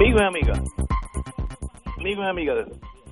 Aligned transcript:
Amigos 0.00 0.22
y 0.22 0.24
amigas, 0.24 0.60
amigos 1.98 2.24
y 2.24 2.28
amigas 2.30 2.68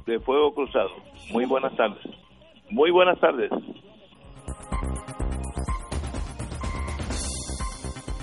de, 0.07 0.21
Fuego 0.21 0.55
Cruzado, 0.55 0.89
muy 1.33 1.45
buenas 1.45 1.77
tardes. 1.77 2.03
Muy 2.71 2.91
buenas 2.91 3.21
tardes. 3.21 3.51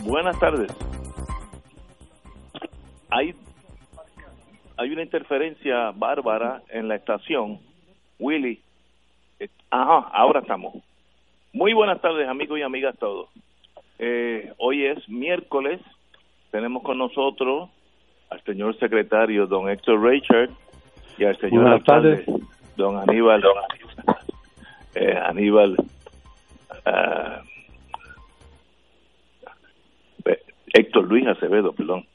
Buenas 0.02 0.40
tardes. 0.40 0.72
Hay, 3.12 3.36
hay 4.78 4.92
una 4.92 5.04
interferencia 5.04 5.92
bárbara 5.92 6.64
en 6.70 6.88
la 6.88 6.96
estación. 6.96 7.60
Willy. 8.18 8.64
eh, 9.40 9.48
Ajá, 9.70 10.10
ahora 10.12 10.40
estamos. 10.40 10.74
Muy 11.54 11.74
buenas 11.74 12.02
tardes, 12.02 12.28
amigos 12.28 12.58
y 12.58 12.64
amigas 12.64 12.98
todos. 12.98 13.30
Eh, 14.00 14.52
hoy 14.58 14.88
es 14.88 15.08
miércoles. 15.08 15.80
Tenemos 16.50 16.82
con 16.82 16.98
nosotros 16.98 17.70
al 18.36 18.44
señor 18.44 18.78
secretario, 18.80 19.48
don 19.48 19.70
Héctor 19.70 20.02
Richard, 20.04 20.50
y 21.18 21.24
al 21.24 21.38
señor 21.38 21.62
Buenas 21.64 21.80
alcalde, 21.80 22.18
tardes. 22.18 22.42
don 22.76 22.98
Aníbal, 22.98 23.44
eh, 24.96 25.18
Aníbal, 25.26 25.78
eh, 26.86 27.40
Héctor 30.74 31.06
Luis 31.08 31.26
Acevedo, 31.28 31.72
perdón. 31.74 32.06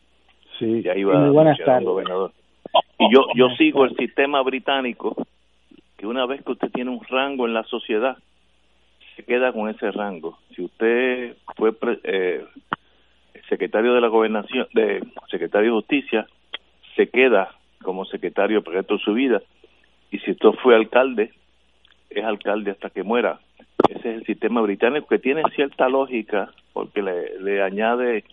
Sí, 0.59 0.83
Ya 0.83 0.95
iba 0.95 1.19
muy 1.19 1.31
buenas 1.31 1.59
tardes. 1.65 1.87
gobernador. 1.87 2.33
Y 2.99 3.11
yo, 3.15 3.23
yo 3.35 3.49
sigo 3.57 3.85
el 3.87 3.97
sistema 3.97 4.43
británico, 4.43 5.17
que 5.97 6.07
una 6.07 6.27
vez 6.27 6.43
que 6.45 6.53
usted 6.53 6.71
tiene 6.71 6.91
un 6.91 7.01
rango 7.09 7.47
en 7.47 7.55
la 7.55 7.65
sociedad, 7.65 8.19
se 9.17 9.25
queda 9.25 9.53
con 9.53 9.71
ese 9.71 9.91
rango. 9.91 10.39
Si 10.55 10.63
usted 10.63 11.37
fue 11.57 11.73
pre- 11.73 12.01
eh, 12.05 12.45
secretario 13.51 13.93
de 13.93 14.01
la 14.01 14.09
gobernación, 14.09 14.67
de 14.73 15.05
secretario 15.29 15.71
de 15.71 15.77
justicia, 15.77 16.27
se 16.97 17.09
queda 17.09 17.51
como 17.83 18.07
secretario 18.07 18.59
el 18.59 18.65
resto 18.65 18.97
de 18.97 19.03
su 19.03 19.13
vida. 19.13 19.43
Y 20.11 20.19
si 20.21 20.31
usted 20.31 20.51
fue 20.63 20.75
alcalde, 20.75 21.33
es 22.09 22.25
alcalde 22.25 22.71
hasta 22.71 22.89
que 22.91 23.03
muera. 23.03 23.41
Ese 23.89 23.99
es 24.11 24.17
el 24.17 24.25
sistema 24.25 24.61
británico 24.63 25.07
que 25.09 25.19
tiene 25.19 25.43
cierta 25.55 25.89
lógica 25.89 26.51
porque 26.73 27.03
le, 27.03 27.39
le 27.41 27.63
añade 27.63 28.25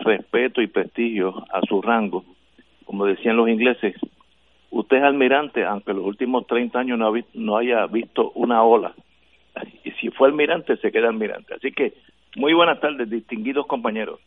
respeto 0.00 0.60
y 0.60 0.66
prestigio 0.66 1.44
a 1.50 1.60
su 1.62 1.80
rango. 1.80 2.24
Como 2.84 3.06
decían 3.06 3.36
los 3.36 3.48
ingleses, 3.48 3.94
usted 4.70 4.98
es 4.98 5.02
almirante, 5.04 5.64
aunque 5.64 5.94
los 5.94 6.04
últimos 6.04 6.46
30 6.46 6.78
años 6.78 6.98
no, 6.98 7.08
ha 7.08 7.20
no 7.34 7.56
haya 7.56 7.86
visto 7.86 8.32
una 8.34 8.62
ola. 8.62 8.94
Y 9.84 9.92
si 9.92 10.10
fue 10.10 10.28
almirante, 10.28 10.76
se 10.78 10.90
queda 10.90 11.08
almirante. 11.08 11.54
Así 11.54 11.70
que, 11.70 11.92
muy 12.36 12.52
buenas 12.54 12.80
tardes, 12.80 13.08
distinguidos 13.08 13.66
compañeros. 13.66 14.18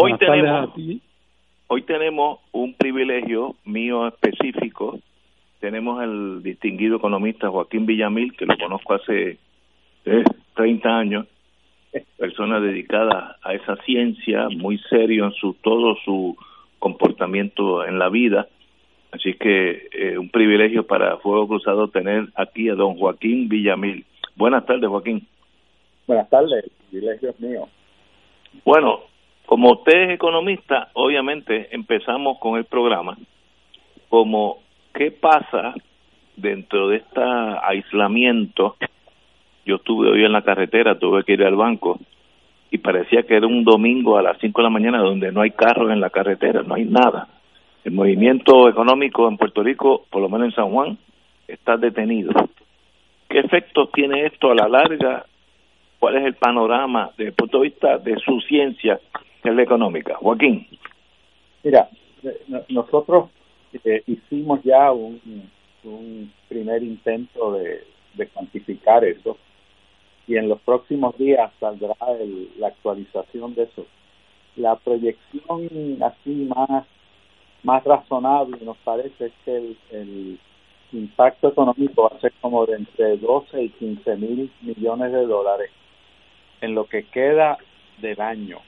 Hoy 0.00 0.12
Buenas 0.12 0.20
tenemos 0.20 0.70
a 0.70 0.74
ti. 0.74 1.02
hoy 1.66 1.82
tenemos 1.82 2.38
un 2.52 2.74
privilegio 2.74 3.56
mío 3.64 4.06
específico. 4.06 5.00
Tenemos 5.58 6.00
al 6.00 6.40
distinguido 6.40 6.98
economista 6.98 7.50
Joaquín 7.50 7.84
Villamil, 7.84 8.36
que 8.36 8.46
lo 8.46 8.56
conozco 8.56 8.94
hace 8.94 9.38
eh, 10.04 10.24
30 10.54 10.88
años, 10.88 11.26
persona 12.16 12.60
dedicada 12.60 13.38
a 13.42 13.54
esa 13.54 13.74
ciencia, 13.78 14.48
muy 14.50 14.78
serio 14.88 15.24
en 15.24 15.32
su 15.32 15.54
todo 15.54 15.96
su 16.04 16.36
comportamiento 16.78 17.84
en 17.84 17.98
la 17.98 18.08
vida. 18.08 18.46
Así 19.10 19.34
que 19.34 19.88
eh, 19.90 20.16
un 20.16 20.28
privilegio 20.28 20.86
para 20.86 21.16
Fuego 21.16 21.48
Cruzado 21.48 21.88
tener 21.88 22.28
aquí 22.36 22.68
a 22.68 22.76
don 22.76 22.94
Joaquín 22.94 23.48
Villamil. 23.48 24.06
Buenas 24.36 24.64
tardes, 24.64 24.88
Joaquín. 24.88 25.26
Buenas 26.06 26.30
tardes, 26.30 26.62
el 26.62 26.70
privilegio 26.88 27.30
es 27.30 27.40
mío. 27.40 27.68
Bueno, 28.64 29.07
como 29.48 29.72
usted 29.72 30.02
es 30.02 30.10
economista, 30.10 30.90
obviamente 30.92 31.74
empezamos 31.74 32.38
con 32.38 32.58
el 32.58 32.66
programa 32.66 33.16
como 34.10 34.58
qué 34.92 35.10
pasa 35.10 35.72
dentro 36.36 36.88
de 36.88 36.98
este 36.98 37.22
aislamiento. 37.62 38.76
Yo 39.64 39.76
estuve 39.76 40.10
hoy 40.10 40.22
en 40.22 40.32
la 40.32 40.42
carretera, 40.42 40.98
tuve 40.98 41.24
que 41.24 41.32
ir 41.32 41.44
al 41.44 41.56
banco 41.56 41.98
y 42.70 42.76
parecía 42.76 43.22
que 43.22 43.36
era 43.36 43.46
un 43.46 43.64
domingo 43.64 44.18
a 44.18 44.22
las 44.22 44.36
5 44.38 44.60
de 44.60 44.64
la 44.64 44.70
mañana 44.70 44.98
donde 44.98 45.32
no 45.32 45.40
hay 45.40 45.52
carros 45.52 45.90
en 45.92 46.02
la 46.02 46.10
carretera, 46.10 46.62
no 46.62 46.74
hay 46.74 46.84
nada. 46.84 47.28
El 47.84 47.92
movimiento 47.92 48.68
económico 48.68 49.28
en 49.28 49.38
Puerto 49.38 49.62
Rico, 49.62 50.04
por 50.10 50.20
lo 50.20 50.28
menos 50.28 50.48
en 50.48 50.54
San 50.56 50.70
Juan, 50.70 50.98
está 51.46 51.78
detenido. 51.78 52.32
¿Qué 53.30 53.38
efectos 53.38 53.90
tiene 53.92 54.26
esto 54.26 54.50
a 54.50 54.54
la 54.54 54.68
larga 54.68 55.24
cuál 55.98 56.16
es 56.16 56.26
el 56.26 56.34
panorama 56.34 57.12
desde 57.16 57.30
el 57.30 57.34
punto 57.34 57.60
de 57.60 57.64
vista 57.64 57.96
de 57.96 58.18
su 58.18 58.42
ciencia, 58.42 59.00
es 59.44 59.54
la 59.54 59.62
económica. 59.62 60.16
Joaquín. 60.16 60.66
Mira, 61.62 61.88
eh, 62.22 62.42
no- 62.48 62.62
nosotros 62.68 63.30
eh, 63.84 64.02
hicimos 64.06 64.62
ya 64.64 64.90
un, 64.92 65.20
un 65.84 66.32
primer 66.48 66.82
intento 66.82 67.52
de, 67.52 67.84
de 68.14 68.26
cuantificar 68.28 69.04
eso 69.04 69.36
y 70.26 70.36
en 70.36 70.48
los 70.48 70.60
próximos 70.60 71.16
días 71.18 71.50
saldrá 71.60 71.94
el- 72.20 72.50
la 72.58 72.68
actualización 72.68 73.54
de 73.54 73.64
eso. 73.64 73.86
La 74.56 74.76
proyección 74.76 75.68
así 76.02 76.48
más, 76.54 76.84
más 77.62 77.84
razonable 77.84 78.58
nos 78.62 78.76
parece 78.78 79.26
es 79.26 79.32
que 79.44 79.56
el, 79.56 79.76
el 79.90 80.38
impacto 80.92 81.48
económico 81.48 82.02
va 82.10 82.16
a 82.16 82.20
ser 82.20 82.32
como 82.40 82.64
de 82.66 82.76
entre 82.76 83.16
12 83.18 83.62
y 83.62 83.68
15 83.70 84.16
mil 84.16 84.50
millones 84.62 85.12
de 85.12 85.26
dólares 85.26 85.70
en 86.60 86.74
lo 86.74 86.86
que 86.86 87.04
queda 87.04 87.58
del 87.98 88.20
año. 88.20 88.58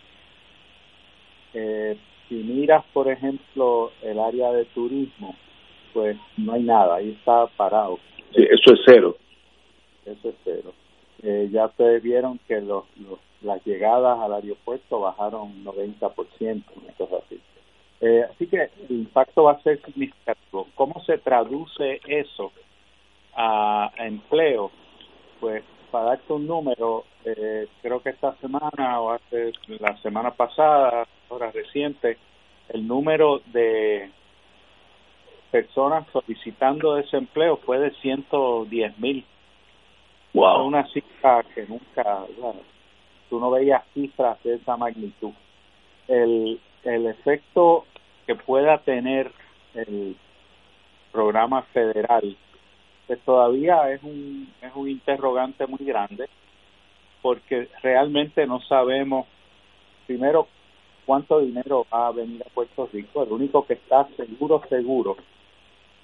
Eh, 1.55 1.97
si 2.28 2.34
miras, 2.37 2.84
por 2.93 3.09
ejemplo, 3.11 3.91
el 4.03 4.19
área 4.19 4.53
de 4.53 4.65
turismo, 4.66 5.34
pues 5.93 6.16
no 6.37 6.53
hay 6.53 6.62
nada, 6.62 6.97
ahí 6.97 7.11
está 7.19 7.47
parado, 7.56 7.99
Sí, 8.34 8.43
eso 8.49 8.75
es 8.75 8.81
cero. 8.87 9.17
eso 10.05 10.29
es 10.29 10.35
cero. 10.44 10.73
Eh, 11.23 11.49
ya 11.52 11.67
ustedes 11.67 12.02
vieron 12.02 12.38
que 12.47 12.61
los, 12.61 12.85
los, 12.99 13.19
las 13.43 13.64
llegadas 13.67 14.19
al 14.20 14.32
aeropuerto 14.35 15.00
bajaron 15.00 15.64
90%, 15.64 16.62
una 16.76 16.93
cosa 16.97 17.17
así. 17.26 17.41
Eh, 18.00 18.25
así 18.31 18.47
que 18.47 18.70
el 18.88 18.91
impacto 18.91 19.44
va 19.44 19.52
a 19.52 19.62
ser 19.62 19.82
significativo. 19.85 20.69
¿Cómo 20.76 21.02
se 21.05 21.19
traduce 21.19 22.00
eso 22.06 22.52
a, 23.35 23.91
a 23.99 24.06
empleo? 24.06 24.70
Pues 25.41 25.62
para 25.91 26.05
darte 26.06 26.32
un 26.32 26.47
número, 26.47 27.05
eh, 27.25 27.67
creo 27.82 28.00
que 28.00 28.11
esta 28.11 28.35
semana 28.37 29.00
o 29.00 29.11
hace 29.11 29.52
la 29.81 29.97
semana 30.02 30.31
pasada, 30.31 31.06
ahora 31.31 31.50
reciente, 31.50 32.19
el 32.69 32.87
número 32.87 33.41
de 33.47 34.11
personas 35.50 36.06
solicitando 36.12 36.94
desempleo 36.94 37.56
fue 37.59 37.79
de 37.79 37.91
110 37.93 38.99
mil. 38.99 39.25
Wow. 40.32 40.67
Una 40.67 40.87
cifra 40.88 41.44
que 41.55 41.67
nunca, 41.67 42.25
bueno, 42.38 42.61
tú 43.29 43.41
no 43.41 43.50
veías 43.50 43.82
cifras 43.94 44.43
de 44.44 44.55
esa 44.55 44.77
magnitud. 44.77 45.32
El, 46.06 46.61
el 46.85 47.06
efecto 47.06 47.87
que 48.26 48.37
pueda 48.37 48.79
tener 48.79 49.33
el 49.75 50.17
programa 51.12 51.62
federal 51.73 52.37
pues 53.11 53.19
todavía 53.25 53.91
es 53.91 54.00
un, 54.05 54.53
es 54.62 54.71
un 54.73 54.88
interrogante 54.88 55.67
muy 55.67 55.85
grande 55.85 56.29
porque 57.23 57.69
realmente 57.83 58.47
no 58.47 58.61
sabemos, 58.61 59.26
primero, 60.06 60.47
cuánto 61.05 61.41
dinero 61.41 61.87
va 61.93 62.08
a 62.08 62.12
venir 62.12 62.43
a 62.43 62.50
Puerto 62.50 62.88
Rico. 62.93 63.23
El 63.23 63.32
único 63.32 63.67
que 63.67 63.75
está 63.75 64.08
seguro, 64.17 64.62
seguro, 64.69 65.17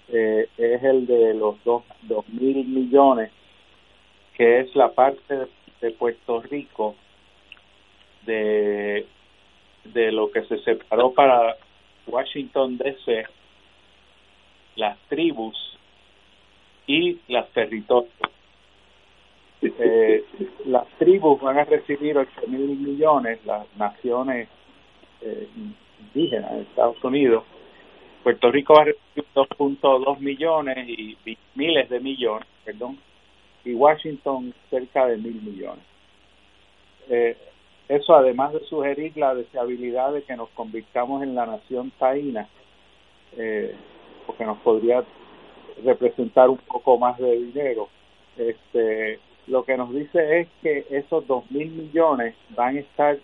eh, 0.09 0.49
es 0.57 0.83
el 0.83 1.07
de 1.07 1.35
los 1.35 1.63
dos, 1.65 1.83
dos 2.03 2.29
mil 2.29 2.65
millones, 2.67 3.31
que 4.35 4.61
es 4.61 4.75
la 4.77 4.93
parte 4.93 5.47
de 5.81 5.91
Puerto 5.93 6.41
Rico 6.43 6.95
de, 8.25 9.07
de 9.85 10.13
lo 10.13 10.31
que 10.31 10.45
se 10.45 10.59
separó 10.59 11.13
para 11.13 11.57
Washington 12.07 12.79
DC, 12.79 13.25
las 14.77 14.99
tribus 15.09 15.57
y 16.87 17.19
las 17.29 17.49
territorios. 17.51 18.13
Eh, 19.63 20.25
las 20.67 20.87
tribus 20.99 21.41
van 21.41 21.59
a 21.59 21.65
recibir 21.65 22.17
8 22.17 22.31
mil 22.47 22.77
millones, 22.77 23.45
las 23.47 23.67
naciones 23.77 24.49
eh, 25.27 25.49
indígenas 25.99 26.53
de 26.53 26.63
Estados 26.63 27.03
Unidos. 27.03 27.45
Puerto 28.23 28.51
Rico 28.51 28.75
va 28.75 28.83
a 28.83 28.85
recibir 28.87 29.25
2.2 29.35 30.19
millones 30.19 30.89
y, 30.89 31.17
miles 31.55 31.89
de 31.89 32.01
millones, 32.01 32.47
perdón, 32.65 32.99
y 33.65 33.75
Washington 33.75 34.55
cerca 34.71 35.07
de 35.07 35.17
mil 35.17 35.41
millones. 35.43 35.85
Eh, 37.09 37.37
eso 37.89 38.15
además 38.15 38.53
de 38.53 38.65
sugerir 38.67 39.17
la 39.17 39.35
deseabilidad 39.35 40.13
de 40.13 40.23
que 40.23 40.37
nos 40.37 40.49
convirtamos 40.51 41.23
en 41.23 41.35
la 41.35 41.47
nación 41.47 41.93
taína, 41.99 42.49
eh, 43.37 43.75
porque 44.27 44.45
nos 44.45 44.59
podría 44.59 45.05
representar 45.85 46.51
un 46.51 46.59
poco 46.59 46.99
más 46.99 47.19
de 47.19 47.31
dinero. 47.37 47.89
Este, 48.37 49.21
lo 49.47 49.65
que 49.65 49.77
nos 49.77 49.93
dice 49.95 50.41
es 50.41 50.49
que 50.63 50.87
esos 50.91 51.27
dos 51.27 51.49
mil 51.51 51.71
millones 51.71 52.35
van 52.51 52.77
a 52.77 52.81
estar 52.81 53.19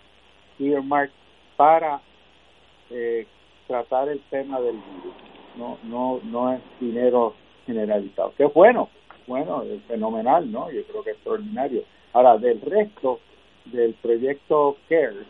earmarked 0.59 1.22
para 1.63 2.01
eh, 2.89 3.25
tratar 3.67 4.09
el 4.09 4.19
tema 4.29 4.59
del 4.59 4.75
virus. 4.75 5.15
No, 5.55 5.77
no, 5.83 6.19
no 6.25 6.51
es 6.51 6.59
dinero 6.77 7.35
generalizado. 7.65 8.33
Que 8.35 8.43
es 8.43 8.53
bueno, 8.53 8.89
bueno, 9.27 9.61
es 9.61 9.81
fenomenal, 9.83 10.51
¿no? 10.51 10.69
Yo 10.69 10.83
creo 10.83 11.03
que 11.03 11.11
es 11.11 11.15
extraordinario. 11.15 11.83
Ahora, 12.11 12.37
del 12.37 12.59
resto 12.59 13.21
del 13.63 13.93
proyecto 13.93 14.75
CARE, 14.89 15.23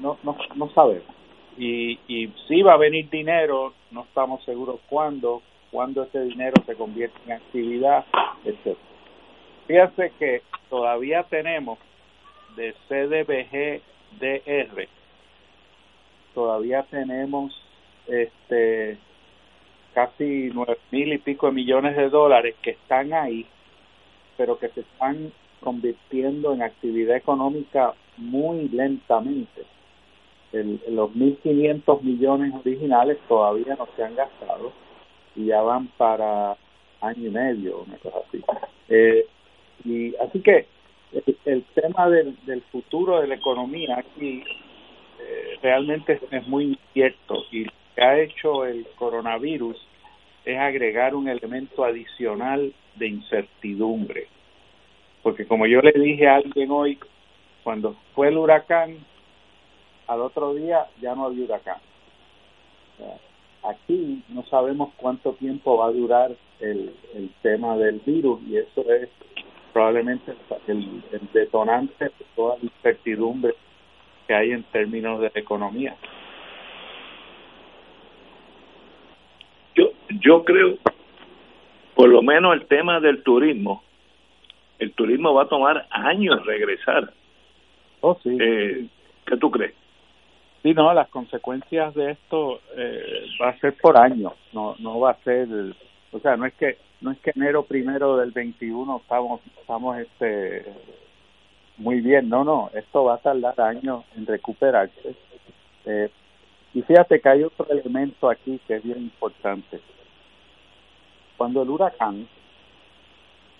no, 0.00 0.16
no, 0.22 0.34
no 0.54 0.70
sabemos. 0.70 1.14
Y, 1.58 1.98
y 2.08 2.32
si 2.48 2.62
va 2.62 2.72
a 2.72 2.78
venir 2.78 3.10
dinero, 3.10 3.74
no 3.90 4.04
estamos 4.04 4.42
seguros 4.46 4.80
cuándo, 4.88 5.42
cuándo 5.70 6.04
ese 6.04 6.24
dinero 6.24 6.54
se 6.64 6.74
convierte 6.74 7.18
en 7.26 7.32
actividad, 7.32 8.06
etc. 8.46 8.78
Fíjense 9.66 10.10
que 10.18 10.40
todavía 10.70 11.24
tenemos 11.24 11.78
de 12.56 12.74
CDBG-DR, 12.88 14.88
todavía 16.34 16.84
tenemos 16.90 17.52
este 18.06 18.98
casi 19.94 20.50
nueve 20.52 20.78
mil 20.90 21.12
y 21.12 21.18
pico 21.18 21.46
de 21.46 21.52
millones 21.52 21.96
de 21.96 22.08
dólares 22.08 22.54
que 22.62 22.70
están 22.70 23.12
ahí, 23.12 23.46
pero 24.36 24.58
que 24.58 24.68
se 24.70 24.80
están 24.80 25.32
convirtiendo 25.60 26.52
en 26.52 26.62
actividad 26.62 27.16
económica 27.16 27.94
muy 28.16 28.68
lentamente. 28.68 29.62
El, 30.52 30.80
los 30.90 31.10
1.500 31.12 32.02
millones 32.02 32.52
originales 32.54 33.18
todavía 33.26 33.74
no 33.76 33.88
se 33.96 34.04
han 34.04 34.14
gastado 34.14 34.72
y 35.34 35.46
ya 35.46 35.62
van 35.62 35.86
para 35.96 36.56
año 37.00 37.28
y 37.28 37.30
medio, 37.30 37.84
una 37.86 37.96
cosa 37.96 38.18
así. 38.28 38.42
Eh, 38.88 39.26
y 39.84 40.14
así 40.16 40.40
que 40.40 40.66
el, 41.44 41.64
tema 41.74 42.08
del, 42.08 42.36
del, 42.44 42.62
futuro 42.62 43.20
de 43.20 43.28
la 43.28 43.34
economía 43.34 43.98
aquí 43.98 44.44
eh, 45.22 45.58
realmente 45.62 46.20
es, 46.30 46.46
muy 46.46 46.64
incierto 46.64 47.44
y 47.50 47.64
lo 47.64 47.72
que 47.94 48.02
ha 48.02 48.18
hecho 48.20 48.64
el 48.64 48.86
coronavirus 48.96 49.76
es 50.44 50.58
agregar 50.58 51.14
un 51.14 51.28
elemento 51.28 51.84
adicional 51.84 52.72
de 52.96 53.06
incertidumbre. 53.06 54.26
Porque 55.22 55.46
como 55.46 55.66
yo 55.66 55.80
le 55.80 55.92
dije 55.92 56.26
a 56.26 56.36
alguien 56.36 56.70
hoy, 56.70 56.98
cuando 57.62 57.96
fue 58.14 58.28
el 58.28 58.38
huracán, 58.38 58.98
al 60.08 60.20
otro 60.20 60.54
día 60.54 60.86
ya 61.00 61.14
no 61.14 61.26
había 61.26 61.44
huracán. 61.44 61.78
aquí 63.62 64.22
no 64.28 64.44
sabemos 64.46 64.92
cuánto 64.96 65.34
tiempo 65.34 65.78
va 65.78 65.86
a 65.86 65.92
durar 65.92 66.32
el, 66.60 66.92
el 67.14 67.30
tema 67.42 67.76
del 67.76 68.00
virus 68.00 68.40
y 68.48 68.56
eso 68.56 68.90
es 68.92 69.08
probablemente 69.72 70.34
el, 70.66 71.02
detonante 71.32 72.04
de 72.04 72.26
toda 72.36 72.56
la 72.58 72.64
incertidumbre 72.64 73.54
que 74.26 74.34
hay 74.34 74.52
en 74.52 74.62
términos 74.64 75.20
de 75.20 75.30
economía. 75.34 75.96
Yo, 79.74 79.90
yo 80.20 80.44
creo, 80.44 80.78
por 81.94 82.08
lo 82.08 82.22
menos 82.22 82.54
el 82.54 82.66
tema 82.66 83.00
del 83.00 83.22
turismo, 83.22 83.82
el 84.78 84.92
turismo 84.92 85.34
va 85.34 85.44
a 85.44 85.48
tomar 85.48 85.86
años 85.90 86.44
regresar. 86.44 87.12
Oh, 88.00 88.18
sí. 88.22 88.36
Eh, 88.40 88.86
¿Qué 89.26 89.36
tú 89.36 89.50
crees? 89.50 89.74
Sí, 90.62 90.74
no, 90.74 90.92
las 90.94 91.08
consecuencias 91.08 91.92
de 91.94 92.12
esto 92.12 92.60
eh, 92.76 93.26
va 93.40 93.48
a 93.48 93.58
ser 93.58 93.74
por 93.78 93.96
años, 93.96 94.32
no 94.52 94.76
no 94.78 95.00
va 95.00 95.10
a 95.10 95.22
ser, 95.24 95.48
o 96.12 96.18
sea, 96.20 96.36
no 96.36 96.46
es 96.46 96.54
que 96.54 96.78
no 97.00 97.10
es 97.10 97.18
que 97.18 97.32
enero 97.34 97.64
primero 97.64 98.16
del 98.16 98.30
21 98.30 98.98
estamos 99.02 99.40
estamos 99.60 99.98
este 99.98 100.64
muy 101.82 102.00
bien, 102.00 102.28
no, 102.28 102.44
no, 102.44 102.70
esto 102.74 103.04
va 103.04 103.14
a 103.14 103.18
tardar 103.18 103.60
años 103.60 104.04
en 104.16 104.26
recuperarse. 104.26 105.14
Eh, 105.84 106.10
y 106.74 106.82
fíjate 106.82 107.20
que 107.20 107.28
hay 107.28 107.42
otro 107.42 107.66
elemento 107.68 108.30
aquí 108.30 108.60
que 108.66 108.76
es 108.76 108.82
bien 108.82 108.98
importante. 108.98 109.80
Cuando 111.36 111.62
el 111.62 111.70
huracán 111.70 112.28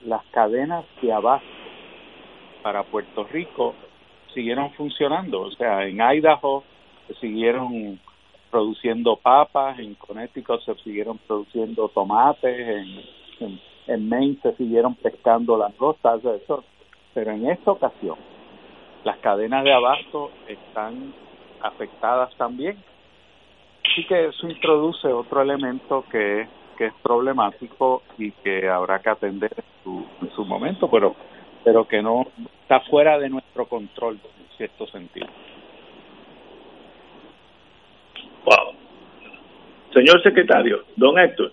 las 0.05 0.25
cadenas 0.27 0.85
de 1.01 1.13
abasto 1.13 1.47
para 2.63 2.85
Puerto 2.85 3.25
Rico 3.25 3.75
siguieron 4.33 4.73
funcionando. 4.73 5.43
O 5.43 5.51
sea, 5.53 5.87
en 5.87 6.01
Idaho 6.01 6.65
siguieron 7.21 8.01
produciendo 8.51 9.17
papas, 9.17 9.79
en 9.79 9.95
Connecticut 9.95 10.61
se 10.63 10.75
siguieron 10.77 11.19
produciendo 11.27 11.89
tomates, 11.89 12.59
en, 13.41 13.61
en, 13.87 14.09
Maine 14.09 14.39
se 14.43 14.55
siguieron 14.57 14.95
pescando 14.95 15.57
las 15.57 15.76
rosas, 15.76 16.23
eso. 16.25 16.64
Pero 17.14 17.33
en 17.33 17.50
esta 17.50 17.71
ocasión, 17.71 18.16
las 19.04 19.19
cadenas 19.19 19.64
de 19.64 19.73
abasto 19.73 20.31
están 20.49 21.12
afectadas 21.61 22.35
también. 22.37 22.76
Así 23.85 24.07
que 24.07 24.26
eso 24.26 24.49
introduce 24.49 25.07
otro 25.09 25.42
elemento 25.42 26.04
que 26.11 26.42
es 26.42 26.49
que 26.76 26.87
es 26.87 26.95
problemático 27.02 28.02
y 28.19 28.31
que 28.31 28.69
habrá 28.69 29.00
que 29.00 29.11
atender 29.11 29.52
en 29.54 29.64
su, 29.85 30.07
en 30.23 30.31
su 30.33 30.45
momento, 30.45 30.90
pero 30.90 31.14
pero 31.64 31.87
que 31.87 32.02
no 32.02 32.26
está 32.62 32.81
fuera 32.81 33.19
de 33.19 33.28
nuestro 33.28 33.66
control 33.66 34.14
en 34.14 34.57
cierto 34.57 34.87
sentido. 34.88 35.28
Wow. 38.45 38.75
Señor 39.92 40.23
secretario, 40.23 40.85
don 40.97 41.19
Héctor. 41.19 41.52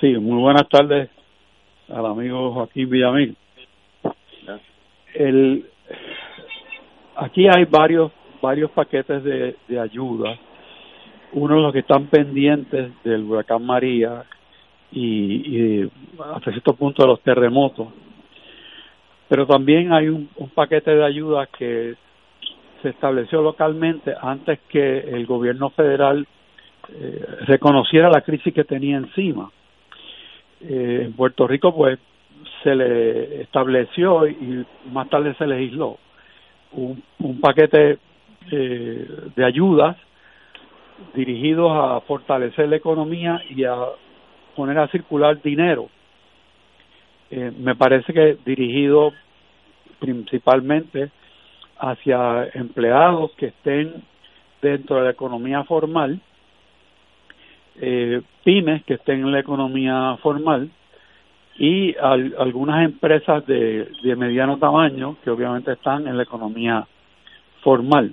Sí, 0.00 0.16
muy 0.16 0.40
buenas 0.40 0.68
tardes 0.68 1.10
al 1.88 2.06
amigo 2.06 2.52
Joaquín 2.52 2.88
Villamil. 2.88 3.36
El, 5.14 5.66
aquí 7.16 7.48
hay 7.48 7.64
varios 7.64 8.12
varios 8.40 8.70
paquetes 8.70 9.24
de, 9.24 9.56
de 9.66 9.80
ayuda 9.80 10.38
uno 11.32 11.56
de 11.56 11.62
los 11.62 11.72
que 11.72 11.80
están 11.80 12.06
pendientes 12.06 12.92
del 13.04 13.24
huracán 13.24 13.64
María 13.64 14.24
y, 14.92 15.80
y 15.82 15.90
hasta 16.34 16.50
cierto 16.50 16.74
punto 16.74 17.02
de 17.02 17.08
los 17.08 17.20
terremotos. 17.22 17.88
Pero 19.28 19.46
también 19.46 19.92
hay 19.92 20.08
un, 20.08 20.28
paquete 20.54 20.94
de 20.94 21.04
ayuda 21.04 21.46
que 21.46 21.94
se 22.82 22.88
estableció 22.88 23.42
localmente 23.42 24.14
antes 24.20 24.60
que 24.68 25.00
el 25.00 25.26
gobierno 25.26 25.70
federal 25.70 26.26
eh, 26.88 27.26
reconociera 27.40 28.08
la 28.08 28.22
crisis 28.22 28.54
que 28.54 28.64
tenía 28.64 28.96
encima. 28.96 29.50
Eh, 30.62 31.02
en 31.04 31.12
Puerto 31.12 31.46
Rico, 31.46 31.74
pues, 31.74 31.98
se 32.62 32.74
le 32.74 33.42
estableció 33.42 34.26
y 34.26 34.64
más 34.92 35.08
tarde 35.08 35.34
se 35.34 35.46
legisló 35.46 35.98
un, 36.72 37.02
un 37.18 37.40
paquete 37.40 37.98
eh, 38.50 39.08
de 39.36 39.44
ayudas 39.44 39.96
dirigidos 41.14 41.70
a 41.72 42.00
fortalecer 42.02 42.68
la 42.68 42.76
economía 42.76 43.40
y 43.48 43.64
a 43.64 43.76
poner 44.56 44.78
a 44.78 44.88
circular 44.88 45.40
dinero. 45.40 45.88
Eh, 47.30 47.52
me 47.56 47.76
parece 47.76 48.12
que 48.12 48.38
dirigido 48.44 49.12
principalmente 50.00 51.10
hacia 51.78 52.48
empleados 52.54 53.32
que 53.32 53.46
estén 53.46 54.02
dentro 54.60 54.96
de 54.96 55.04
la 55.04 55.10
economía 55.10 55.62
formal, 55.64 56.20
eh, 57.80 58.22
pymes 58.44 58.82
que 58.84 58.94
estén 58.94 59.20
en 59.20 59.30
la 59.30 59.40
economía 59.40 60.16
formal 60.20 60.70
y 61.58 61.96
algunas 61.96 62.84
empresas 62.84 63.44
de, 63.46 63.90
de 64.02 64.16
mediano 64.16 64.58
tamaño 64.58 65.16
que 65.24 65.30
obviamente 65.30 65.72
están 65.72 66.06
en 66.06 66.16
la 66.16 66.22
economía 66.22 66.86
formal. 67.62 68.12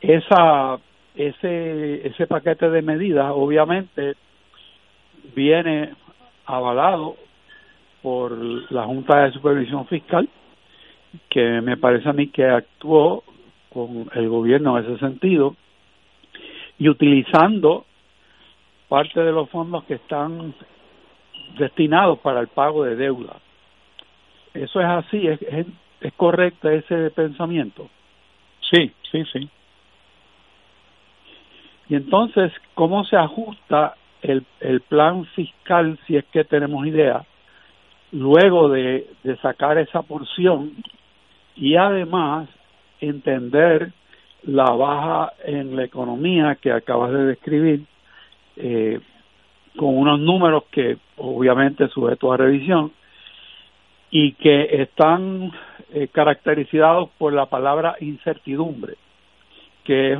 Esa, 0.00 0.78
ese, 1.14 2.06
ese 2.06 2.26
paquete 2.26 2.68
de 2.68 2.82
medidas 2.82 3.32
obviamente 3.34 4.16
viene 5.34 5.94
avalado 6.44 7.16
por 8.02 8.32
la 8.70 8.84
Junta 8.84 9.24
de 9.24 9.32
Supervisión 9.32 9.86
Fiscal, 9.86 10.28
que 11.30 11.62
me 11.62 11.78
parece 11.78 12.10
a 12.10 12.12
mí 12.12 12.28
que 12.28 12.44
actuó 12.44 13.24
con 13.72 14.10
el 14.14 14.28
gobierno 14.28 14.78
en 14.78 14.84
ese 14.84 14.98
sentido 14.98 15.56
y 16.78 16.88
utilizando 16.88 17.86
parte 18.88 19.20
de 19.20 19.32
los 19.32 19.48
fondos 19.50 19.84
que 19.84 19.94
están 19.94 20.54
destinados 21.56 22.18
para 22.20 22.40
el 22.40 22.48
pago 22.48 22.84
de 22.84 22.96
deuda. 22.96 23.36
Eso 24.54 24.80
es 24.80 24.86
así, 24.86 25.26
es, 25.26 25.40
es, 25.42 26.12
correcto 26.16 26.68
ese 26.68 27.10
pensamiento. 27.10 27.88
Sí, 28.72 28.92
sí, 29.10 29.24
sí. 29.32 29.48
Y 31.88 31.94
entonces, 31.94 32.52
¿cómo 32.74 33.04
se 33.04 33.16
ajusta 33.16 33.94
el, 34.22 34.44
el 34.60 34.80
plan 34.82 35.24
fiscal, 35.26 35.98
si 36.06 36.16
es 36.16 36.24
que 36.26 36.44
tenemos 36.44 36.86
idea, 36.86 37.24
luego 38.12 38.68
de, 38.68 39.08
de 39.22 39.36
sacar 39.38 39.78
esa 39.78 40.02
porción 40.02 40.72
y 41.56 41.76
además 41.76 42.48
entender 43.00 43.92
la 44.44 44.70
baja 44.70 45.32
en 45.44 45.76
la 45.76 45.84
economía 45.84 46.56
que 46.60 46.72
acabas 46.72 47.12
de 47.12 47.24
describir 47.24 47.84
eh, 48.56 49.00
con 49.78 49.96
unos 49.96 50.18
números 50.20 50.64
que 50.70 50.98
obviamente 51.16 51.88
sujetos 51.88 52.34
a 52.34 52.36
revisión 52.36 52.92
y 54.10 54.32
que 54.32 54.82
están 54.82 55.52
eh, 55.94 56.08
caracterizados 56.08 57.10
por 57.16 57.32
la 57.32 57.46
palabra 57.46 57.96
incertidumbre, 58.00 58.96
que 59.84 60.14
es 60.14 60.18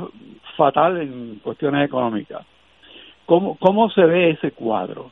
fatal 0.55 1.01
en 1.01 1.35
cuestiones 1.43 1.85
económicas. 1.85 2.45
¿Cómo, 3.25 3.57
cómo 3.59 3.89
se 3.91 4.05
ve 4.05 4.31
ese 4.31 4.51
cuadro? 4.51 5.11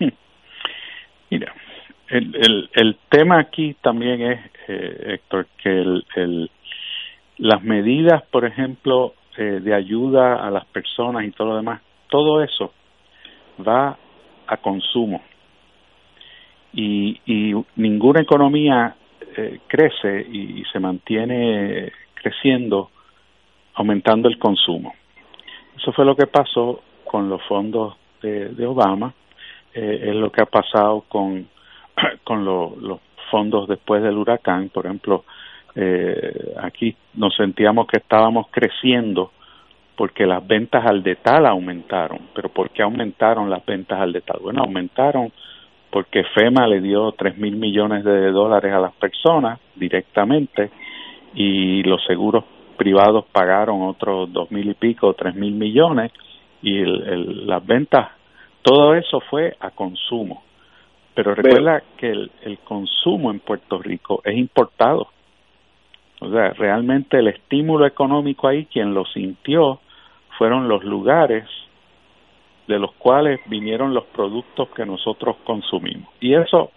Mira, 1.30 1.52
el, 2.08 2.34
el, 2.34 2.70
el 2.72 2.96
tema 3.10 3.38
aquí 3.38 3.74
también 3.82 4.22
es, 4.22 4.40
eh, 4.68 5.14
Héctor, 5.14 5.46
que 5.62 5.68
el, 5.68 6.06
el, 6.16 6.50
las 7.36 7.62
medidas, 7.62 8.22
por 8.30 8.46
ejemplo, 8.46 9.14
eh, 9.36 9.60
de 9.62 9.74
ayuda 9.74 10.34
a 10.44 10.50
las 10.50 10.64
personas 10.64 11.24
y 11.24 11.30
todo 11.30 11.50
lo 11.50 11.56
demás, 11.56 11.80
todo 12.08 12.42
eso 12.42 12.72
va 13.66 13.96
a 14.46 14.56
consumo. 14.58 15.22
Y, 16.72 17.20
y 17.26 17.54
ninguna 17.76 18.20
economía 18.20 18.94
eh, 19.36 19.60
crece 19.66 20.20
y, 20.20 20.64
se 20.72 20.80
mantiene 20.80 21.92
creciendo 22.14 22.90
aumentando 23.74 24.28
el 24.28 24.38
consumo. 24.38 24.94
Eso 25.76 25.92
fue 25.92 26.04
lo 26.04 26.16
que 26.16 26.26
pasó 26.26 26.82
con 27.04 27.28
los 27.28 27.40
fondos 27.44 27.94
de, 28.20 28.66
Obama, 28.66 29.14
eh, 29.72 30.06
es 30.08 30.14
lo 30.16 30.32
que 30.32 30.42
ha 30.42 30.46
pasado 30.46 31.04
con, 31.08 31.48
con 32.24 32.44
los 32.44 33.00
fondos 33.30 33.68
después 33.68 34.02
del 34.02 34.16
huracán. 34.16 34.70
Por 34.70 34.86
ejemplo, 34.86 35.24
eh, 35.74 36.54
aquí 36.60 36.96
nos 37.14 37.36
sentíamos 37.36 37.86
que 37.86 37.98
estábamos 37.98 38.48
creciendo 38.50 39.30
porque 39.98 40.26
las 40.26 40.46
ventas 40.46 40.86
al 40.86 41.02
detal 41.02 41.44
aumentaron. 41.44 42.20
¿Pero 42.32 42.50
por 42.50 42.70
qué 42.70 42.82
aumentaron 42.84 43.50
las 43.50 43.66
ventas 43.66 44.00
al 44.00 44.12
detal? 44.12 44.38
Bueno, 44.40 44.62
aumentaron 44.62 45.32
porque 45.90 46.22
FEMA 46.22 46.68
le 46.68 46.80
dio 46.80 47.10
tres 47.12 47.36
mil 47.36 47.56
millones 47.56 48.04
de 48.04 48.30
dólares 48.30 48.72
a 48.72 48.78
las 48.78 48.94
personas 48.94 49.58
directamente 49.74 50.70
y 51.34 51.82
los 51.82 52.04
seguros 52.06 52.44
privados 52.76 53.24
pagaron 53.32 53.82
otros 53.82 54.32
dos 54.32 54.52
mil 54.52 54.70
y 54.70 54.74
pico, 54.74 55.14
tres 55.14 55.34
mil 55.34 55.54
millones 55.54 56.12
y 56.62 56.78
el, 56.78 57.48
las 57.48 57.66
ventas, 57.66 58.10
todo 58.62 58.94
eso 58.94 59.18
fue 59.28 59.56
a 59.58 59.72
consumo. 59.72 60.44
Pero 61.14 61.34
recuerda 61.34 61.82
que 61.96 62.08
el, 62.08 62.30
el 62.42 62.58
consumo 62.58 63.32
en 63.32 63.40
Puerto 63.40 63.78
Rico 63.78 64.22
es 64.24 64.36
importado. 64.36 65.08
O 66.20 66.30
sea, 66.30 66.50
realmente 66.50 67.18
el 67.18 67.26
estímulo 67.26 67.84
económico 67.84 68.46
ahí, 68.46 68.66
quien 68.66 68.94
lo 68.94 69.04
sintió, 69.06 69.80
fueron 70.38 70.68
los 70.68 70.84
lugares 70.84 71.44
de 72.68 72.78
los 72.78 72.92
cuales 72.94 73.40
vinieron 73.46 73.92
los 73.92 74.04
productos 74.04 74.68
que 74.70 74.86
nosotros 74.86 75.36
consumimos. 75.44 76.08
Y 76.20 76.34
eso, 76.34 76.70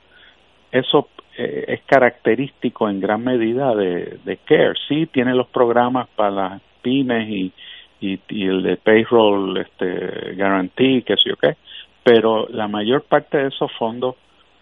eso 0.71 1.09
eh, 1.37 1.65
es 1.67 1.81
característico 1.83 2.89
en 2.89 2.99
gran 2.99 3.23
medida 3.23 3.75
de, 3.75 4.17
de 4.25 4.37
CARE. 4.37 4.73
Sí, 4.87 5.05
tiene 5.05 5.35
los 5.35 5.47
programas 5.47 6.07
para 6.15 6.31
las 6.31 6.61
pymes 6.81 7.29
y, 7.29 7.53
y, 7.99 8.47
el 8.47 8.63
de 8.63 8.77
payroll 8.77 9.57
este, 9.57 10.33
guarantee, 10.35 11.03
que 11.03 11.15
sé 11.17 11.29
yo 11.29 11.35
qué, 11.35 11.55
pero 12.03 12.47
la 12.49 12.67
mayor 12.67 13.03
parte 13.03 13.37
de 13.37 13.47
esos 13.49 13.71
fondos 13.73 14.15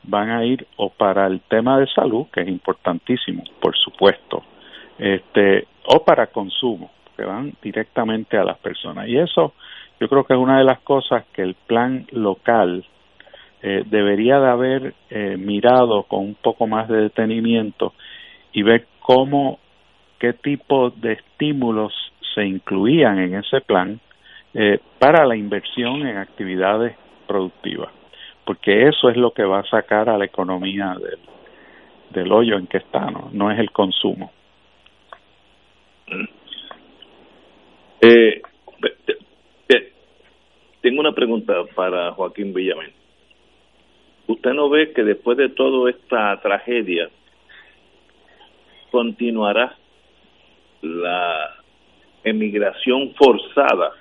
van 0.04 0.30
a 0.30 0.44
ir 0.44 0.68
o 0.76 0.90
para 0.90 1.28
el 1.28 1.40
tema 1.42 1.80
de 1.80 1.88
salud, 1.88 2.26
que 2.34 2.42
es 2.42 2.48
importantísimo, 2.48 3.44
por 3.62 3.78
supuesto, 3.78 4.44
este, 4.98 5.68
o 5.86 6.04
para 6.04 6.28
consumo, 6.28 6.92
que 7.20 7.26
van 7.26 7.54
directamente 7.62 8.38
a 8.38 8.46
las 8.46 8.58
personas. 8.60 9.08
Y 9.10 9.18
eso 9.18 9.54
yo 10.00 10.08
creo 10.08 10.24
que 10.24 10.34
es 10.34 10.40
una 10.40 10.58
de 10.60 10.64
las 10.64 10.80
cosas 10.80 11.26
que 11.34 11.42
el 11.42 11.56
plan 11.56 12.08
local 12.12 12.86
eh, 13.62 13.84
debería 13.86 14.40
de 14.40 14.50
haber 14.50 14.94
eh, 15.10 15.36
mirado 15.38 16.04
con 16.04 16.22
un 16.22 16.36
poco 16.36 16.66
más 16.66 16.88
de 16.88 17.02
detenimiento 17.02 17.94
y 18.54 18.64
ver 18.64 18.88
cómo, 19.02 19.60
qué 20.18 20.32
tipo 20.32 20.92
de 20.92 21.14
estímulos 21.14 21.94
se 22.34 22.46
incluían 22.46 23.20
en 23.20 23.36
ese 23.36 23.60
plan 23.60 24.00
eh, 24.54 24.80
para 24.98 25.26
la 25.26 25.36
inversión 25.36 26.08
en 26.08 26.18
actividades 26.18 26.96
productivas, 27.28 27.90
porque 28.46 28.88
eso 28.88 29.10
es 29.10 29.18
lo 29.18 29.32
que 29.32 29.44
va 29.44 29.60
a 29.60 29.70
sacar 29.70 30.10
a 30.10 30.18
la 30.18 30.26
economía 30.26 30.96
del, 30.96 31.20
del 32.12 32.32
hoyo 32.32 32.58
en 32.58 32.68
que 32.68 32.78
está, 32.78 33.12
¿no? 33.12 33.30
no 33.34 33.52
es 33.52 33.60
el 33.60 33.72
consumo. 33.72 34.32
Eh, 38.02 38.42
tengo 40.82 41.02
una 41.02 41.12
pregunta 41.12 41.54
para 41.76 42.14
Joaquín 42.14 42.54
Villamén. 42.54 42.94
¿Usted 44.28 44.54
no 44.54 44.70
ve 44.70 44.94
que 44.94 45.04
después 45.04 45.38
de 45.38 45.50
toda 45.50 45.90
esta 45.90 46.40
tragedia 46.42 47.10
continuará 48.92 49.76
la 50.82 51.58
emigración 52.24 53.14
forzada 53.16 53.92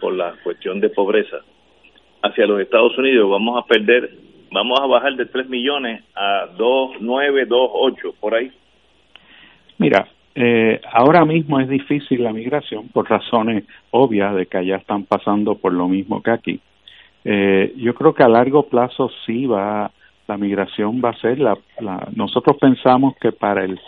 por 0.00 0.14
la 0.14 0.34
cuestión 0.44 0.80
de 0.80 0.90
pobreza 0.90 1.38
hacia 2.22 2.46
los 2.46 2.60
Estados 2.60 2.96
Unidos? 2.96 3.28
Vamos 3.28 3.58
a 3.58 3.66
perder, 3.66 4.10
vamos 4.52 4.78
a 4.80 4.86
bajar 4.86 5.16
de 5.16 5.26
3 5.26 5.48
millones 5.48 6.04
a 6.14 6.46
2, 6.56 6.98
9, 7.00 7.46
2, 7.46 7.70
8, 7.72 8.14
por 8.20 8.34
ahí. 8.34 8.52
Mira, 9.78 10.06
eh, 10.34 10.80
ahora 10.90 11.24
mismo 11.24 11.60
es 11.60 11.68
difícil 11.68 12.22
la 12.22 12.32
migración 12.32 12.88
por 12.88 13.08
razones 13.08 13.64
obvias 13.90 14.34
de 14.34 14.46
que 14.46 14.58
allá 14.58 14.76
están 14.76 15.04
pasando 15.04 15.56
por 15.56 15.72
lo 15.72 15.88
mismo 15.88 16.22
que 16.22 16.30
aquí. 16.30 16.60
Eh, 17.24 17.74
yo 17.76 17.94
creo 17.94 18.14
que 18.14 18.22
a 18.22 18.28
largo 18.28 18.64
plazo 18.64 19.10
sí 19.26 19.46
va, 19.46 19.90
la 20.26 20.36
migración 20.36 21.00
va 21.04 21.10
a 21.10 21.20
ser 21.20 21.38
la, 21.38 21.56
la 21.80 22.08
nosotros 22.16 22.56
pensamos 22.60 23.14
que 23.20 23.32
para 23.32 23.64
el, 23.64 23.78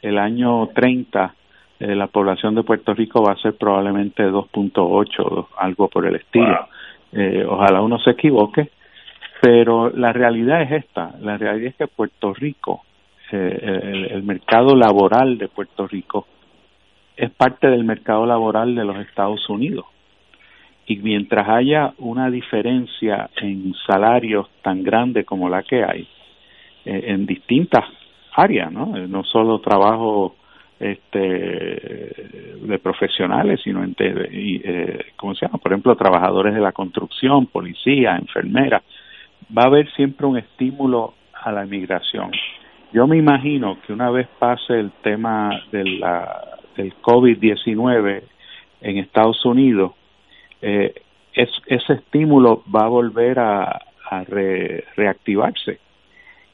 el 0.00 0.18
año 0.18 0.68
30 0.68 1.34
eh, 1.82 1.94
la 1.94 2.06
población 2.06 2.54
de 2.54 2.62
Puerto 2.62 2.94
Rico 2.94 3.22
va 3.22 3.32
a 3.32 3.36
ser 3.36 3.54
probablemente 3.54 4.22
2.8, 4.24 5.46
algo 5.58 5.88
por 5.88 6.06
el 6.06 6.16
estilo. 6.16 6.68
Eh, 7.12 7.44
ojalá 7.46 7.82
uno 7.82 7.98
se 7.98 8.10
equivoque, 8.10 8.70
pero 9.40 9.90
la 9.90 10.12
realidad 10.12 10.62
es 10.62 10.84
esta, 10.84 11.10
la 11.20 11.36
realidad 11.36 11.70
es 11.70 11.74
que 11.74 11.86
Puerto 11.88 12.32
Rico 12.32 12.84
el, 13.36 14.22
mercado 14.22 14.74
laboral 14.76 15.38
de 15.38 15.48
Puerto 15.48 15.86
Rico 15.86 16.26
es 17.16 17.30
parte 17.30 17.68
del 17.68 17.84
mercado 17.84 18.26
laboral 18.26 18.74
de 18.74 18.84
los 18.84 18.96
Estados 18.98 19.48
Unidos. 19.48 19.86
Y 20.86 20.96
mientras 20.96 21.48
haya 21.48 21.94
una 21.98 22.30
diferencia 22.30 23.30
en 23.36 23.74
salarios 23.86 24.48
tan 24.62 24.82
grande 24.82 25.24
como 25.24 25.48
la 25.48 25.62
que 25.62 25.84
hay, 25.84 26.08
eh, 26.84 27.04
en 27.06 27.26
distintas 27.26 27.84
áreas, 28.34 28.72
¿no? 28.72 28.96
Eh, 28.96 29.06
no 29.08 29.22
solo 29.24 29.60
trabajo 29.60 30.36
este 30.80 31.18
de 31.18 32.78
profesionales, 32.82 33.60
sino 33.62 33.84
en, 33.84 33.94
y, 34.32 34.60
eh, 34.64 35.12
¿cómo 35.16 35.34
se 35.34 35.46
llama? 35.46 35.58
Por 35.58 35.72
ejemplo, 35.72 35.94
trabajadores 35.94 36.54
de 36.54 36.60
la 36.60 36.72
construcción, 36.72 37.46
policía, 37.46 38.16
enfermeras. 38.16 38.82
Va 39.56 39.62
a 39.62 39.66
haber 39.66 39.88
siempre 39.92 40.26
un 40.26 40.38
estímulo 40.38 41.14
a 41.32 41.52
la 41.52 41.64
inmigración. 41.64 42.32
Yo 42.92 43.06
me 43.06 43.16
imagino 43.16 43.78
que 43.86 43.92
una 43.92 44.10
vez 44.10 44.28
pase 44.38 44.78
el 44.78 44.90
tema 45.02 45.50
del 45.70 46.02
COVID-19 47.00 48.22
en 48.82 48.98
Estados 48.98 49.44
Unidos, 49.46 49.92
eh, 50.60 50.94
ese 51.32 51.92
estímulo 51.94 52.62
va 52.74 52.84
a 52.84 52.88
volver 52.88 53.38
a, 53.38 53.80
reactivarse. 54.94 55.78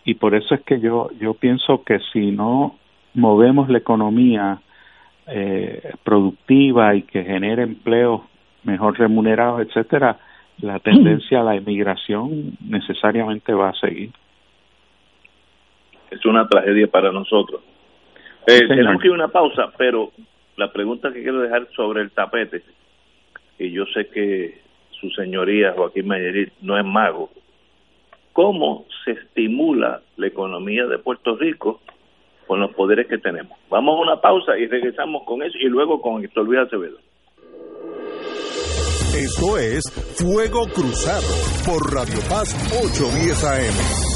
Y 0.05 0.15
por 0.15 0.37
eso 0.37 0.55
es 0.55 0.61
que 0.61 0.79
yo, 0.79 1.11
yo 1.19 1.35
pienso 1.35 1.83
que 1.83 1.99
si 2.13 2.31
no 2.31 2.77
movemos 3.15 3.69
la 3.69 3.79
economía 3.79 4.61
eh, 5.27 5.93
productiva 6.05 6.95
y 6.95 7.03
que 7.03 7.25
genere 7.25 7.65
empleos 7.65 8.21
mejor 8.63 8.97
remunerados, 8.97 9.63
etcétera, 9.63 10.19
la 10.59 10.79
tendencia 10.79 11.41
a 11.41 11.43
la 11.43 11.57
emigración 11.57 12.57
necesariamente 12.61 13.53
va 13.53 13.71
a 13.71 13.75
seguir. 13.75 14.13
Es 16.11 16.25
una 16.25 16.49
tragedia 16.49 16.87
para 16.87 17.13
nosotros. 17.13 17.61
Eh, 18.47 18.67
tenemos 18.67 19.01
que 19.01 19.09
ir 19.09 19.13
a 19.13 19.17
una 19.17 19.29
pausa, 19.29 19.73
pero 19.77 20.11
la 20.57 20.73
pregunta 20.73 21.13
que 21.13 21.23
quiero 21.23 21.41
dejar 21.41 21.69
sobre 21.77 22.03
el 22.03 22.11
tapete, 22.11 22.63
y 23.59 23.71
yo 23.73 23.85
sé 23.87 24.09
que 24.09 24.61
su 24.91 25.11
señoría 25.11 25.75
Joaquín 25.77 26.07
Mayerit 26.07 26.53
no 26.63 26.79
es 26.79 26.85
mago, 26.85 27.31
¿cómo 28.33 28.87
se 29.05 29.13
estimula 29.13 30.01
la 30.17 30.27
economía 30.27 30.87
de 30.87 30.99
Puerto 30.99 31.37
Rico 31.37 31.81
con 32.47 32.61
los 32.61 32.73
poderes 32.75 33.07
que 33.07 33.19
tenemos? 33.19 33.59
Vamos 33.69 33.99
a 33.99 34.03
una 34.03 34.21
pausa 34.21 34.59
y 34.59 34.67
regresamos 34.67 35.25
con 35.25 35.43
eso 35.43 35.59
y 35.59 35.69
luego 35.69 36.01
con 36.01 36.25
Héctor 36.25 36.47
Luis 36.47 36.61
Acevedo. 36.61 36.99
Esto 39.15 39.59
es 39.59 39.83
Fuego 40.17 40.67
Cruzado 40.75 41.27
por 41.67 41.93
Radio 41.93 42.21
Paz 42.29 42.55
810 42.83 43.45
AM. 43.45 44.08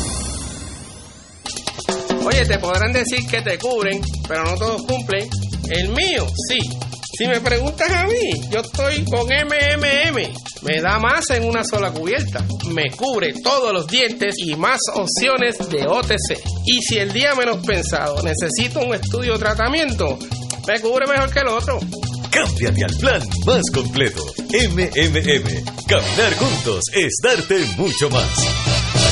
Oye, 2.24 2.46
te 2.46 2.58
podrán 2.58 2.92
decir 2.92 3.26
que 3.26 3.42
te 3.42 3.58
cubren, 3.58 4.00
pero 4.28 4.44
no 4.44 4.56
todos 4.56 4.82
cumplen. 4.82 5.28
El 5.70 5.88
mío, 5.90 6.26
sí. 6.48 6.58
Si 7.18 7.26
me 7.26 7.40
preguntas 7.40 7.90
a 7.90 8.06
mí, 8.06 8.30
yo 8.50 8.60
estoy 8.60 9.04
con 9.04 9.26
MMM. 9.26 10.32
Me 10.62 10.80
da 10.80 10.98
más 10.98 11.28
en 11.30 11.44
una 11.44 11.62
sola 11.62 11.92
cubierta. 11.92 12.44
Me 12.70 12.90
cubre 12.96 13.34
todos 13.42 13.72
los 13.72 13.86
dientes 13.86 14.36
y 14.38 14.56
más 14.56 14.80
opciones 14.94 15.58
de 15.68 15.86
OTC. 15.86 16.40
Y 16.66 16.80
si 16.82 16.98
el 16.98 17.12
día 17.12 17.34
menos 17.34 17.58
pensado 17.66 18.22
necesito 18.22 18.80
un 18.80 18.94
estudio 18.94 19.34
o 19.34 19.38
tratamiento, 19.38 20.18
me 20.66 20.80
cubre 20.80 21.06
mejor 21.06 21.32
que 21.32 21.40
el 21.40 21.48
otro. 21.48 21.78
Cámbiate 22.30 22.84
al 22.84 22.96
plan 22.98 23.22
más 23.44 23.62
completo. 23.74 24.24
MMM. 24.48 25.64
Caminar 25.86 26.34
juntos 26.38 26.84
es 26.94 27.12
darte 27.22 27.64
mucho 27.76 28.08
más. 28.08 29.11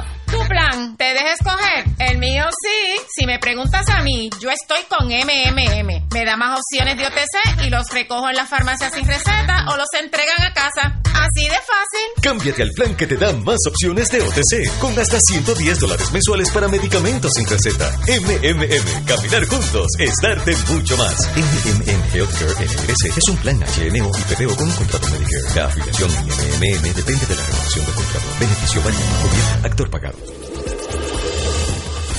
off. 0.01 0.20
Tu 0.31 0.47
plan, 0.47 0.95
¿te 0.95 1.03
dejes 1.13 1.39
escoger? 1.39 1.83
El 1.99 2.17
mío 2.17 2.45
sí. 2.63 3.01
Si 3.15 3.25
me 3.25 3.37
preguntas 3.37 3.87
a 3.89 4.01
mí, 4.01 4.29
yo 4.39 4.49
estoy 4.49 4.79
con 4.87 5.07
MMM. 5.07 6.07
Me 6.13 6.25
da 6.25 6.37
más 6.37 6.57
opciones 6.57 6.97
de 6.97 7.05
OTC 7.05 7.65
y 7.65 7.69
los 7.69 7.89
recojo 7.89 8.29
en 8.29 8.35
la 8.35 8.45
farmacia 8.45 8.89
sin 8.89 9.05
receta 9.05 9.65
o 9.67 9.75
los 9.75 9.87
entregan 9.99 10.41
a 10.41 10.53
casa. 10.53 11.01
Así 11.13 11.43
de 11.43 11.55
fácil. 11.55 12.21
Cámbiate 12.21 12.63
al 12.63 12.71
plan 12.71 12.95
que 12.95 13.07
te 13.07 13.17
da 13.17 13.33
más 13.33 13.59
opciones 13.67 14.09
de 14.09 14.21
OTC 14.21 14.79
con 14.79 14.97
hasta 14.97 15.19
110 15.19 15.79
dólares 15.79 16.11
mensuales 16.11 16.49
para 16.51 16.67
medicamentos 16.69 17.33
sin 17.33 17.45
receta. 17.45 17.91
MMM, 18.07 19.05
caminar 19.05 19.45
juntos 19.47 19.87
es 19.99 20.15
darte 20.21 20.55
mucho 20.69 20.95
más. 20.97 21.29
MMM 21.35 22.15
Healthcare 22.15 22.65
NRS 22.65 23.17
es 23.17 23.27
un 23.29 23.37
plan 23.37 23.59
HMO 23.59 24.11
y 24.17 24.33
PPO 24.33 24.55
con 24.55 24.69
un 24.69 24.75
contrato 24.75 25.07
Medicare. 25.09 25.55
La 25.55 25.65
afiliación 25.65 26.09
MMM 26.09 26.93
depende 26.95 27.25
de 27.25 27.35
la 27.35 27.45
renovación 27.45 27.85
del 27.85 27.95
contrato. 27.95 28.25
Beneficio 28.39 28.81
válido. 28.81 29.03
Gobierno, 29.21 29.65
actor 29.65 29.89
pagado. 29.89 30.20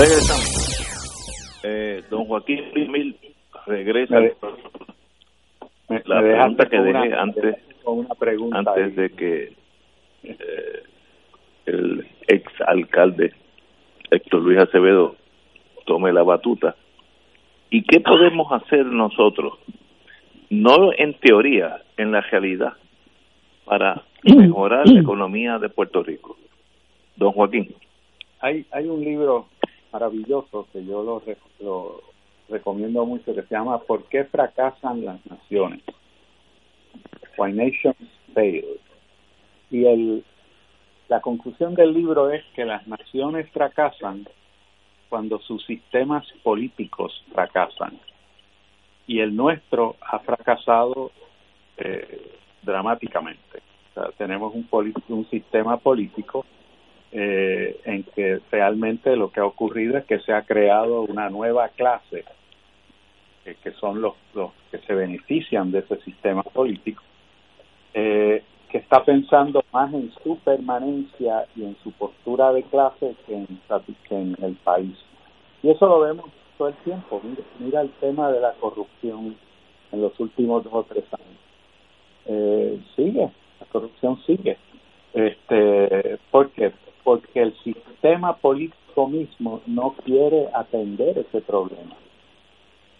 Regresamos. 0.00 1.60
Eh, 1.62 2.02
don 2.08 2.24
Joaquín 2.24 2.72
Mil 2.74 3.16
regresa. 3.66 4.18
la 6.06 6.20
pregunta 6.22 6.66
que 6.70 6.80
dejé 6.80 7.14
antes, 7.14 7.56
una 7.84 8.14
pregunta 8.14 8.58
antes 8.60 8.96
de 8.96 9.10
que 9.10 9.52
eh, 10.22 10.82
el 11.66 12.06
ex 12.28 12.50
alcalde 12.66 13.34
Héctor 14.10 14.40
Luis 14.40 14.58
Acevedo 14.60 15.16
tome 15.84 16.14
la 16.14 16.22
batuta. 16.22 16.76
¿Y 17.68 17.82
qué 17.82 18.00
podemos 18.00 18.50
hacer 18.52 18.86
nosotros? 18.86 19.58
No 20.48 20.94
en 20.96 21.12
teoría, 21.20 21.82
en 21.98 22.12
la 22.12 22.22
realidad, 22.22 22.72
para 23.66 24.02
mejorar 24.24 24.88
la 24.88 25.00
economía 25.00 25.58
de 25.58 25.68
Puerto 25.68 26.02
Rico. 26.02 26.38
Don 27.16 27.32
Joaquín. 27.32 27.74
Hay, 28.40 28.64
hay 28.72 28.86
un 28.86 29.04
libro 29.04 29.46
maravilloso 29.92 30.66
que 30.72 30.84
yo 30.84 31.02
lo, 31.60 32.02
recomiendo 32.48 33.06
mucho 33.06 33.34
que 33.34 33.42
se 33.42 33.54
llama 33.54 33.78
¿Por 33.78 34.04
qué 34.04 34.24
fracasan 34.24 35.04
las 35.04 35.24
naciones? 35.26 35.82
Why 37.36 37.52
Nations 37.52 37.96
Fail. 38.34 38.64
Y 39.70 39.84
el, 39.84 40.24
la 41.08 41.20
conclusión 41.20 41.74
del 41.74 41.94
libro 41.94 42.30
es 42.30 42.44
que 42.54 42.64
las 42.64 42.86
naciones 42.86 43.48
fracasan 43.50 44.26
cuando 45.08 45.38
sus 45.40 45.64
sistemas 45.64 46.26
políticos 46.42 47.24
fracasan. 47.32 47.98
Y 49.06 49.20
el 49.20 49.34
nuestro 49.34 49.96
ha 50.00 50.20
fracasado 50.20 51.10
eh, 51.76 52.36
dramáticamente. 52.62 53.62
tenemos 54.18 54.54
un, 54.54 54.68
un 55.08 55.30
sistema 55.30 55.76
político 55.78 56.44
eh, 57.12 57.80
en 57.84 58.04
que 58.04 58.40
realmente 58.50 59.16
lo 59.16 59.30
que 59.30 59.40
ha 59.40 59.44
ocurrido 59.44 59.98
es 59.98 60.04
que 60.04 60.20
se 60.20 60.32
ha 60.32 60.42
creado 60.42 61.02
una 61.02 61.28
nueva 61.28 61.68
clase, 61.70 62.24
eh, 63.44 63.56
que 63.62 63.72
son 63.72 64.00
los, 64.00 64.14
los 64.34 64.52
que 64.70 64.78
se 64.78 64.94
benefician 64.94 65.72
de 65.72 65.80
ese 65.80 66.00
sistema 66.02 66.42
político, 66.42 67.02
eh, 67.94 68.42
que 68.68 68.78
está 68.78 69.04
pensando 69.04 69.64
más 69.72 69.92
en 69.92 70.12
su 70.22 70.38
permanencia 70.38 71.46
y 71.56 71.64
en 71.64 71.76
su 71.82 71.90
postura 71.92 72.52
de 72.52 72.62
clase 72.64 73.16
que 73.26 73.34
en, 73.34 73.48
en 74.10 74.36
el 74.42 74.54
país. 74.56 74.96
Y 75.62 75.70
eso 75.70 75.86
lo 75.86 76.00
vemos 76.00 76.26
todo 76.56 76.68
el 76.68 76.74
tiempo. 76.84 77.20
Mira, 77.24 77.42
mira 77.58 77.80
el 77.80 77.90
tema 78.00 78.30
de 78.30 78.40
la 78.40 78.52
corrupción 78.52 79.36
en 79.90 80.00
los 80.00 80.18
últimos 80.20 80.62
dos 80.62 80.72
o 80.72 80.84
tres 80.84 81.04
años. 81.12 81.40
Eh, 82.26 82.78
sigue, 82.94 83.28
la 83.58 83.66
corrupción 83.72 84.20
sigue. 84.24 84.56
Este, 85.12 86.18
porque 86.30 86.72
porque 87.04 87.42
el 87.42 87.54
sistema 87.62 88.36
político 88.36 89.08
mismo 89.08 89.62
no 89.66 89.94
quiere 90.04 90.48
atender 90.52 91.18
ese 91.18 91.40
problema. 91.40 91.96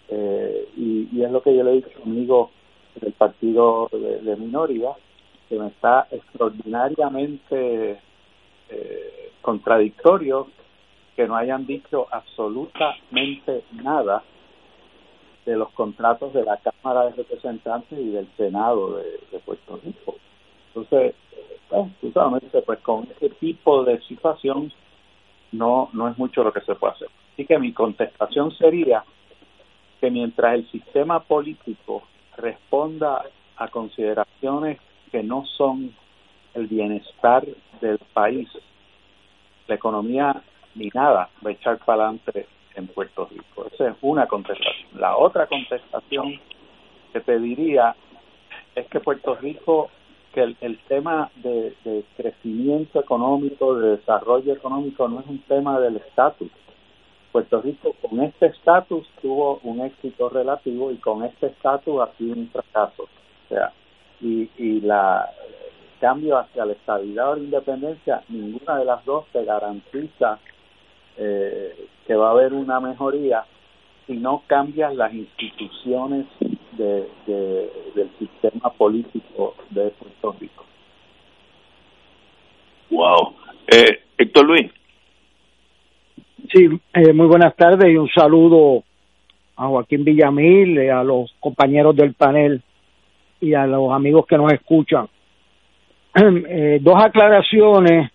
eh, 0.09 0.67
y, 0.75 1.21
es 1.21 1.31
lo 1.31 1.41
que 1.41 1.55
yo 1.55 1.63
le 1.63 1.71
he 1.71 1.75
dicho 1.75 1.99
a 1.99 2.03
amigo 2.03 2.51
del 2.95 3.13
partido 3.13 3.89
de, 3.91 4.35
minoría, 4.35 4.89
que 5.47 5.57
me 5.57 5.67
está 5.67 6.07
extraordinariamente 6.11 7.99
eh, 8.69 9.31
contradictorio 9.41 10.47
que 11.15 11.27
no 11.27 11.35
hayan 11.35 11.65
dicho 11.65 12.07
absolutamente 12.11 13.63
nada 13.73 14.23
de 15.45 15.55
los 15.55 15.69
contratos 15.71 16.33
de 16.33 16.43
la 16.43 16.57
Cámara 16.57 17.05
de 17.05 17.11
Representantes 17.13 17.97
y 17.97 18.09
del 18.09 18.27
Senado 18.37 18.97
de, 18.97 19.39
Puerto 19.39 19.79
Rico. 19.83 20.15
Entonces, 20.73 21.15
pues, 21.69 22.63
pues 22.65 22.79
con 22.79 23.03
este 23.03 23.29
tipo 23.29 23.83
de 23.83 23.99
situación 24.01 24.71
no, 25.51 25.89
no 25.93 26.07
es 26.07 26.17
mucho 26.17 26.43
lo 26.43 26.53
que 26.53 26.61
se 26.61 26.75
puede 26.75 26.93
hacer. 26.93 27.09
Así 27.33 27.45
que 27.45 27.59
mi 27.59 27.73
contestación 27.73 28.51
sería 28.51 29.03
que 29.99 30.09
mientras 30.09 30.55
el 30.55 30.71
sistema 30.71 31.19
político 31.21 32.03
responda 32.37 33.23
a 33.57 33.67
consideraciones 33.67 34.79
que 35.11 35.23
no 35.23 35.45
son 35.57 35.93
el 36.53 36.67
bienestar 36.67 37.45
del 37.79 37.99
país, 38.13 38.49
la 39.67 39.75
economía 39.75 40.41
ni 40.75 40.89
nada 40.93 41.29
va 41.45 41.49
a 41.49 41.53
echar 41.53 41.77
para 41.79 42.03
adelante 42.03 42.47
en 42.75 42.87
Puerto 42.87 43.27
Rico. 43.29 43.67
Esa 43.71 43.89
es 43.89 43.95
una 44.01 44.27
contestación. 44.27 44.99
La 44.99 45.17
otra 45.17 45.47
contestación 45.47 46.39
que 47.13 47.19
te 47.19 47.39
diría 47.39 47.95
es 48.75 48.87
que 48.87 48.99
Puerto 48.99 49.35
Rico, 49.35 49.89
que 50.33 50.55
el, 50.61 50.79
tema 50.87 51.29
de, 51.35 51.73
de, 51.83 52.03
crecimiento 52.15 52.99
económico, 52.99 53.75
de 53.75 53.97
desarrollo 53.97 54.53
económico, 54.53 55.07
no 55.07 55.19
es 55.19 55.27
un 55.27 55.39
tema 55.39 55.79
del 55.79 55.97
estatus. 55.97 56.49
Puerto 57.31 57.61
Rico 57.61 57.95
con 58.01 58.21
este 58.21 58.47
estatus 58.47 59.07
tuvo 59.21 59.59
un 59.63 59.81
éxito 59.81 60.29
relativo 60.29 60.91
y 60.91 60.97
con 60.97 61.23
este 61.23 61.47
estatus 61.47 62.01
ha 62.01 62.17
sido 62.17 62.35
un 62.35 62.49
fracaso. 62.49 63.03
O 63.03 63.47
sea, 63.49 63.71
y, 64.21 64.49
y 64.57 64.81
la 64.81 65.29
cambio 66.01 66.39
hacia 66.39 66.65
la 66.65 66.73
estabilidad 66.73 67.31
o 67.31 67.35
la 67.35 67.43
independencia, 67.43 68.23
ninguna 68.27 68.79
de 68.79 68.85
las 68.85 69.05
dos 69.05 69.25
te 69.31 69.45
garantiza 69.45 70.39
eh, 71.15 71.87
que 72.07 72.15
va 72.15 72.29
a 72.29 72.31
haber 72.31 72.53
una 72.53 72.79
mejoría 72.79 73.45
si 74.07 74.17
no 74.17 74.41
cambian 74.47 74.97
las 74.97 75.13
instituciones 75.13 76.25
de, 76.81 77.69
del 77.95 78.09
sistema 78.17 78.71
político 78.71 79.55
de 79.69 79.89
Puerto 79.91 80.35
Rico. 80.39 80.65
Wow. 82.89 83.35
Eh, 83.67 84.01
Héctor 84.17 84.45
Luis. 84.45 84.71
Sí, 86.53 86.67
eh, 86.93 87.13
muy 87.13 87.27
buenas 87.27 87.55
tardes 87.55 87.89
y 87.89 87.95
un 87.95 88.09
saludo 88.09 88.83
a 89.55 89.67
Joaquín 89.67 90.03
Villamil, 90.03 90.77
eh, 90.77 90.91
a 90.91 91.03
los 91.03 91.33
compañeros 91.39 91.95
del 91.95 92.13
panel 92.13 92.61
y 93.39 93.53
a 93.53 93.65
los 93.65 93.91
amigos 93.91 94.25
que 94.27 94.37
nos 94.37 94.51
escuchan. 94.51 95.07
Eh, 96.13 96.79
dos 96.81 97.01
aclaraciones 97.01 98.11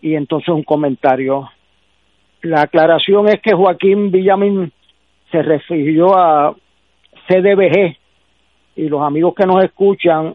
y 0.00 0.14
entonces 0.14 0.48
un 0.48 0.62
comentario. 0.62 1.50
La 2.40 2.62
aclaración 2.62 3.28
es 3.28 3.40
que 3.42 3.54
Joaquín 3.54 4.10
Villamil 4.10 4.72
se 5.30 5.42
refirió 5.42 6.16
a 6.16 6.56
CDBG 7.26 7.96
y 8.76 8.88
los 8.88 9.02
amigos 9.02 9.34
que 9.34 9.46
nos 9.46 9.64
escuchan 9.64 10.34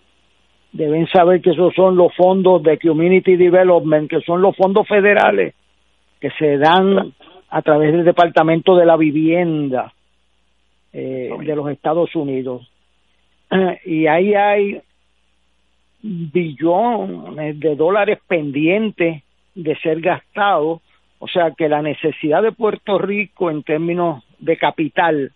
deben 0.72 1.08
saber 1.08 1.42
que 1.42 1.52
esos 1.52 1.74
son 1.74 1.96
los 1.96 2.16
fondos 2.16 2.64
de 2.64 2.80
Community 2.80 3.36
Development, 3.36 4.10
que 4.10 4.22
son 4.22 4.42
los 4.42 4.56
fondos 4.56 4.88
federales 4.88 5.54
que 6.20 6.30
se 6.32 6.58
dan 6.58 7.14
a 7.50 7.62
través 7.62 7.92
del 7.92 8.06
Departamento 8.06 8.76
de 8.76 8.86
la 8.86 8.96
Vivienda 8.96 9.94
eh, 10.94 11.30
de 11.40 11.56
los 11.56 11.70
Estados 11.70 12.16
Unidos. 12.16 12.70
y 13.86 14.08
ahí 14.08 14.34
hay 14.34 14.82
billones 16.02 17.60
de 17.60 17.76
dólares 17.76 18.20
pendientes 18.28 19.24
de 19.54 19.76
ser 19.78 20.00
gastados, 20.00 20.82
o 21.20 21.28
sea 21.28 21.52
que 21.52 21.68
la 21.68 21.82
necesidad 21.82 22.42
de 22.42 22.52
Puerto 22.52 22.98
Rico 22.98 23.52
en 23.52 23.64
términos 23.64 24.24
de 24.40 24.58
capital 24.58 25.32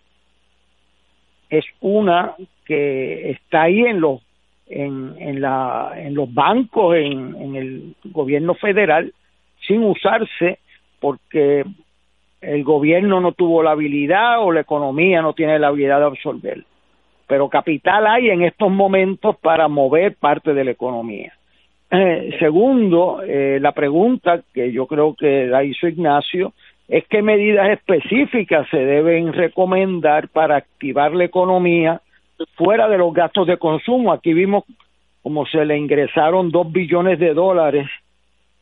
es 1.50 1.64
una 1.80 2.34
que 2.64 3.30
está 3.30 3.62
ahí 3.62 3.80
en 3.80 4.00
los 4.00 4.20
en, 4.68 5.14
en, 5.18 5.40
la, 5.40 5.92
en 5.96 6.14
los 6.14 6.32
bancos, 6.32 6.96
en, 6.96 7.36
en 7.36 7.54
el 7.54 7.94
gobierno 8.04 8.54
federal, 8.54 9.12
sin 9.66 9.84
usarse 9.84 10.58
porque 10.98 11.64
el 12.40 12.64
gobierno 12.64 13.20
no 13.20 13.32
tuvo 13.32 13.62
la 13.62 13.72
habilidad 13.72 14.42
o 14.42 14.52
la 14.52 14.60
economía 14.60 15.22
no 15.22 15.34
tiene 15.34 15.58
la 15.58 15.68
habilidad 15.68 16.00
de 16.00 16.06
absorber. 16.06 16.64
Pero 17.26 17.48
capital 17.48 18.06
hay 18.06 18.30
en 18.30 18.42
estos 18.42 18.70
momentos 18.70 19.36
para 19.38 19.68
mover 19.68 20.16
parte 20.16 20.54
de 20.54 20.64
la 20.64 20.70
economía. 20.72 21.32
Eh, 21.90 22.36
segundo, 22.38 23.22
eh, 23.22 23.58
la 23.60 23.72
pregunta 23.72 24.42
que 24.52 24.72
yo 24.72 24.86
creo 24.86 25.14
que 25.14 25.46
la 25.46 25.64
hizo 25.64 25.86
Ignacio 25.86 26.52
es 26.88 27.04
qué 27.08 27.22
medidas 27.22 27.70
específicas 27.70 28.68
se 28.70 28.78
deben 28.78 29.32
recomendar 29.32 30.28
para 30.28 30.56
activar 30.56 31.12
la 31.14 31.24
economía 31.24 32.00
fuera 32.54 32.88
de 32.88 32.98
los 32.98 33.12
gastos 33.12 33.46
de 33.46 33.56
consumo. 33.56 34.12
Aquí 34.12 34.32
vimos 34.32 34.64
como 35.22 35.44
se 35.46 35.64
le 35.64 35.76
ingresaron 35.76 36.50
dos 36.50 36.70
billones 36.70 37.18
de 37.18 37.34
dólares 37.34 37.88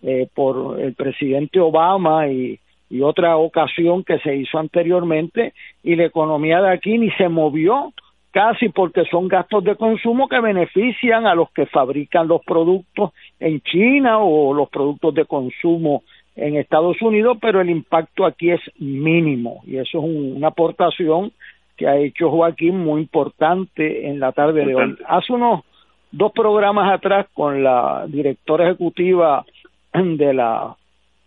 eh, 0.03 0.29
por 0.35 0.81
el 0.81 0.95
presidente 0.95 1.61
Obama 1.61 2.29
y, 2.29 2.59
y 2.89 3.03
otra 3.03 3.37
ocasión 3.37 4.03
que 4.05 4.19
se 4.21 4.35
hizo 4.35 4.59
anteriormente 4.59 5.53
y 5.83 5.97
la 5.97 6.05
economía 6.05 6.63
de 6.63 6.73
aquí 6.73 6.97
ni 6.97 7.11
se 7.13 7.29
movió 7.29 7.93
casi 8.31 8.69
porque 8.71 9.05
son 9.11 9.29
gastos 9.29 9.63
de 9.63 9.77
consumo 9.77 10.27
que 10.29 10.41
benefician 10.41 11.27
a 11.27 11.35
los 11.35 11.51
que 11.53 11.67
fabrican 11.67 12.27
los 12.27 12.43
productos 12.45 13.13
en 13.39 13.61
China 13.61 14.19
o 14.19 14.53
los 14.55 14.69
productos 14.71 15.15
de 15.15 15.25
consumo 15.25 16.03
en 16.37 16.57
Estados 16.57 17.01
Unidos, 17.01 17.39
pero 17.41 17.61
el 17.61 17.71
impacto 17.71 18.27
aquí 18.27 18.51
es 18.51 18.61
mínimo 18.79 19.63
y 19.67 19.77
eso 19.77 19.99
es 19.99 20.05
una 20.05 20.49
aportación 20.49 21.33
que 21.77 21.87
ha 21.89 21.97
hecho 21.97 22.31
Joaquín 22.31 22.79
muy 22.79 23.03
importante 23.03 24.09
en 24.09 24.21
la 24.21 24.33
tarde 24.33 24.65
de 24.65 24.75
hoy. 24.75 24.97
Hace 25.09 25.33
unos 25.33 25.63
dos 26.11 26.33
programas 26.33 26.93
atrás 26.93 27.27
con 27.35 27.63
la 27.63 28.07
directora 28.09 28.65
ejecutiva 28.65 29.45
de 29.93 30.35
la 30.35 30.77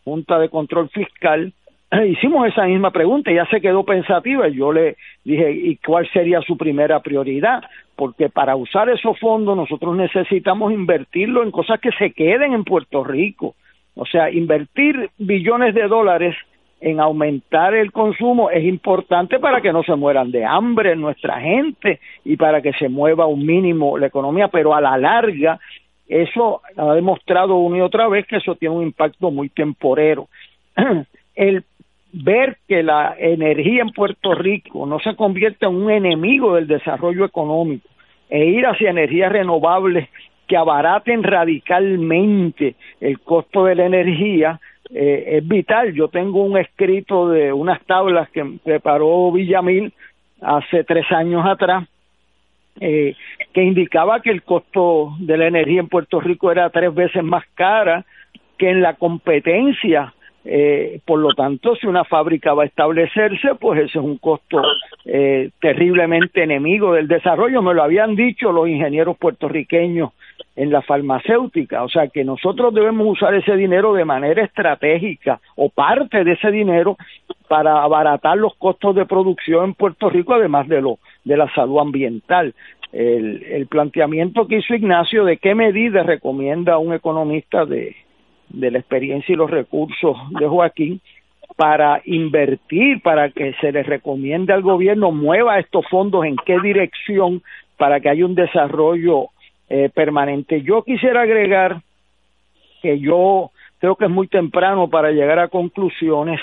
Junta 0.04 0.40
de 0.40 0.50
Control 0.50 0.90
Fiscal, 0.90 1.54
hicimos 2.08 2.48
esa 2.48 2.66
misma 2.66 2.92
pregunta, 2.92 3.32
ella 3.32 3.46
se 3.50 3.62
quedó 3.62 3.84
pensativa 3.84 4.48
y 4.48 4.56
yo 4.56 4.72
le 4.72 4.96
dije, 5.24 5.52
¿y 5.52 5.76
cuál 5.78 6.10
sería 6.12 6.42
su 6.42 6.58
primera 6.58 7.02
prioridad? 7.02 7.64
Porque 7.96 8.30
para 8.30 8.56
usar 8.56 8.90
esos 8.90 9.20
fondos 9.20 9.56
nosotros 9.56 9.96
necesitamos 9.96 10.72
invertirlo 10.72 11.44
en 11.44 11.52
cosas 11.52 11.80
que 11.80 11.92
se 11.92 12.12
queden 12.12 12.54
en 12.54 12.64
Puerto 12.64 13.04
Rico. 13.04 13.56
O 13.98 14.06
sea, 14.06 14.30
invertir 14.30 15.10
billones 15.18 15.74
de 15.74 15.88
dólares 15.88 16.36
en 16.80 17.00
aumentar 17.00 17.74
el 17.74 17.92
consumo 17.92 18.52
es 18.52 18.64
importante 18.64 19.40
para 19.40 19.62
que 19.62 19.74
no 19.74 19.82
se 19.84 19.96
mueran 19.96 20.32
de 20.32 20.46
hambre 20.46 20.96
nuestra 20.96 21.42
gente 21.42 22.00
y 22.24 22.38
para 22.38 22.62
que 22.62 22.74
se 22.74 22.88
mueva 22.88 23.26
un 23.26 23.46
mínimo 23.46 23.98
la 23.98 24.08
economía, 24.08 24.48
pero 24.50 24.76
a 24.76 24.82
la 24.82 24.98
larga 24.98 25.60
eso 26.08 26.62
ha 26.78 26.94
demostrado 26.94 27.56
una 27.56 27.78
y 27.80 27.82
otra 27.82 28.08
vez 28.08 28.26
que 28.28 28.38
eso 28.38 28.56
tiene 28.56 28.76
un 28.76 28.84
impacto 28.84 29.32
muy 29.32 29.50
temporero. 29.50 30.28
El 31.36 31.64
ver 32.14 32.58
que 32.68 32.84
la 32.84 33.16
energía 33.18 33.82
en 33.82 33.92
Puerto 33.92 34.34
Rico 34.34 34.86
no 34.86 35.00
se 35.00 35.16
convierte 35.16 35.66
en 35.66 35.76
un 35.76 35.92
enemigo 35.92 36.56
del 36.56 36.68
desarrollo 36.68 37.26
económico 37.26 37.90
e 38.30 38.46
ir 38.46 38.66
hacia 38.66 38.92
energías 38.92 39.32
renovables 39.32 40.10
que 40.48 40.58
abaraten 40.58 41.24
radicalmente 41.24 42.76
el 43.02 43.20
costo 43.20 43.66
de 43.66 43.76
la 43.76 43.86
energía 43.86 44.60
eh, 44.90 45.38
es 45.38 45.48
vital. 45.48 45.94
Yo 45.94 46.08
tengo 46.08 46.44
un 46.44 46.58
escrito 46.58 47.30
de 47.30 47.52
unas 47.52 47.82
tablas 47.86 48.30
que 48.30 48.46
preparó 48.64 49.32
Villamil 49.32 49.94
hace 50.42 50.84
tres 50.84 51.12
años 51.12 51.46
atrás 51.46 51.88
eh, 52.80 53.16
que 53.54 53.64
indicaba 53.64 54.22
que 54.22 54.30
el 54.30 54.44
costo 54.44 55.16
de 55.20 55.38
la 55.38 55.48
energía 55.48 55.80
en 55.80 55.88
Puerto 55.88 56.20
Rico 56.20 56.52
era 56.52 56.70
tres 56.70 56.94
veces 56.94 57.24
más 57.24 57.44
cara 57.56 58.06
que 58.58 58.70
en 58.70 58.82
la 58.82 58.94
competencia. 58.94 60.14
Eh, 60.50 61.02
por 61.04 61.20
lo 61.20 61.34
tanto, 61.34 61.76
si 61.76 61.88
una 61.88 62.06
fábrica 62.06 62.54
va 62.54 62.64
a 62.64 62.68
establecerse, 62.68 63.56
pues 63.60 63.82
ese 63.82 64.00
es 64.00 64.06
un 64.06 64.18
costo 64.18 64.62
eh, 65.04 65.50
terriblemente 65.60 66.42
enemigo 66.42 66.94
del 66.94 67.10
desarrollo. 67.10 67.62
Me 67.62 67.74
lo 67.74 67.84
habían 67.84 68.16
dicho 68.16 68.54
los 68.54 68.70
ingenieros 68.70 69.18
puertorriqueños 69.18 70.12
en 70.56 70.72
la 70.72 70.82
farmacéutica. 70.82 71.84
O 71.84 71.90
sea 71.90 72.08
que 72.08 72.24
nosotros 72.24 72.74
debemos 72.74 73.06
usar 73.08 73.36
ese 73.36 73.58
dinero 73.58 73.94
de 73.94 74.06
manera 74.06 74.42
estratégica 74.42 75.42
o 75.58 75.68
parte 75.68 76.24
de 76.24 76.32
ese 76.32 76.50
dinero 76.50 76.96
para 77.50 77.84
abaratar 77.84 78.38
los 78.38 78.56
costos 78.56 78.96
de 78.96 79.06
producción 79.06 79.66
en 79.66 79.74
Puerto 79.74 80.10
Rico, 80.10 80.34
además 80.34 80.70
de 80.70 80.80
lo 80.82 80.98
de 81.26 81.36
la 81.36 81.54
salud 81.54 81.80
ambiental. 81.80 82.54
El, 82.94 83.44
el 83.44 83.68
planteamiento 83.68 84.48
que 84.48 84.60
hizo 84.60 84.74
Ignacio 84.74 85.26
de 85.26 85.36
qué 85.36 85.56
medidas 85.56 86.06
recomienda 86.06 86.78
un 86.78 86.94
economista 86.94 87.66
de, 87.66 87.98
de 88.50 88.72
la 88.72 88.80
experiencia 88.80 89.34
y 89.34 89.36
los 89.36 89.52
recursos 89.52 90.18
de 90.40 90.48
Joaquín 90.48 91.02
para 91.56 92.02
invertir, 92.06 93.02
para 93.02 93.30
que 93.32 93.54
se 93.62 93.72
les 93.72 93.86
recomiende 93.86 94.54
al 94.54 94.62
gobierno 94.62 95.12
mueva 95.12 95.60
estos 95.60 95.86
fondos 95.88 96.26
en 96.26 96.36
qué 96.46 96.60
dirección 96.60 97.42
para 97.78 98.00
que 98.00 98.10
haya 98.10 98.26
un 98.26 98.36
desarrollo 98.36 99.30
eh, 99.70 99.90
permanente. 99.94 100.62
Yo 100.62 100.84
quisiera 100.84 101.22
agregar 101.22 101.82
que 102.82 103.00
yo 103.00 103.52
creo 103.80 103.96
que 103.96 104.06
es 104.06 104.12
muy 104.12 104.28
temprano 104.28 104.88
para 104.88 105.12
llegar 105.12 105.40
a 105.40 105.48
conclusiones 105.48 106.40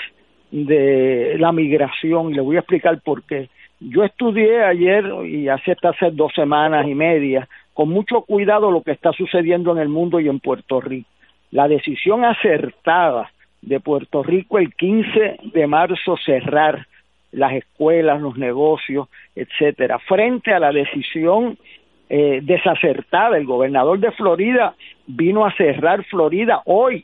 de 0.51 1.35
la 1.39 1.51
migración 1.51 2.31
y 2.31 2.35
le 2.35 2.41
voy 2.41 2.55
a 2.55 2.59
explicar 2.59 2.99
por 3.01 3.23
qué. 3.23 3.49
Yo 3.79 4.03
estudié 4.03 4.63
ayer 4.63 5.05
y 5.25 5.49
hace 5.49 5.73
hasta 5.73 5.89
hace 5.89 6.11
dos 6.11 6.33
semanas 6.33 6.87
y 6.87 6.95
media 6.95 7.47
con 7.73 7.89
mucho 7.89 8.21
cuidado 8.21 8.71
lo 8.71 8.81
que 8.81 8.91
está 8.91 9.11
sucediendo 9.11 9.73
en 9.73 9.79
el 9.79 9.89
mundo 9.89 10.19
y 10.19 10.29
en 10.29 10.39
Puerto 10.39 10.79
Rico. 10.79 11.09
La 11.51 11.67
decisión 11.67 12.25
acertada 12.25 13.31
de 13.61 13.79
Puerto 13.79 14.23
Rico 14.23 14.59
el 14.59 14.73
15 14.73 15.39
de 15.43 15.67
marzo 15.67 16.17
cerrar 16.17 16.87
las 17.31 17.53
escuelas, 17.53 18.21
los 18.21 18.37
negocios, 18.37 19.09
etcétera, 19.35 19.99
frente 19.99 20.53
a 20.53 20.59
la 20.59 20.71
decisión 20.71 21.57
eh, 22.09 22.39
desacertada. 22.43 23.37
El 23.37 23.45
gobernador 23.45 23.99
de 23.99 24.11
Florida 24.11 24.75
vino 25.07 25.45
a 25.45 25.53
cerrar 25.53 26.03
Florida 26.05 26.61
hoy, 26.65 27.03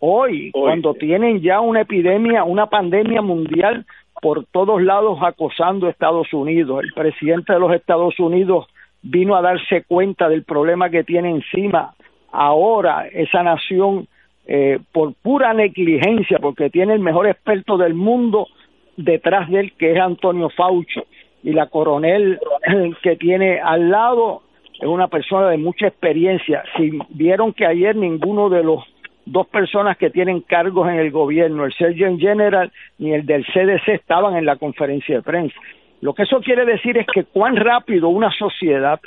hoy, 0.00 0.50
cuando 0.52 0.94
tienen 0.94 1.40
ya 1.40 1.60
una 1.60 1.82
epidemia, 1.82 2.44
una 2.44 2.66
pandemia 2.66 3.22
mundial 3.22 3.84
por 4.20 4.44
todos 4.46 4.82
lados 4.82 5.18
acosando 5.22 5.86
a 5.86 5.90
Estados 5.90 6.32
Unidos. 6.32 6.82
El 6.82 6.92
presidente 6.92 7.52
de 7.52 7.60
los 7.60 7.72
Estados 7.72 8.18
Unidos 8.18 8.66
vino 9.02 9.36
a 9.36 9.42
darse 9.42 9.84
cuenta 9.84 10.28
del 10.28 10.44
problema 10.44 10.90
que 10.90 11.04
tiene 11.04 11.30
encima 11.30 11.94
ahora 12.32 13.06
esa 13.12 13.42
nación 13.42 14.06
eh, 14.46 14.78
por 14.92 15.14
pura 15.14 15.54
negligencia, 15.54 16.38
porque 16.40 16.70
tiene 16.70 16.94
el 16.94 17.00
mejor 17.00 17.26
experto 17.26 17.76
del 17.76 17.94
mundo 17.94 18.48
detrás 18.96 19.48
de 19.50 19.60
él, 19.60 19.72
que 19.78 19.92
es 19.92 20.00
Antonio 20.00 20.50
Fauci, 20.50 21.00
y 21.42 21.52
la 21.52 21.66
coronel 21.66 22.38
que 23.02 23.16
tiene 23.16 23.60
al 23.60 23.90
lado 23.90 24.42
es 24.80 24.86
una 24.86 25.08
persona 25.08 25.48
de 25.50 25.58
mucha 25.58 25.88
experiencia. 25.88 26.64
Si 26.76 26.98
vieron 27.10 27.52
que 27.52 27.66
ayer 27.66 27.94
ninguno 27.94 28.48
de 28.48 28.64
los 28.64 28.82
dos 29.26 29.46
personas 29.46 29.96
que 29.98 30.10
tienen 30.10 30.40
cargos 30.40 30.88
en 30.88 30.98
el 30.98 31.10
gobierno, 31.10 31.64
el 31.64 31.72
Surgeon 31.72 32.18
General 32.18 32.72
ni 32.98 33.12
el 33.12 33.26
del 33.26 33.44
CDC, 33.44 33.88
estaban 33.88 34.36
en 34.36 34.46
la 34.46 34.56
conferencia 34.56 35.16
de 35.16 35.22
prensa. 35.22 35.54
Lo 36.00 36.14
que 36.14 36.22
eso 36.22 36.40
quiere 36.40 36.64
decir 36.64 36.96
es 36.96 37.06
que 37.06 37.24
cuán 37.24 37.56
rápido 37.56 38.08
una 38.08 38.30
sociedad 38.30 39.00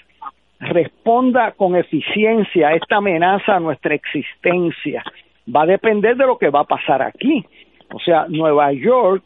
responda 0.64 1.52
con 1.52 1.76
eficiencia 1.76 2.70
a 2.70 2.74
esta 2.74 2.98
amenaza 2.98 3.56
a 3.56 3.60
nuestra 3.60 3.96
existencia 3.96 5.04
va 5.54 5.64
a 5.64 5.68
depender 5.68 6.16
de 6.16 6.26
lo 6.26 6.38
que 6.38 6.50
va 6.50 6.62
a 6.62 6.66
pasar 6.66 7.02
aquí. 7.02 7.46
O 7.94 8.00
sea, 8.00 8.26
Nueva 8.28 8.72
York, 8.72 9.24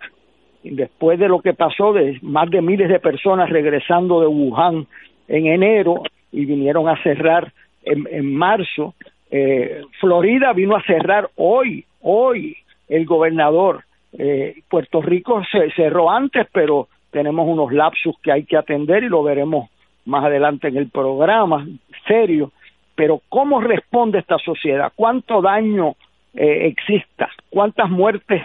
después 0.63 1.19
de 1.19 1.27
lo 1.27 1.39
que 1.41 1.53
pasó 1.53 1.93
de 1.93 2.17
más 2.21 2.49
de 2.49 2.61
miles 2.61 2.89
de 2.89 2.99
personas 2.99 3.49
regresando 3.49 4.21
de 4.21 4.27
Wuhan 4.27 4.87
en 5.27 5.47
enero 5.47 6.03
y 6.31 6.45
vinieron 6.45 6.87
a 6.89 7.01
cerrar 7.03 7.51
en, 7.83 8.33
marzo, 8.33 8.95
eh, 9.31 9.81
Florida 9.99 10.51
vino 10.51 10.75
a 10.75 10.83
cerrar 10.83 11.29
hoy, 11.35 11.85
hoy 12.01 12.57
el 12.89 13.05
gobernador. 13.05 13.83
Eh, 14.17 14.55
Puerto 14.69 15.01
Rico 15.01 15.41
se 15.49 15.71
cerró 15.71 16.09
antes, 16.11 16.47
pero 16.51 16.89
tenemos 17.11 17.47
unos 17.47 17.71
lapsus 17.71 18.15
que 18.21 18.31
hay 18.31 18.43
que 18.43 18.57
atender 18.57 19.03
y 19.03 19.09
lo 19.09 19.23
veremos 19.23 19.69
más 20.07 20.23
adelante 20.23 20.69
en 20.69 20.77
el 20.77 20.89
programa, 20.89 21.67
serio. 22.07 22.51
Pero 22.95 23.21
¿cómo 23.29 23.61
responde 23.61 24.19
esta 24.19 24.39
sociedad? 24.39 24.91
¿Cuánto 24.95 25.41
daño 25.41 25.95
eh, 26.33 26.67
exista? 26.67 27.29
¿Cuántas 27.49 27.89
muertes 27.89 28.41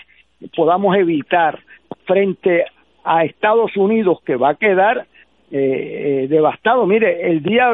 podamos 0.55 0.95
evitar 0.97 1.61
frente 2.05 2.65
a 3.05 3.25
Estados 3.25 3.77
Unidos 3.77 4.19
que 4.27 4.37
va 4.37 4.51
a 4.51 4.55
quedar 4.57 5.07
eh, 5.51 6.27
devastado? 6.29 6.85
Mire, 6.85 7.31
el 7.31 7.43
día 7.43 7.73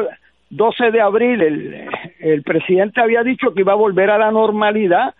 12 0.51 0.91
de 0.91 1.01
abril 1.01 1.41
el, 1.41 1.89
el 2.19 2.43
presidente 2.43 3.01
había 3.01 3.23
dicho 3.23 3.53
que 3.53 3.61
iba 3.61 3.73
a 3.73 3.75
volver 3.75 4.09
a 4.11 4.17
la 4.17 4.31
normalidad. 4.31 5.15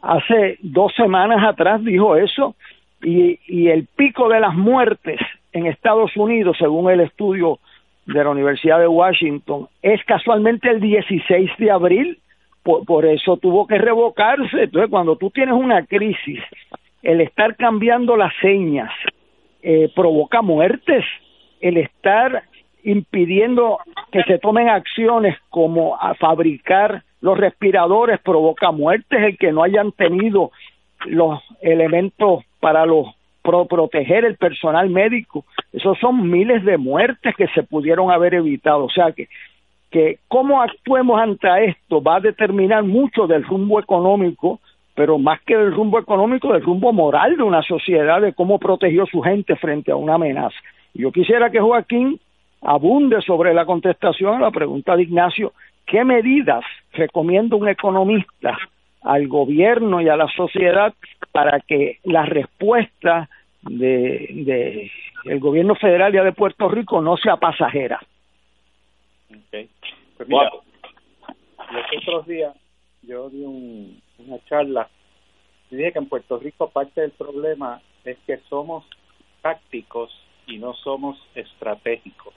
Hace 0.00 0.58
dos 0.62 0.94
semanas 0.94 1.44
atrás 1.44 1.84
dijo 1.84 2.16
eso 2.16 2.54
y, 3.02 3.38
y 3.46 3.68
el 3.68 3.86
pico 3.86 4.28
de 4.28 4.40
las 4.40 4.54
muertes 4.54 5.20
en 5.52 5.66
Estados 5.66 6.16
Unidos, 6.16 6.56
según 6.58 6.90
el 6.90 7.00
estudio 7.00 7.58
de 8.12 8.24
la 8.24 8.30
Universidad 8.30 8.78
de 8.78 8.88
Washington, 8.88 9.68
es 9.82 10.02
casualmente 10.04 10.68
el 10.68 10.80
16 10.80 11.50
de 11.58 11.70
abril, 11.70 12.18
por, 12.62 13.04
eso 13.06 13.36
tuvo 13.38 13.66
que 13.66 13.78
revocarse. 13.78 14.64
Entonces, 14.64 14.90
cuando 14.90 15.16
tú 15.16 15.30
tienes 15.30 15.54
una 15.54 15.84
crisis, 15.84 16.40
el 17.02 17.20
estar 17.20 17.56
cambiando 17.56 18.16
las 18.16 18.32
señas 18.40 18.90
eh, 19.62 19.90
provoca 19.94 20.42
muertes, 20.42 21.04
el 21.60 21.76
estar 21.76 22.44
impidiendo 22.84 23.78
que 24.10 24.22
se 24.24 24.38
tomen 24.38 24.68
acciones 24.68 25.36
como 25.50 25.98
fabricar 26.18 27.02
los 27.20 27.38
respiradores 27.38 28.20
provoca 28.20 28.72
muertes, 28.72 29.22
el 29.22 29.38
que 29.38 29.52
no 29.52 29.62
hayan 29.62 29.92
tenido 29.92 30.50
los 31.06 31.40
elementos 31.60 32.44
para 32.60 32.84
los 32.84 33.06
proteger 33.42 34.24
el 34.24 34.36
personal 34.36 34.88
médico. 34.88 35.44
Esos 35.72 35.98
son 35.98 36.30
miles 36.30 36.64
de 36.64 36.78
muertes 36.78 37.34
que 37.36 37.48
se 37.48 37.62
pudieron 37.62 38.10
haber 38.10 38.34
evitado. 38.34 38.84
O 38.84 38.90
sea 38.90 39.12
que, 39.12 39.28
que 39.90 40.18
cómo 40.28 40.62
actuemos 40.62 41.20
ante 41.20 41.48
esto 41.66 42.02
va 42.02 42.16
a 42.16 42.20
determinar 42.20 42.84
mucho 42.84 43.26
del 43.26 43.44
rumbo 43.44 43.80
económico, 43.80 44.60
pero 44.94 45.18
más 45.18 45.40
que 45.42 45.56
del 45.56 45.74
rumbo 45.74 45.98
económico, 45.98 46.52
del 46.52 46.62
rumbo 46.62 46.92
moral 46.92 47.36
de 47.36 47.42
una 47.42 47.62
sociedad, 47.62 48.20
de 48.20 48.32
cómo 48.32 48.58
protegió 48.58 49.06
su 49.06 49.20
gente 49.20 49.56
frente 49.56 49.90
a 49.90 49.96
una 49.96 50.14
amenaza. 50.14 50.56
Yo 50.94 51.10
quisiera 51.10 51.50
que 51.50 51.60
Joaquín 51.60 52.20
abunde 52.60 53.20
sobre 53.22 53.54
la 53.54 53.64
contestación 53.64 54.36
a 54.36 54.40
la 54.40 54.50
pregunta 54.50 54.94
de 54.94 55.02
Ignacio, 55.02 55.52
¿qué 55.86 56.04
medidas 56.04 56.64
recomienda 56.92 57.56
un 57.56 57.68
economista 57.68 58.56
al 59.02 59.28
gobierno 59.28 60.00
y 60.00 60.08
a 60.08 60.16
la 60.16 60.28
sociedad 60.28 60.94
para 61.32 61.60
que 61.60 61.98
la 62.04 62.24
respuesta 62.24 63.28
de, 63.62 64.28
de 64.44 64.90
el 65.24 65.40
gobierno 65.40 65.74
federal 65.74 66.14
y 66.14 66.18
de 66.18 66.32
Puerto 66.32 66.68
Rico 66.68 67.00
no 67.00 67.16
sea 67.16 67.36
pasajera. 67.36 68.00
Okay. 69.48 69.68
Pues 70.16 70.28
mira, 70.28 70.50
los 71.70 71.84
otros 71.98 72.26
días 72.26 72.54
yo 73.02 73.30
di 73.30 73.44
una 73.44 74.44
charla 74.44 74.88
y 75.70 75.76
dije 75.76 75.92
que 75.92 75.98
en 75.98 76.08
Puerto 76.08 76.38
Rico 76.38 76.70
parte 76.70 77.00
del 77.00 77.12
problema 77.12 77.80
es 78.04 78.18
que 78.26 78.38
somos 78.48 78.84
tácticos 79.40 80.10
y 80.46 80.58
no 80.58 80.74
somos 80.74 81.18
estratégicos, 81.34 82.34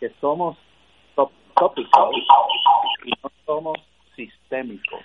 que 0.00 0.10
somos 0.20 0.56
tópicos 1.54 2.16
y 3.04 3.10
no 3.22 3.30
somos 3.44 3.78
sistémicos. 4.16 5.04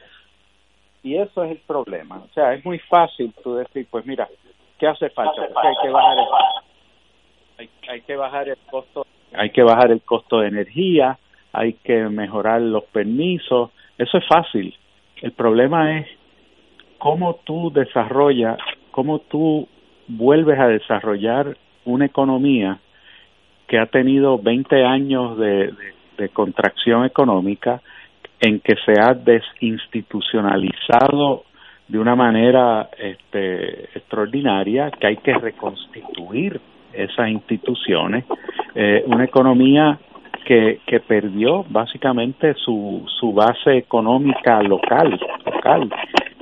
Y 1.05 1.17
eso 1.17 1.43
es 1.43 1.51
el 1.51 1.59
problema. 1.59 2.17
O 2.17 2.33
sea, 2.33 2.55
es 2.55 2.65
muy 2.65 2.79
fácil 2.79 3.31
tú 3.43 3.53
decir, 3.53 3.85
pues 3.91 4.07
mira, 4.07 4.27
¿qué 4.79 4.87
hace 4.87 5.11
falta? 5.11 5.47
Pues 5.53 5.65
hay 5.65 5.75
que 5.83 5.89
bajar 5.91 6.17
el, 6.17 7.69
hay, 7.87 8.01
que 8.01 8.15
bajar 8.15 8.49
el 8.49 8.57
costo, 8.71 9.05
hay 9.31 9.51
que 9.51 9.61
bajar 9.61 9.91
el 9.91 10.01
costo 10.01 10.39
de 10.39 10.47
energía, 10.47 11.19
hay 11.53 11.73
que 11.73 12.09
mejorar 12.09 12.59
los 12.59 12.85
permisos. 12.85 13.69
Eso 13.99 14.17
es 14.17 14.25
fácil. 14.27 14.75
El 15.21 15.31
problema 15.33 15.99
es 15.99 16.07
cómo 16.97 17.35
tú 17.43 17.71
desarrollas, 17.71 18.57
cómo 18.89 19.19
tú 19.19 19.67
vuelves 20.07 20.59
a 20.59 20.67
desarrollar 20.67 21.55
una 21.85 22.07
economía 22.07 22.79
que 23.67 23.77
ha 23.77 23.85
tenido 23.85 24.39
20 24.39 24.83
años 24.83 25.37
de 25.37 26.29
contracción 26.33 27.05
económica, 27.05 27.83
en 28.39 28.59
que 28.59 28.75
se 28.85 28.93
ha 28.99 29.13
desinstitucionalizado 29.13 31.43
de 31.87 31.99
una 31.99 32.15
manera 32.15 32.89
este, 32.97 33.83
extraordinaria, 33.97 34.89
que 34.91 35.07
hay 35.07 35.17
que 35.17 35.33
reconstituir 35.33 36.59
esas 36.93 37.29
instituciones, 37.29 38.25
eh, 38.73 39.03
una 39.07 39.25
economía 39.25 39.99
que, 40.45 40.79
que 40.85 40.99
perdió 40.99 41.65
básicamente 41.69 42.53
su, 42.55 43.05
su 43.19 43.33
base 43.33 43.77
económica 43.77 44.61
local, 44.63 45.19
local, 45.45 45.89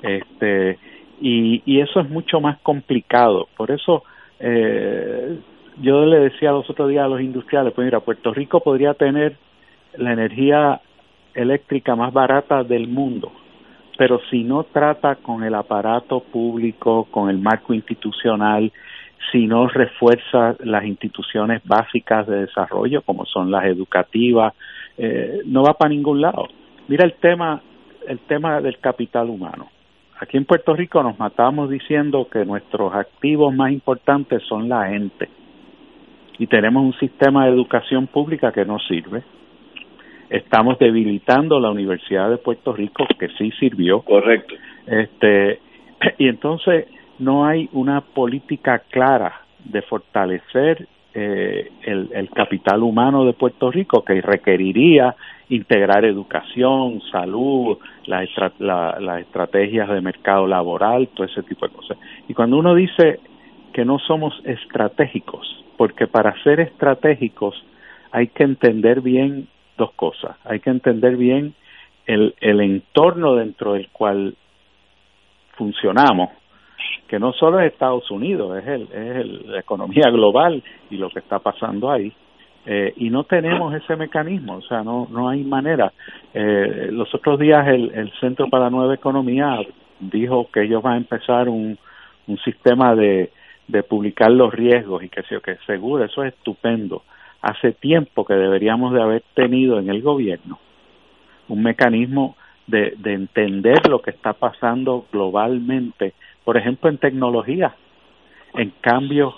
este, 0.01 0.77
y, 1.21 1.61
y 1.65 1.79
eso 1.79 2.01
es 2.01 2.09
mucho 2.09 2.39
más 2.39 2.59
complicado. 2.59 3.47
Por 3.55 3.71
eso 3.71 4.03
eh, 4.39 5.37
yo 5.81 6.05
le 6.05 6.19
decía 6.19 6.51
los 6.51 6.69
otros 6.69 6.89
días 6.89 7.05
a 7.05 7.07
los 7.07 7.21
industriales, 7.21 7.73
pues 7.73 7.85
mira, 7.85 8.01
Puerto 8.01 8.33
Rico 8.33 8.59
podría 8.59 8.93
tener 8.93 9.37
la 9.97 10.13
energía 10.13 10.81
eléctrica 11.33 11.95
más 11.95 12.13
barata 12.13 12.63
del 12.63 12.87
mundo, 12.87 13.31
pero 13.97 14.19
si 14.29 14.43
no 14.43 14.63
trata 14.63 15.15
con 15.15 15.43
el 15.43 15.55
aparato 15.55 16.21
público, 16.21 17.05
con 17.11 17.29
el 17.29 17.39
marco 17.39 17.73
institucional, 17.73 18.71
si 19.31 19.47
no 19.47 19.67
refuerza 19.67 20.55
las 20.59 20.83
instituciones 20.85 21.61
básicas 21.63 22.27
de 22.27 22.41
desarrollo, 22.41 23.01
como 23.03 23.25
son 23.25 23.51
las 23.51 23.65
educativas, 23.65 24.53
eh, 24.97 25.41
no 25.45 25.63
va 25.63 25.73
para 25.73 25.89
ningún 25.89 26.21
lado. 26.21 26.47
Mira 26.87 27.05
el 27.05 27.13
tema, 27.13 27.61
el 28.07 28.19
tema 28.19 28.61
del 28.61 28.79
capital 28.79 29.29
humano. 29.29 29.69
aquí 30.19 30.37
en 30.37 30.45
Puerto 30.45 30.73
Rico 30.73 31.01
nos 31.03 31.17
matamos 31.19 31.69
diciendo 31.69 32.27
que 32.31 32.45
nuestros 32.45 32.93
activos 32.93 33.53
más 33.53 33.71
importantes 33.71 34.41
son 34.43 34.69
la 34.69 34.87
gente 34.87 35.29
y 36.37 36.47
tenemos 36.47 36.83
un 36.83 36.93
sistema 36.99 37.45
de 37.45 37.51
educación 37.51 38.07
pública 38.07 38.51
que 38.51 38.65
no 38.65 38.79
sirve. 38.79 39.23
Estamos 40.29 40.79
debilitando 40.79 41.59
la 41.59 41.69
Universidad 41.69 42.29
de 42.29 42.37
Puerto 42.37 42.73
Rico 42.73 43.05
que 43.19 43.29
sí 43.37 43.51
sirvió. 43.59 44.01
Correcto. 44.01 44.55
Este 44.87 45.59
y 46.17 46.27
entonces 46.27 46.87
no 47.19 47.45
hay 47.45 47.69
una 47.73 48.01
política 48.01 48.83
clara 48.89 49.41
de 49.63 49.81
fortalecer 49.83 50.87
eh, 51.13 51.69
el, 51.83 52.09
el, 52.11 52.29
capital 52.31 52.81
humano 52.81 53.23
de 53.23 53.33
Puerto 53.33 53.69
Rico 53.69 54.03
que 54.03 54.19
requeriría 54.19 55.15
integrar 55.49 56.05
educación, 56.05 57.01
salud, 57.11 57.77
las 58.07 58.27
estrategias 59.19 59.89
de 59.89 60.01
mercado 60.01 60.47
laboral, 60.47 61.09
todo 61.09 61.27
ese 61.27 61.43
tipo 61.43 61.67
de 61.67 61.73
cosas. 61.73 61.97
Y 62.27 62.33
cuando 62.33 62.57
uno 62.57 62.73
dice 62.73 63.19
que 63.73 63.85
no 63.85 63.99
somos 63.99 64.33
estratégicos, 64.43 65.63
porque 65.77 66.07
para 66.07 66.33
ser 66.43 66.59
estratégicos 66.59 67.63
hay 68.11 68.27
que 68.27 68.43
entender 68.43 69.01
bien 69.01 69.47
dos 69.83 69.93
cosas. 69.93 70.37
Hay 70.45 70.59
que 70.59 70.69
entender 70.69 71.15
bien 71.17 71.53
el, 72.05 72.35
el 72.39 72.61
entorno 72.61 73.35
dentro 73.35 73.73
del 73.73 73.89
cual 73.89 74.35
funcionamos 75.57 76.29
que 77.07 77.19
no 77.19 77.31
solo 77.33 77.59
es 77.59 77.71
Estados 77.71 78.09
Unidos, 78.11 78.57
es, 78.57 78.67
el, 78.67 78.81
es 78.83 79.15
el, 79.17 79.51
la 79.51 79.59
economía 79.59 80.09
global 80.09 80.63
y 80.89 80.97
lo 80.97 81.09
que 81.09 81.19
está 81.19 81.39
pasando 81.39 81.91
ahí. 81.91 82.11
Eh, 82.65 82.93
y 82.97 83.09
no 83.09 83.25
tenemos 83.25 83.73
ese 83.75 83.95
mecanismo, 83.95 84.55
o 84.55 84.61
sea, 84.61 84.83
no, 84.83 85.07
no 85.11 85.29
hay 85.29 85.43
manera. 85.43 85.91
Eh, 86.33 86.89
los 86.91 87.13
otros 87.13 87.37
días 87.39 87.67
el, 87.67 87.91
el 87.93 88.11
Centro 88.19 88.49
para 88.49 88.65
la 88.65 88.69
Nueva 88.69 88.95
Economía 88.95 89.59
dijo 89.99 90.49
que 90.51 90.63
ellos 90.63 90.81
van 90.81 90.93
a 90.93 90.97
empezar 90.97 91.49
un, 91.49 91.77
un 92.27 92.37
sistema 92.39 92.95
de, 92.95 93.31
de 93.67 93.83
publicar 93.83 94.31
los 94.31 94.53
riesgos 94.53 95.03
y 95.03 95.09
que, 95.09 95.21
que 95.23 95.57
seguro, 95.65 96.03
eso 96.05 96.23
es 96.23 96.33
estupendo. 96.33 97.03
Hace 97.43 97.73
tiempo 97.73 98.25
que 98.25 98.33
deberíamos 98.33 98.93
de 98.93 99.03
haber 99.03 99.23
tenido 99.35 99.77
en 99.77 99.89
el 99.89 100.01
gobierno 100.01 100.57
un 101.47 101.61
mecanismo 101.61 102.35
de, 102.65 102.95
de 102.97 103.13
entender 103.13 103.87
lo 103.87 104.01
que 104.01 104.09
está 104.11 104.33
pasando 104.33 105.05
globalmente 105.11 106.13
por 106.43 106.57
ejemplo 106.57 106.89
en 106.89 106.97
tecnología, 106.97 107.75
en 108.55 108.71
cambios 108.81 109.33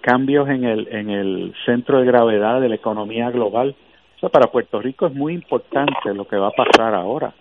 cambios 0.00 0.48
en 0.48 0.64
el 0.64 0.88
en 0.90 1.10
el 1.10 1.54
centro 1.64 1.98
de 1.98 2.06
gravedad 2.06 2.60
de 2.60 2.68
la 2.68 2.74
economía 2.74 3.30
global. 3.30 3.74
O 4.16 4.20
sea, 4.20 4.28
para 4.28 4.50
Puerto 4.50 4.80
Rico 4.80 5.06
es 5.06 5.14
muy 5.14 5.34
importante 5.34 6.14
lo 6.14 6.26
que 6.26 6.36
va 6.36 6.48
a 6.48 6.50
pasar 6.50 6.94
ahora, 6.94 7.34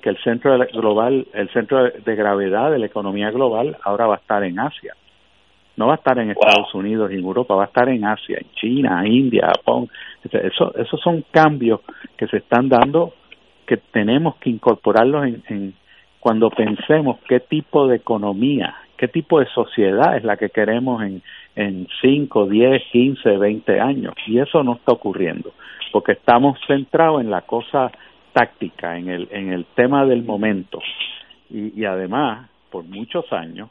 que 0.00 0.10
el 0.10 0.18
centro 0.22 0.56
de 0.56 0.66
global, 0.66 1.26
el 1.32 1.48
centro 1.50 1.84
de 1.84 2.14
gravedad 2.14 2.70
de 2.70 2.78
la 2.78 2.86
economía 2.86 3.30
global 3.30 3.76
ahora 3.82 4.06
va 4.06 4.14
a 4.14 4.18
estar 4.18 4.44
en 4.44 4.58
Asia. 4.58 4.94
No 5.76 5.86
va 5.86 5.94
a 5.94 5.96
estar 5.96 6.18
en 6.18 6.30
Estados 6.30 6.74
Unidos 6.74 7.10
y 7.10 7.14
en 7.14 7.24
Europa, 7.24 7.54
va 7.54 7.64
a 7.64 7.66
estar 7.66 7.88
en 7.88 8.04
Asia, 8.04 8.38
en 8.38 8.50
China, 8.54 9.06
India, 9.06 9.50
Japón. 9.56 9.88
Eso, 10.30 10.74
esos 10.76 11.00
son 11.00 11.24
cambios 11.30 11.80
que 12.16 12.26
se 12.26 12.38
están 12.38 12.68
dando 12.68 13.14
que 13.66 13.76
tenemos 13.76 14.36
que 14.36 14.50
incorporarlos 14.50 15.26
en, 15.26 15.42
en, 15.48 15.74
cuando 16.20 16.50
pensemos 16.50 17.18
qué 17.28 17.40
tipo 17.40 17.86
de 17.86 17.96
economía, 17.96 18.74
qué 18.96 19.08
tipo 19.08 19.40
de 19.40 19.46
sociedad 19.46 20.16
es 20.16 20.24
la 20.24 20.36
que 20.36 20.50
queremos 20.50 21.02
en, 21.02 21.22
en 21.56 21.88
5, 22.00 22.46
10, 22.46 22.82
15, 22.92 23.38
20 23.38 23.80
años. 23.80 24.14
Y 24.26 24.38
eso 24.38 24.62
no 24.62 24.74
está 24.74 24.92
ocurriendo, 24.92 25.52
porque 25.90 26.12
estamos 26.12 26.58
centrados 26.66 27.20
en 27.20 27.30
la 27.30 27.42
cosa 27.42 27.90
táctica, 28.32 28.96
en 28.96 29.08
el, 29.08 29.28
en 29.30 29.52
el 29.52 29.64
tema 29.74 30.04
del 30.06 30.22
momento. 30.22 30.80
Y, 31.50 31.80
y 31.80 31.84
además, 31.84 32.48
por 32.70 32.84
muchos 32.84 33.32
años, 33.32 33.70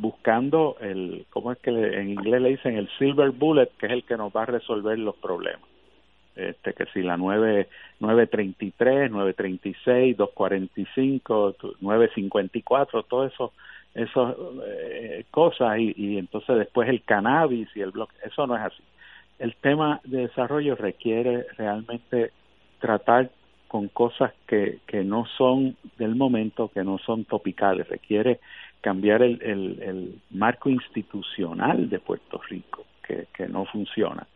buscando 0.00 0.76
el, 0.80 1.26
¿cómo 1.30 1.52
es 1.52 1.58
que 1.58 1.70
en 1.70 2.10
inglés 2.10 2.40
le 2.40 2.48
dicen? 2.50 2.76
El 2.76 2.88
silver 2.98 3.30
bullet, 3.30 3.70
que 3.78 3.86
es 3.86 3.92
el 3.92 4.04
que 4.04 4.16
nos 4.16 4.32
va 4.34 4.42
a 4.42 4.46
resolver 4.46 4.98
los 4.98 5.16
problemas 5.16 5.68
este 6.36 6.72
que 6.72 6.86
si 6.86 7.02
la 7.02 7.16
9 7.16 7.68
933, 8.00 9.10
936, 9.10 10.16
245, 10.16 11.56
954, 11.80 13.02
todo 13.02 13.26
eso 13.26 13.52
esas 13.94 14.36
eh, 14.66 15.24
cosas 15.30 15.78
y, 15.78 15.92
y 15.96 16.18
entonces 16.18 16.56
después 16.56 16.88
el 16.88 17.02
cannabis 17.02 17.68
y 17.74 17.80
el 17.80 17.90
bloque, 17.90 18.14
eso 18.24 18.46
no 18.46 18.56
es 18.56 18.62
así. 18.62 18.82
El 19.38 19.56
tema 19.56 20.00
de 20.04 20.28
desarrollo 20.28 20.76
requiere 20.76 21.46
realmente 21.56 22.30
tratar 22.78 23.30
con 23.66 23.88
cosas 23.88 24.32
que, 24.46 24.78
que 24.86 25.02
no 25.02 25.26
son 25.36 25.76
del 25.98 26.14
momento, 26.14 26.68
que 26.68 26.84
no 26.84 26.98
son 26.98 27.24
topicales, 27.24 27.88
requiere 27.88 28.40
cambiar 28.80 29.22
el, 29.22 29.40
el, 29.42 29.82
el 29.82 30.20
marco 30.30 30.70
institucional 30.70 31.88
de 31.88 31.98
Puerto 31.98 32.40
Rico, 32.48 32.84
que, 33.34 33.48
no 33.48 33.64
funciona 33.64 34.26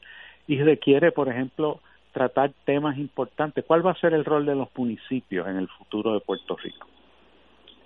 y 0.47 0.61
requiere, 0.63 1.13
por 1.13 1.29
ejemplo, 1.29 1.81
tratar 2.13 2.53
temas 2.65 2.99
importantes. 2.99 3.65
¿Cuál 3.65 3.87
va 3.87 3.93
a 3.93 4.01
ser 4.01 4.13
el 4.13 4.25
rol 4.25 4.45
de 4.45 4.55
los 4.55 4.69
municipios 4.77 5.47
en 5.49 5.57
el 5.57 5.69
futuro 5.69 6.15
de 6.15 6.21
Puerto 6.21 6.57
Rico? 6.57 6.87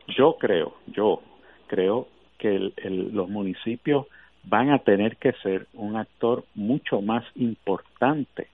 Yo 0.08 0.36
creo, 0.38 0.74
yo 0.86 1.22
creo 1.66 2.08
que 2.38 2.72
el, 2.76 3.10
los 3.12 3.28
municipios 3.28 4.06
van 4.44 4.70
a 4.70 4.78
tener 4.78 5.16
que 5.16 5.32
ser 5.34 5.66
un 5.74 5.96
actor 5.96 6.44
mucho 6.54 7.02
más 7.02 7.24
importante 7.34 8.48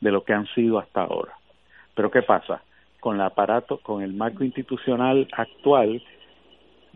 de 0.00 0.10
lo 0.10 0.24
que 0.24 0.32
han 0.32 0.46
sido 0.54 0.78
hasta 0.78 1.02
ahora. 1.02 1.32
Pero 1.94 2.10
¿qué 2.10 2.22
pasa? 2.22 2.62
Con 3.00 3.16
el 3.16 3.22
aparato, 3.22 3.78
con 3.78 4.02
el 4.02 4.12
marco 4.12 4.44
institucional 4.44 5.26
actual, 5.32 6.02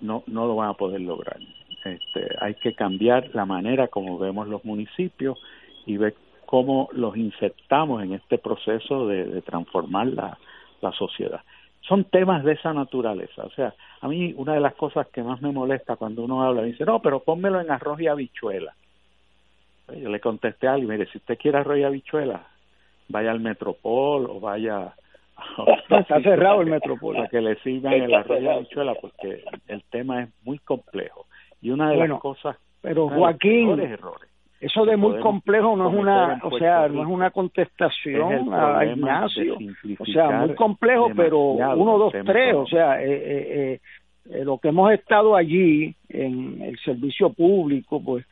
no, 0.01 0.23
no 0.27 0.47
lo 0.47 0.57
van 0.57 0.71
a 0.71 0.75
poder 0.75 1.01
lograr. 1.01 1.39
Este, 1.85 2.29
hay 2.41 2.55
que 2.55 2.75
cambiar 2.75 3.31
la 3.35 3.45
manera 3.45 3.89
como 3.89 4.19
vemos 4.19 4.49
los 4.49 4.65
municipios 4.65 5.39
y 5.87 5.97
ver 5.97 6.15
cómo 6.47 6.89
los 6.93 7.17
insertamos 7.17 8.03
en 8.03 8.15
este 8.15 8.39
proceso 8.39 9.07
de, 9.07 9.43
transformar 9.43 10.07
la, 10.09 10.39
la 10.81 10.93
sociedad. 10.93 11.41
Son 11.81 12.05
temas 12.05 12.45
de 12.45 12.53
esa 12.53 12.73
naturaleza. 12.73 13.45
O 13.45 13.51
sea, 13.51 13.75
a 14.01 14.09
mí 14.09 14.33
una 14.37 14.55
de 14.55 14.61
las 14.61 14.75
cosas 14.75 15.07
que 15.09 15.23
más 15.23 15.43
me 15.43 15.53
molesta 15.53 15.97
cuando 15.97 16.25
uno 16.25 16.43
habla, 16.43 16.63
dice, 16.63 16.85
no, 16.85 17.01
pero 17.01 17.21
pónmelo 17.21 17.61
en 17.61 17.71
arroz 17.71 18.01
y 18.01 18.07
habichuela. 18.07 18.75
Yo 19.95 20.09
le 20.09 20.21
contesté 20.21 20.67
a 20.67 20.75
alguien, 20.75 20.91
mire, 20.91 21.11
si 21.11 21.19
usted 21.19 21.37
quiere 21.37 21.59
arroz 21.59 21.79
y 21.79 21.83
habichuela, 21.83 22.47
vaya 23.09 23.31
al 23.31 23.41
Metropol 23.41 24.27
o 24.31 24.41
vaya... 24.41 24.95
Está 25.99 26.21
cerrado 26.21 26.61
el 26.61 26.69
Metropol. 26.69 27.17
Para 27.17 27.29
que 27.29 27.41
le 27.41 27.57
sirvan 27.57 27.93
el 27.95 28.15
arroz 28.15 28.41
y 28.41 28.47
habichuela, 28.47 28.95
porque 29.01 29.45
el 29.69 29.83
tema 29.91 30.23
es 30.23 30.29
muy 30.45 30.59
complejo. 30.59 31.27
Y 31.61 31.71
una 31.71 31.91
de 31.91 32.09
las 32.09 32.21
cosas... 32.21 32.57
Pero 32.83 33.09
Joaquín, 33.09 33.81
errores, 33.81 34.29
eso 34.65 34.87
de 34.87 34.97
muy 34.97 35.21
complejo 35.21 35.77
no 35.77 35.91
es 35.91 35.95
una, 35.95 36.41
o 36.43 36.59
sea, 36.59 36.89
no 36.89 37.03
es 37.03 37.09
una 37.09 37.31
contestación 37.31 38.53
a 38.55 38.85
Ignacio. 38.85 39.57
O 39.99 40.07
sea, 40.07 40.31
muy 40.31 40.55
complejo, 40.55 41.11
pero 41.15 41.39
uno, 41.39 41.99
dos, 41.99 42.15
tres, 42.25 42.55
o 42.55 42.67
sea, 42.67 43.03
eh, 43.03 43.13
eh, 43.13 43.81
eh, 44.31 44.45
lo 44.45 44.57
que 44.57 44.69
hemos 44.69 44.91
estado 44.93 45.37
allí 45.37 45.95
en 46.09 46.63
el 46.63 46.79
servicio 46.79 47.31
público, 47.31 48.03
pues, 48.03 48.25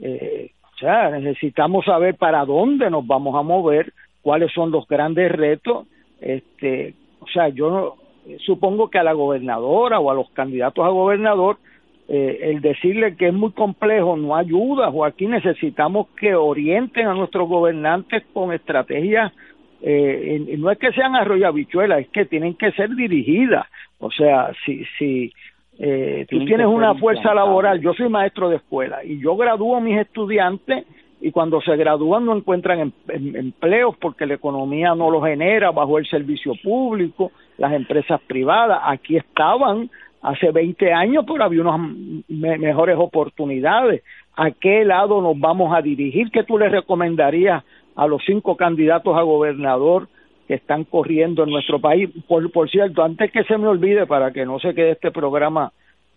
eh, 0.00 0.50
o 0.74 0.78
sea, 0.78 1.10
necesitamos 1.10 1.84
saber 1.84 2.16
para 2.16 2.44
dónde 2.44 2.90
nos 2.90 3.06
vamos 3.06 3.36
a 3.36 3.42
mover, 3.42 3.92
cuáles 4.22 4.52
son 4.52 4.72
los 4.72 4.88
grandes 4.88 5.30
retos, 5.30 5.86
este, 6.20 6.94
o 7.20 7.26
sea, 7.28 7.48
yo 7.48 7.96
supongo 8.40 8.90
que 8.90 8.98
a 8.98 9.04
la 9.04 9.12
gobernadora 9.12 10.00
o 10.00 10.10
a 10.10 10.14
los 10.14 10.30
candidatos 10.30 10.84
a 10.84 10.88
gobernador 10.88 11.58
eh, 12.08 12.50
el 12.50 12.60
decirle 12.60 13.16
que 13.16 13.28
es 13.28 13.34
muy 13.34 13.50
complejo 13.50 14.16
no 14.16 14.36
ayuda, 14.36 14.92
Joaquín, 14.92 15.30
necesitamos 15.30 16.06
que 16.16 16.36
orienten 16.36 17.08
a 17.08 17.14
nuestros 17.14 17.48
gobernantes 17.48 18.22
con 18.32 18.52
estrategias, 18.52 19.32
eh, 19.82 20.54
no 20.56 20.70
es 20.70 20.78
que 20.78 20.92
sean 20.92 21.16
arroyabichuelas, 21.16 22.02
es 22.02 22.08
que 22.08 22.24
tienen 22.24 22.54
que 22.54 22.70
ser 22.72 22.94
dirigidas, 22.94 23.66
o 23.98 24.12
sea, 24.12 24.52
si, 24.64 24.84
si 24.98 25.32
eh, 25.80 26.26
tú 26.30 26.44
tienes 26.44 26.66
una 26.66 26.94
fuerza 26.94 27.34
laboral, 27.34 27.80
yo 27.80 27.92
soy 27.92 28.08
maestro 28.08 28.48
de 28.50 28.56
escuela 28.56 29.04
y 29.04 29.18
yo 29.18 29.36
gradúo 29.36 29.76
a 29.76 29.80
mis 29.80 29.98
estudiantes 29.98 30.86
y 31.20 31.30
cuando 31.30 31.60
se 31.60 31.76
gradúan 31.76 32.26
no 32.26 32.36
encuentran 32.36 32.80
em, 32.80 32.92
em, 33.08 33.36
empleos 33.36 33.96
porque 33.98 34.26
la 34.26 34.34
economía 34.34 34.94
no 34.94 35.10
los 35.10 35.24
genera 35.24 35.70
bajo 35.70 35.98
el 35.98 36.06
servicio 36.06 36.52
público, 36.62 37.32
las 37.58 37.72
empresas 37.72 38.20
privadas, 38.26 38.80
aquí 38.84 39.16
estaban 39.16 39.90
hace 40.22 40.50
20 40.50 40.92
años, 40.92 41.24
pero 41.26 41.44
había 41.44 41.62
unas 41.62 41.80
me 42.28 42.58
mejores 42.58 42.96
oportunidades. 42.98 44.02
¿A 44.36 44.50
qué 44.50 44.84
lado 44.84 45.22
nos 45.22 45.38
vamos 45.38 45.74
a 45.74 45.80
dirigir? 45.80 46.30
¿Qué 46.30 46.42
tú 46.42 46.58
le 46.58 46.68
recomendarías 46.68 47.64
a 47.94 48.06
los 48.06 48.22
cinco 48.26 48.56
candidatos 48.56 49.16
a 49.16 49.22
gobernador 49.22 50.08
que 50.46 50.54
están 50.54 50.84
corriendo 50.84 51.44
en 51.44 51.50
nuestro 51.50 51.80
país? 51.80 52.10
Por, 52.28 52.50
por 52.50 52.68
cierto, 52.68 53.02
antes 53.02 53.32
que 53.32 53.44
se 53.44 53.56
me 53.56 53.68
olvide, 53.68 54.06
para 54.06 54.32
que 54.32 54.44
no 54.44 54.58
se 54.58 54.74
quede 54.74 54.90
este 54.92 55.10
programa 55.10 55.72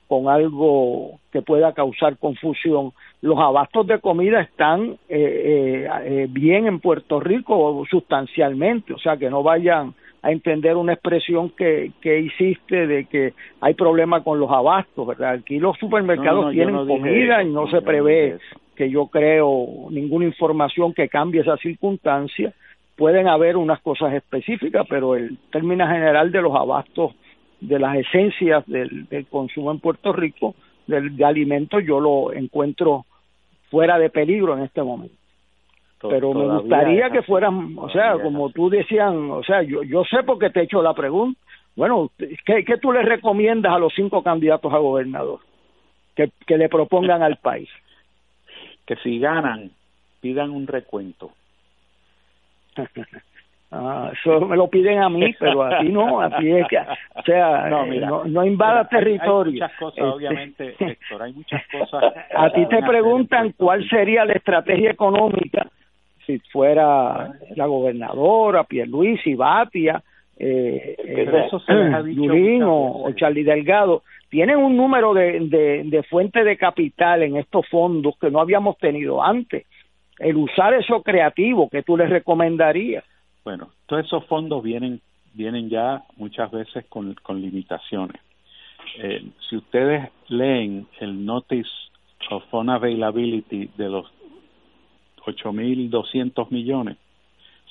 con 0.09 0.27
algo 0.27 1.19
que 1.31 1.43
pueda 1.43 1.71
causar 1.73 2.17
confusión, 2.17 2.93
los 3.21 3.37
abastos 3.37 3.85
de 3.85 3.99
comida 3.99 4.41
están 4.41 4.97
eh, 5.07 5.85
eh, 5.87 5.89
eh 6.03 6.27
bien 6.27 6.65
en 6.65 6.79
Puerto 6.79 7.19
Rico 7.19 7.85
sustancialmente, 7.89 8.91
o 8.93 8.97
sea 8.97 9.17
que 9.17 9.29
no 9.29 9.43
vayan 9.43 9.93
a 10.23 10.31
entender 10.31 10.75
una 10.75 10.93
expresión 10.93 11.51
que, 11.51 11.91
que 12.01 12.19
hiciste 12.19 12.87
de 12.87 13.05
que 13.05 13.33
hay 13.61 13.75
problemas 13.75 14.23
con 14.23 14.39
los 14.39 14.51
abastos, 14.51 15.05
¿verdad? 15.05 15.35
Aquí 15.35 15.59
los 15.59 15.77
supermercados 15.77 16.51
tienen 16.51 16.75
comida 16.75 17.43
y 17.43 17.51
no 17.51 17.67
se 17.67 17.81
prevé 17.83 18.39
que 18.75 18.89
yo 18.89 19.07
creo 19.07 19.87
ninguna 19.91 20.25
información 20.25 20.93
que 20.93 21.07
cambie 21.07 21.41
esa 21.41 21.55
circunstancia. 21.57 22.51
Pueden 22.97 23.27
haber 23.27 23.57
unas 23.57 23.79
cosas 23.81 24.13
específicas, 24.13 24.87
pero 24.89 25.15
el 25.15 25.37
término 25.51 25.87
general 25.87 26.31
de 26.31 26.41
los 26.41 26.55
abastos, 26.55 27.13
de 27.61 27.79
las 27.79 27.97
esencias 27.97 28.65
del, 28.67 29.07
consumo 29.29 29.71
en 29.71 29.79
Puerto 29.79 30.13
Rico, 30.13 30.55
del, 30.87 31.15
de 31.15 31.25
alimentos, 31.25 31.83
yo 31.85 31.99
lo 31.99 32.33
encuentro 32.33 33.05
fuera 33.69 33.99
de 33.99 34.09
peligro 34.09 34.57
en 34.57 34.63
este 34.63 34.81
momento 34.81 35.19
pero 36.07 36.33
me 36.33 36.59
gustaría 36.59 37.09
que 37.09 37.23
fueran, 37.23 37.77
o 37.77 37.89
sea, 37.89 38.13
como 38.21 38.49
tú 38.51 38.69
decían, 38.69 39.31
o 39.31 39.43
sea, 39.43 39.61
yo, 39.63 39.83
yo 39.83 40.03
sé 40.05 40.23
por 40.23 40.39
qué 40.39 40.49
te 40.49 40.61
he 40.61 40.63
hecho 40.63 40.81
la 40.81 40.93
pregunta. 40.93 41.39
Bueno, 41.75 42.09
¿qué, 42.17 42.63
¿qué 42.63 42.77
tú 42.77 42.91
le 42.91 43.01
recomiendas 43.03 43.73
a 43.73 43.79
los 43.79 43.93
cinco 43.93 44.23
candidatos 44.23 44.73
a 44.73 44.77
gobernador 44.77 45.39
que, 46.15 46.31
que 46.47 46.57
le 46.57 46.69
propongan 46.69 47.21
al 47.21 47.37
país? 47.37 47.69
Que 48.85 48.95
si 48.97 49.19
ganan, 49.19 49.71
pidan 50.21 50.51
un 50.51 50.67
recuento. 50.67 51.31
Ah, 53.71 54.11
eso 54.13 54.41
me 54.41 54.57
lo 54.57 54.67
piden 54.67 54.97
a 54.99 55.09
mí, 55.09 55.35
pero 55.39 55.61
a 55.63 55.79
ti 55.79 55.89
no, 55.89 56.21
a 56.21 56.37
ti 56.37 56.51
es 56.51 56.67
que, 56.67 56.77
o 56.77 57.21
sea, 57.23 57.67
no, 57.69 57.85
mira, 57.85 58.09
no, 58.25 58.43
invada 58.43 58.87
territorio. 58.87 59.63
Hay 59.63 59.69
muchas 59.69 59.77
cosas, 59.77 59.97
este, 59.97 60.03
obviamente, 60.03 60.75
Héctor, 60.79 61.21
hay 61.21 61.33
muchas 61.33 61.63
cosas. 61.71 62.13
A 62.35 62.49
ti 62.49 62.65
te 62.65 62.81
preguntan 62.81 63.53
cuál 63.55 63.87
sería 63.87 64.25
la 64.25 64.33
estrategia 64.33 64.89
económica 64.89 65.67
si 66.29 66.37
fuera 66.51 67.31
la 67.55 67.65
gobernadora, 67.65 68.63
Pierluisi, 68.63 69.33
Batia, 69.33 70.01
eh, 70.37 70.95
eh 70.97 72.61
o, 72.63 73.03
o, 73.07 73.11
Charlie 73.13 73.43
Delgado, 73.43 74.03
tienen 74.29 74.57
un 74.57 74.77
número 74.77 75.15
de, 75.15 75.39
de, 75.41 75.83
de 75.85 76.03
fuentes 76.03 76.45
de 76.45 76.55
capital 76.55 77.23
en 77.23 77.37
estos 77.37 77.67
fondos 77.67 78.15
que 78.21 78.29
no 78.29 78.39
habíamos 78.39 78.77
tenido 78.77 79.23
antes. 79.23 79.65
El 80.19 80.37
usar 80.37 80.75
eso 80.75 81.01
creativo, 81.01 81.67
que 81.67 81.81
tú 81.81 81.97
les 81.97 82.11
recomendarías? 82.11 83.03
Bueno, 83.43 83.69
todos 83.85 84.05
esos 84.05 84.25
fondos 84.25 84.63
vienen, 84.63 85.01
vienen 85.33 85.69
ya 85.69 86.03
muchas 86.17 86.51
veces 86.51 86.85
con, 86.87 87.13
con 87.15 87.41
limitaciones. 87.41 88.21
Eh, 88.97 89.25
si 89.47 89.57
ustedes 89.57 90.09
leen 90.27 90.87
el 90.99 91.25
Notice 91.25 91.69
of 92.29 92.43
Unavailability 92.51 93.69
de 93.77 93.89
los 93.89 94.05
8.200 95.25 96.49
millones, 96.49 96.97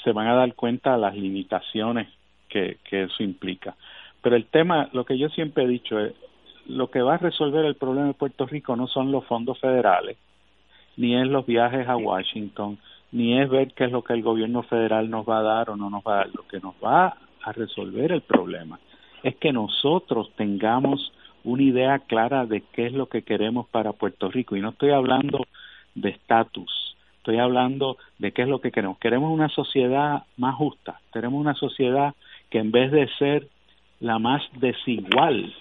se 0.02 0.12
van 0.12 0.28
a 0.28 0.34
dar 0.34 0.54
cuenta 0.54 0.92
de 0.92 0.98
las 0.98 1.16
limitaciones 1.16 2.08
que, 2.48 2.78
que 2.84 3.04
eso 3.04 3.22
implica. 3.22 3.76
Pero 4.22 4.36
el 4.36 4.46
tema, 4.46 4.88
lo 4.92 5.04
que 5.04 5.18
yo 5.18 5.28
siempre 5.28 5.64
he 5.64 5.68
dicho 5.68 5.98
es, 5.98 6.14
lo 6.66 6.90
que 6.90 7.00
va 7.00 7.14
a 7.14 7.18
resolver 7.18 7.64
el 7.64 7.76
problema 7.76 8.08
de 8.08 8.14
Puerto 8.14 8.46
Rico 8.46 8.76
no 8.76 8.86
son 8.86 9.10
los 9.10 9.24
fondos 9.24 9.58
federales, 9.58 10.18
ni 10.96 11.16
es 11.16 11.26
los 11.26 11.46
viajes 11.46 11.88
a 11.88 11.96
Washington, 11.96 12.78
ni 13.12 13.40
es 13.40 13.48
ver 13.48 13.72
qué 13.74 13.84
es 13.84 13.92
lo 13.92 14.02
que 14.02 14.12
el 14.12 14.22
gobierno 14.22 14.62
federal 14.62 15.10
nos 15.10 15.28
va 15.28 15.38
a 15.38 15.42
dar 15.42 15.70
o 15.70 15.76
no 15.76 15.90
nos 15.90 16.02
va 16.02 16.14
a 16.14 16.16
dar. 16.18 16.30
Lo 16.34 16.46
que 16.46 16.60
nos 16.60 16.74
va 16.84 17.16
a 17.42 17.52
resolver 17.52 18.12
el 18.12 18.22
problema 18.22 18.78
es 19.22 19.36
que 19.36 19.52
nosotros 19.52 20.30
tengamos 20.36 21.12
una 21.44 21.62
idea 21.62 21.98
clara 22.00 22.46
de 22.46 22.62
qué 22.72 22.86
es 22.86 22.92
lo 22.92 23.06
que 23.06 23.22
queremos 23.22 23.66
para 23.68 23.92
Puerto 23.92 24.30
Rico. 24.30 24.56
Y 24.56 24.60
no 24.60 24.70
estoy 24.70 24.90
hablando 24.90 25.46
de 25.94 26.10
estatus, 26.10 26.88
Estoy 27.28 27.40
hablando 27.40 27.98
de 28.18 28.32
qué 28.32 28.42
es 28.42 28.48
lo 28.48 28.62
que 28.62 28.70
queremos. 28.70 28.96
Queremos 28.98 29.30
una 29.30 29.50
sociedad 29.50 30.22
más 30.38 30.54
justa. 30.54 30.98
Queremos 31.12 31.38
una 31.38 31.52
sociedad 31.52 32.14
que 32.48 32.58
en 32.58 32.70
vez 32.70 32.90
de 32.90 33.06
ser 33.18 33.48
la 34.00 34.18
más 34.18 34.42
desigual 34.58 35.52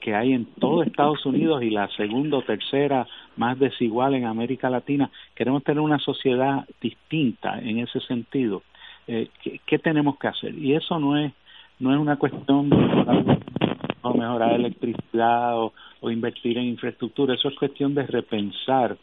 que 0.00 0.14
hay 0.14 0.32
en 0.32 0.46
todo 0.58 0.82
Estados 0.82 1.24
Unidos 1.26 1.62
y 1.62 1.70
la 1.70 1.88
segunda 1.88 2.38
o 2.38 2.42
tercera 2.42 3.06
más 3.36 3.58
desigual 3.58 4.14
en 4.14 4.24
América 4.24 4.68
Latina, 4.70 5.10
queremos 5.34 5.62
tener 5.62 5.80
una 5.80 5.98
sociedad 5.98 6.66
distinta 6.80 7.58
en 7.60 7.78
ese 7.78 8.00
sentido. 8.00 8.62
Eh, 9.06 9.28
¿qué, 9.66 9.78
tenemos 9.78 10.18
que 10.18 10.28
hacer? 10.28 10.54
Y 10.54 10.74
eso 10.74 10.98
no 10.98 11.16
es 11.16 11.32
no 11.78 11.94
es 11.94 11.98
una 11.98 12.16
cuestión 12.16 12.68
de 12.68 12.76
mejorar, 12.76 13.38
o 14.02 14.14
mejorar 14.14 14.52
electricidad 14.52 15.56
o, 15.56 15.72
invertir 16.10 16.58
en 16.58 16.64
infraestructura, 16.64 17.34
eso 17.34 17.48
es 17.48 17.56
cuestión 17.56 17.94
de 17.94 18.06
repensar 18.06 18.96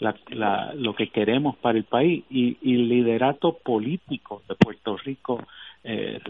la, 0.00 0.72
lo 0.74 0.94
que 0.94 1.08
queremos 1.08 1.56
para 1.56 1.78
el 1.78 1.84
país 1.84 2.24
y, 2.30 2.56
el 2.62 2.88
liderato 2.88 3.58
político 3.58 4.42
de 4.48 4.54
Puerto 4.56 4.96
Rico 4.96 5.40
eh, 5.84 6.20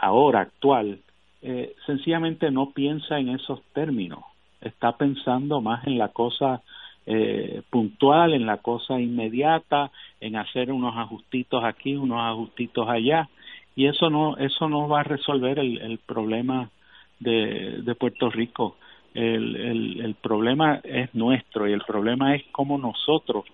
ahora 0.00 0.40
actual 0.40 0.98
eh, 1.42 1.74
sencillamente 1.86 2.50
no 2.50 2.70
piensa 2.70 3.18
en 3.18 3.30
esos 3.30 3.62
términos. 3.72 4.20
Está 4.60 4.96
pensando 4.96 5.60
más 5.60 5.86
en 5.86 5.98
la 5.98 6.08
cosa 6.08 6.62
eh, 7.06 7.62
puntual 7.70 8.34
en 8.34 8.44
la 8.44 8.58
cosa 8.58 9.00
inmediata 9.00 9.90
en 10.20 10.36
hacer 10.36 10.70
unos 10.70 10.96
ajustitos 10.96 11.64
aquí 11.64 11.96
unos 11.96 12.20
ajustitos 12.20 12.88
allá. 12.88 13.28
Y 13.74 13.86
eso 13.86 14.10
no 14.10 14.36
eso 14.36 14.68
no 14.68 14.88
va 14.88 15.00
a 15.00 15.04
resolver 15.04 15.58
el, 15.58 15.78
el 15.78 15.98
problema 15.98 16.70
de, 17.18 17.82
de 17.82 17.94
Puerto 17.94 18.30
Rico. 18.30 18.76
El, 19.14 19.56
el, 19.56 20.00
el, 20.02 20.14
problema 20.14 20.80
es 20.84 21.12
nuestro 21.14 21.68
y 21.68 21.72
el 21.72 21.80
problema 21.80 22.36
es 22.36 22.44
cómo 22.52 22.78
nosotros 22.78 23.44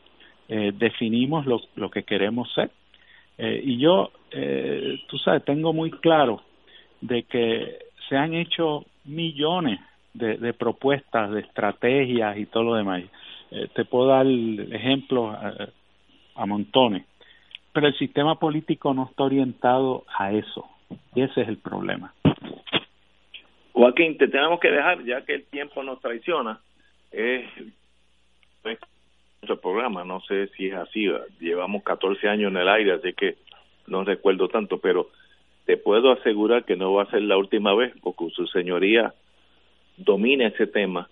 eh, 0.48 0.72
definimos 0.76 1.46
lo, 1.46 1.60
lo, 1.76 1.90
que 1.90 2.02
queremos 2.02 2.52
ser. 2.52 2.70
Eh, 3.38 3.62
y 3.64 3.78
yo, 3.78 4.10
eh, 4.32 5.00
tú 5.08 5.16
sabes, 5.18 5.44
tengo 5.44 5.72
muy 5.72 5.90
claro 5.90 6.42
de 7.06 7.22
que 7.24 7.78
se 8.08 8.16
han 8.16 8.34
hecho 8.34 8.84
millones 9.04 9.80
de, 10.14 10.36
de 10.38 10.52
propuestas, 10.52 11.30
de 11.30 11.40
estrategias 11.40 12.36
y 12.36 12.46
todo 12.46 12.62
lo 12.62 12.74
demás. 12.74 13.02
Eh, 13.50 13.68
te 13.74 13.84
puedo 13.84 14.08
dar 14.08 14.26
ejemplos 14.26 15.34
a, 15.34 15.68
a 16.34 16.46
montones, 16.46 17.04
pero 17.72 17.86
el 17.86 17.96
sistema 17.96 18.38
político 18.38 18.92
no 18.94 19.06
está 19.06 19.24
orientado 19.24 20.04
a 20.18 20.32
eso. 20.32 20.66
Y 21.14 21.22
ese 21.22 21.42
es 21.42 21.48
el 21.48 21.58
problema. 21.58 22.12
Joaquín, 23.72 24.16
te 24.16 24.28
tenemos 24.28 24.58
que 24.60 24.70
dejar, 24.70 25.04
ya 25.04 25.22
que 25.22 25.34
el 25.34 25.44
tiempo 25.44 25.82
nos 25.82 26.00
traiciona. 26.00 26.60
Es, 27.10 27.44
nuestro 29.42 29.60
programa, 29.60 30.04
no 30.04 30.20
sé 30.22 30.48
si 30.56 30.68
es 30.68 30.74
así, 30.74 31.08
llevamos 31.40 31.82
14 31.82 32.28
años 32.28 32.50
en 32.50 32.56
el 32.56 32.68
aire, 32.68 32.92
así 32.92 33.12
que 33.12 33.36
no 33.86 34.02
recuerdo 34.02 34.48
tanto, 34.48 34.78
pero 34.78 35.10
te 35.66 35.76
puedo 35.76 36.12
asegurar 36.12 36.64
que 36.64 36.76
no 36.76 36.94
va 36.94 37.02
a 37.02 37.10
ser 37.10 37.22
la 37.22 37.36
última 37.36 37.74
vez, 37.74 37.92
porque 38.00 38.30
su 38.30 38.46
señoría 38.46 39.12
domina 39.96 40.46
ese 40.46 40.66
tema 40.66 41.08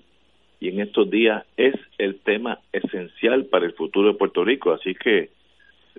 y 0.60 0.68
en 0.68 0.80
estos 0.80 1.10
días 1.10 1.44
es 1.56 1.74
el 1.98 2.20
tema 2.20 2.60
esencial 2.72 3.46
para 3.46 3.66
el 3.66 3.72
futuro 3.72 4.08
de 4.12 4.18
Puerto 4.18 4.44
Rico, 4.44 4.72
así 4.72 4.94
que 4.94 5.30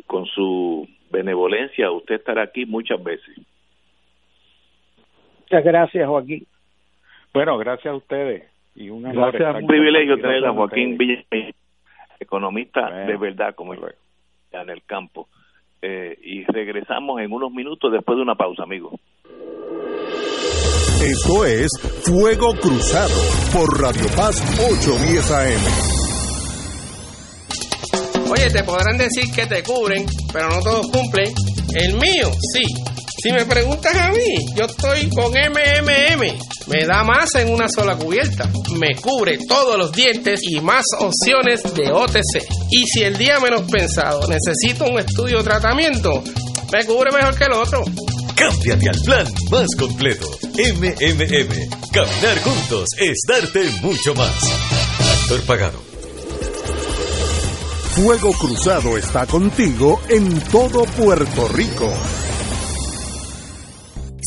con 0.08 0.26
su 0.26 0.88
benevolencia 1.12 1.92
usted 1.92 2.16
estará 2.16 2.44
aquí 2.44 2.66
muchas 2.66 3.04
veces. 3.04 3.38
Muchas 5.42 5.64
gracias, 5.64 6.08
Joaquín. 6.08 6.48
Bueno, 7.34 7.58
gracias 7.58 7.94
a 7.94 7.96
ustedes. 7.96 8.50
Y 8.76 8.90
un, 8.90 9.06
un 9.06 9.68
privilegio 9.68 10.18
tener 10.18 10.46
a 10.46 10.54
Joaquín 10.54 10.98
Villa, 10.98 11.24
economista 12.20 13.06
de 13.06 13.18
verdad, 13.18 13.54
como 13.54 13.74
en 13.74 14.70
el 14.70 14.84
campo. 14.84 15.28
Eh, 15.88 16.18
y 16.24 16.44
regresamos 16.46 17.22
en 17.22 17.32
unos 17.32 17.52
minutos 17.52 17.92
después 17.92 18.16
de 18.16 18.24
una 18.24 18.34
pausa, 18.34 18.64
amigos. 18.64 19.00
Esto 21.00 21.46
es 21.46 21.70
Fuego 22.04 22.56
Cruzado 22.56 23.14
por 23.54 23.80
Radio 23.80 24.08
Paz 24.16 24.42
810 24.68 25.32
AM. 25.32 25.62
Oye, 28.32 28.50
te 28.50 28.64
podrán 28.64 28.98
decir 28.98 29.26
que 29.32 29.46
te 29.46 29.62
cubren, 29.62 30.08
pero 30.34 30.50
no 30.50 30.60
todos 30.62 30.90
cumplen. 30.90 31.32
El 31.76 31.94
mío, 31.94 32.32
sí. 32.54 32.64
Si 33.26 33.32
me 33.32 33.44
preguntas 33.44 33.96
a 33.96 34.12
mí, 34.12 34.36
yo 34.56 34.66
estoy 34.66 35.10
con 35.10 35.32
MMM. 35.32 36.38
Me 36.68 36.86
da 36.86 37.04
más 37.04 37.34
en 37.34 37.52
una 37.52 37.66
sola 37.68 37.98
cubierta. 37.98 38.48
Me 38.78 38.94
cubre 39.02 39.40
todos 39.48 39.80
los 39.80 39.92
dientes 39.92 40.42
y 40.44 40.62
más 40.62 40.86
opciones 41.00 41.64
de 41.74 41.92
OTC. 41.92 42.46
Y 42.70 42.86
si 42.86 43.02
el 43.02 43.18
día 43.18 43.40
menos 43.40 43.64
pensado 43.64 44.28
necesito 44.28 44.86
un 44.86 45.00
estudio 45.00 45.40
o 45.40 45.44
tratamiento, 45.44 46.24
me 46.72 46.86
cubre 46.86 47.12
mejor 47.12 47.36
que 47.36 47.46
el 47.46 47.54
otro. 47.54 47.84
Cámbiate 48.36 48.90
al 48.90 49.02
plan 49.04 49.28
más 49.50 49.70
completo. 49.76 50.28
MMM. 50.44 51.90
Caminar 51.92 52.44
juntos 52.44 52.90
es 53.00 53.18
darte 53.28 53.72
mucho 53.82 54.14
más. 54.14 54.36
Actor 55.24 55.42
pagado. 55.48 55.80
Fuego 57.96 58.34
Cruzado 58.34 59.00
está 59.00 59.26
contigo 59.26 60.00
en 60.10 60.40
todo 60.42 60.84
Puerto 60.84 61.48
Rico. 61.48 61.92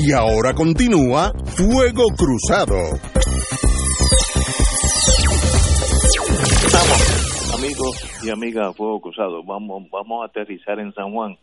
Y 0.00 0.12
ahora 0.12 0.54
continúa 0.54 1.32
Fuego 1.44 2.04
Cruzado. 2.16 2.78
Estamos, 6.62 7.58
amigos 7.58 8.24
y 8.24 8.30
amigas 8.30 8.76
Fuego 8.76 9.00
Cruzado. 9.00 9.42
Vamos, 9.42 9.90
vamos 9.90 10.22
a 10.22 10.26
aterrizar 10.26 10.78
en 10.78 10.92
San 10.94 11.10
Juan. 11.10 11.36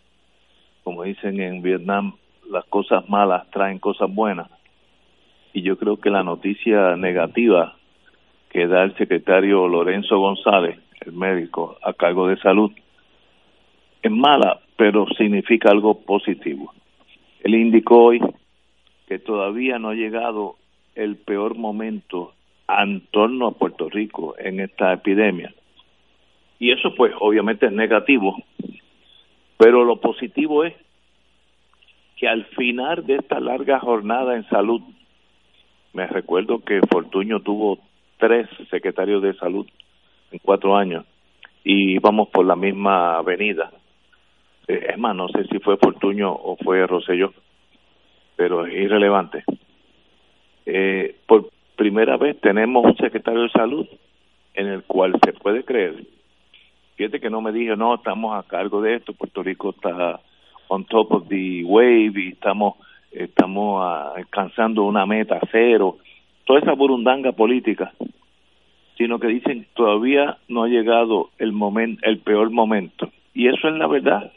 Como 0.85 1.03
dicen 1.03 1.41
en 1.41 1.61
Vietnam, 1.61 2.13
las 2.49 2.63
cosas 2.67 3.09
malas 3.09 3.45
traen 3.51 3.77
cosas 3.77 4.09
buenas. 4.09 4.49
Y 5.51 5.61
yo 5.61 5.77
creo 5.77 5.97
que 5.97 6.09
la 6.09 6.23
noticia 6.23 6.95
negativa 6.95 7.75
que 8.49 8.67
da 8.67 8.83
el 8.83 8.95
secretario 8.95 9.67
Lorenzo 9.67 10.17
González, 10.17 10.79
el 11.01 11.11
médico 11.11 11.75
a 11.83 11.91
cargo 11.91 12.29
de 12.29 12.37
salud, 12.37 12.71
es 14.01 14.11
mala, 14.11 14.61
pero 14.77 15.07
significa 15.17 15.71
algo 15.71 15.99
positivo. 16.05 16.73
Él 17.43 17.55
indicó 17.55 18.05
hoy 18.05 18.21
que 19.07 19.19
todavía 19.19 19.79
no 19.79 19.89
ha 19.89 19.95
llegado 19.95 20.55
el 20.95 21.17
peor 21.17 21.55
momento 21.55 22.33
en 22.67 23.01
torno 23.11 23.47
a 23.47 23.51
Puerto 23.51 23.89
Rico 23.89 24.35
en 24.37 24.59
esta 24.59 24.93
epidemia. 24.93 25.53
Y 26.59 26.71
eso 26.71 26.93
pues 26.95 27.13
obviamente 27.19 27.67
es 27.67 27.71
negativo, 27.71 28.35
pero 29.57 29.83
lo 29.83 29.97
positivo 29.97 30.63
es 30.63 30.73
que 32.17 32.27
al 32.27 32.45
final 32.45 33.05
de 33.05 33.15
esta 33.15 33.39
larga 33.39 33.79
jornada 33.79 34.35
en 34.35 34.47
salud, 34.49 34.81
me 35.93 36.07
recuerdo 36.07 36.59
que 36.59 36.79
Fortuño 36.89 37.41
tuvo 37.41 37.79
tres 38.17 38.47
secretarios 38.69 39.21
de 39.21 39.33
salud 39.33 39.67
en 40.31 40.39
cuatro 40.39 40.75
años 40.75 41.05
y 41.63 41.95
íbamos 41.95 42.29
por 42.29 42.45
la 42.45 42.55
misma 42.55 43.17
avenida. 43.17 43.71
Eh, 44.67 44.87
es 44.89 44.97
más, 44.97 45.15
no 45.15 45.27
sé 45.27 45.45
si 45.45 45.59
fue 45.59 45.77
Fortuño 45.77 46.31
o 46.31 46.55
fue 46.57 46.87
Rosselló 46.87 47.33
pero 48.35 48.65
es 48.65 48.73
irrelevante. 48.73 49.43
Eh, 50.65 51.15
por 51.27 51.49
primera 51.75 52.17
vez 52.17 52.39
tenemos 52.41 52.85
un 52.85 52.95
secretario 52.97 53.43
de 53.43 53.49
salud 53.49 53.87
en 54.53 54.67
el 54.67 54.83
cual 54.83 55.13
se 55.23 55.33
puede 55.33 55.63
creer. 55.63 56.03
Fíjate 56.95 57.19
que 57.19 57.29
no 57.29 57.41
me 57.41 57.51
dije, 57.51 57.75
no, 57.75 57.95
estamos 57.95 58.37
a 58.37 58.47
cargo 58.47 58.81
de 58.81 58.95
esto, 58.95 59.13
Puerto 59.13 59.43
Rico 59.43 59.71
está 59.71 60.21
on 60.67 60.85
top 60.85 61.11
of 61.11 61.27
the 61.27 61.63
wave 61.65 62.13
y 62.15 62.29
estamos, 62.29 62.75
estamos 63.11 63.85
alcanzando 64.15 64.83
una 64.83 65.05
meta 65.05 65.39
cero, 65.51 65.97
toda 66.45 66.59
esa 66.59 66.73
burundanga 66.73 67.33
política, 67.33 67.93
sino 68.97 69.19
que 69.19 69.27
dicen 69.27 69.67
todavía 69.73 70.37
no 70.47 70.63
ha 70.63 70.67
llegado 70.67 71.29
el 71.37 71.51
momento, 71.51 72.01
el 72.05 72.19
peor 72.19 72.49
momento. 72.49 73.09
Y 73.33 73.49
eso 73.49 73.67
es 73.67 73.75
la 73.75 73.87
verdad. 73.87 74.31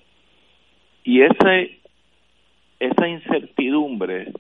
Y 1.05 1.23
ese 1.23 1.78
esa 2.81 3.09
incertidumbre 3.09 4.33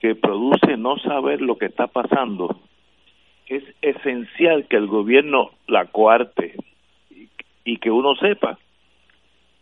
que 0.00 0.14
produce 0.14 0.76
no 0.76 0.98
saber 0.98 1.40
lo 1.40 1.56
que 1.56 1.66
está 1.66 1.86
pasando, 1.86 2.60
es 3.46 3.62
esencial 3.82 4.66
que 4.68 4.76
el 4.76 4.86
gobierno 4.86 5.50
la 5.66 5.86
coarte 5.86 6.54
y, 7.64 7.78
que 7.78 7.90
uno 7.90 8.14
sepa 8.16 8.58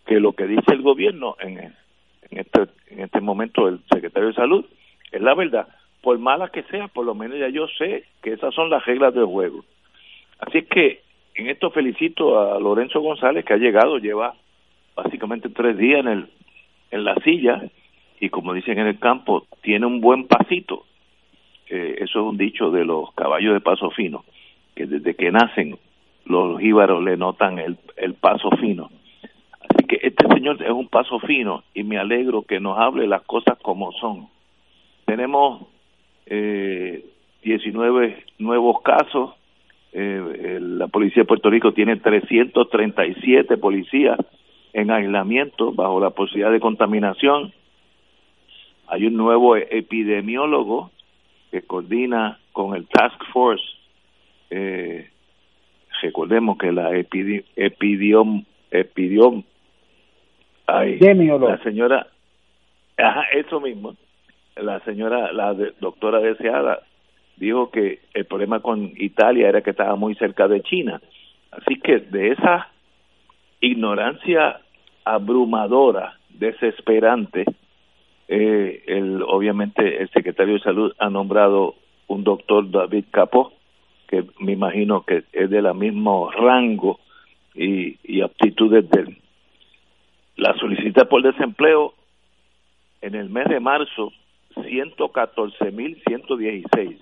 que 0.07 0.21
lo 0.21 0.33
que 0.33 0.47
dice 0.47 0.73
el 0.73 0.83
gobierno 0.83 1.37
en, 1.41 1.59
en, 1.59 1.75
este, 2.31 2.63
en 2.89 3.01
este 3.01 3.21
momento 3.21 3.69
el 3.69 3.81
secretario 3.93 4.29
de 4.29 4.35
salud 4.35 4.65
es 5.11 5.21
la 5.21 5.35
verdad. 5.35 5.69
Por 6.01 6.19
mala 6.19 6.49
que 6.49 6.65
sea, 6.65 6.89
por 6.89 7.07
lo 7.07 7.15
menos 7.15 7.39
ya 7.39 7.49
yo 7.49 7.69
sé 7.79 8.05
que 8.23 8.33
esas 8.33 8.53
son 8.55 8.71
las 8.71 8.85
reglas 8.85 9.15
del 9.15 9.27
juego. 9.27 9.65
Así 10.41 10.59
es 10.59 10.67
que 10.67 11.03
en 11.35 11.49
esto 11.49 11.71
felicito 11.71 12.41
a 12.41 12.59
Lorenzo 12.59 13.01
González 13.01 13.45
que 13.45 13.55
ha 13.55 13.59
llegado, 13.59 13.99
lleva 13.99 14.35
básicamente 14.97 15.49
tres 15.49 15.77
días 15.79 16.01
en 16.01 16.09
el 16.09 16.29
en 16.91 17.05
la 17.05 17.15
silla 17.25 17.63
y 18.23 18.31
como 18.31 18.55
dicen 18.55 18.79
en 18.79 18.87
el 18.87 19.01
campo, 19.01 19.49
tiene 19.63 19.85
un 19.85 20.01
buen 20.01 20.29
pasito. 20.29 20.85
Eso 21.67 22.21
es 22.21 22.25
un 22.25 22.37
dicho 22.37 22.71
de 22.71 22.85
los 22.85 23.13
caballos 23.15 23.53
de 23.53 23.61
paso 23.61 23.91
fino, 23.91 24.25
que 24.77 24.87
desde 24.87 25.17
que 25.17 25.33
nacen 25.33 25.77
los 26.27 26.61
jíbaros 26.61 27.03
le 27.03 27.17
notan 27.17 27.59
el, 27.59 27.79
el 27.97 28.15
paso 28.15 28.49
fino. 28.61 28.91
Así 29.69 29.85
que 29.89 29.99
este 30.03 30.29
señor 30.29 30.63
es 30.63 30.71
un 30.71 30.87
paso 30.87 31.19
fino 31.19 31.65
y 31.75 31.83
me 31.83 31.99
alegro 31.99 32.43
que 32.43 32.61
nos 32.61 32.79
hable 32.79 33.09
las 33.09 33.23
cosas 33.23 33.59
como 33.61 33.91
son. 33.91 34.29
Tenemos 35.05 35.67
eh, 36.27 37.05
19 37.43 38.25
nuevos 38.39 38.83
casos. 38.83 39.35
Eh, 39.93 40.61
la 40.61 40.87
policía 40.87 41.25
de 41.25 41.27
Puerto 41.27 41.51
Rico 41.51 41.73
tiene 41.73 41.97
337 41.97 43.57
policías 43.57 44.21
en 44.75 44.93
aislamiento 44.93 45.73
bajo 45.73 45.99
la 45.99 46.11
posibilidad 46.11 46.53
de 46.53 46.61
contaminación 46.61 47.53
hay 48.93 49.07
un 49.07 49.17
nuevo 49.17 49.57
epidemiólogo 49.57 50.91
que 51.51 51.63
coordina 51.63 52.39
con 52.53 52.77
el 52.77 52.87
Task 52.89 53.19
Force. 53.33 53.65
Eh, 54.51 55.09
recordemos 56.03 56.59
que 56.59 56.73
la 56.73 56.95
epidiom, 56.95 58.45
epidiom, 58.71 59.43
ay, 60.67 60.99
la 60.99 61.59
señora, 61.63 62.07
ajá, 62.99 63.23
eso 63.33 63.61
mismo, 63.63 63.97
la 64.57 64.81
señora, 64.81 65.33
la 65.33 65.55
doctora 65.81 66.19
deseada, 66.19 66.83
dijo 67.39 67.71
que 67.71 68.01
el 68.13 68.27
problema 68.27 68.61
con 68.61 68.93
Italia 68.99 69.49
era 69.49 69.63
que 69.63 69.71
estaba 69.71 69.97
muy 69.97 70.15
cerca 70.17 70.49
de 70.49 70.61
China. 70.61 71.01
Así 71.51 71.81
que 71.81 71.99
de 71.99 72.33
esa 72.33 72.69
ignorancia 73.63 74.61
abrumadora, 75.03 76.19
desesperante, 76.29 77.47
eh, 78.29 78.85
el, 78.87 79.23
obviamente 79.23 80.03
el 80.03 80.11
secretario 80.11 80.55
de 80.55 80.61
salud 80.61 80.93
ha 80.99 81.11
nombrado 81.11 81.75
un 82.07 82.23
doctor 82.25 82.71
David 82.71 83.05
Capó, 83.11 83.53
que 84.09 84.25
me 84.39 84.53
imagino 84.53 85.05
que 85.05 85.25
es 85.33 85.51
de 85.51 85.63
la 85.63 85.75
mismo 85.75 86.31
rango 86.31 87.01
y, 87.55 87.99
y 88.05 88.21
aptitudes 88.21 88.89
de 88.91 89.01
él. 89.01 89.19
La 90.37 90.55
solicitud 90.55 91.09
por 91.09 91.23
desempleo 91.23 91.95
en 93.01 93.15
el 93.15 93.29
mes 93.29 93.49
de 93.49 93.61
marzo, 93.61 94.13
114.116, 94.57 96.97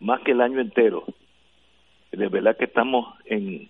más 0.00 0.20
que 0.20 0.32
el 0.32 0.40
año 0.40 0.60
entero. 0.60 1.04
de 2.12 2.28
verdad 2.28 2.56
que 2.56 2.64
estamos 2.64 3.14
en, 3.26 3.68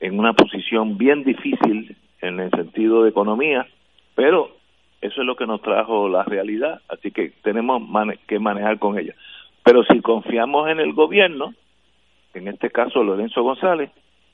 en 0.00 0.18
una 0.18 0.32
posición 0.32 0.98
bien 0.98 1.22
difícil 1.24 1.96
en 2.20 2.40
el 2.40 2.50
sentido 2.50 3.02
de 3.02 3.10
economía, 3.10 3.66
pero 4.14 4.55
eso 5.00 5.20
es 5.20 5.26
lo 5.26 5.36
que 5.36 5.46
nos 5.46 5.62
trajo 5.62 6.08
la 6.08 6.24
realidad, 6.24 6.80
así 6.88 7.10
que 7.10 7.32
tenemos 7.42 7.82
que 8.26 8.38
manejar 8.38 8.78
con 8.78 8.98
ella. 8.98 9.14
Pero 9.64 9.82
si 9.84 10.00
confiamos 10.00 10.68
en 10.68 10.80
el 10.80 10.92
gobierno, 10.92 11.54
en 12.34 12.48
este 12.48 12.70
caso 12.70 13.02
Lorenzo 13.02 13.42
González, 13.42 13.90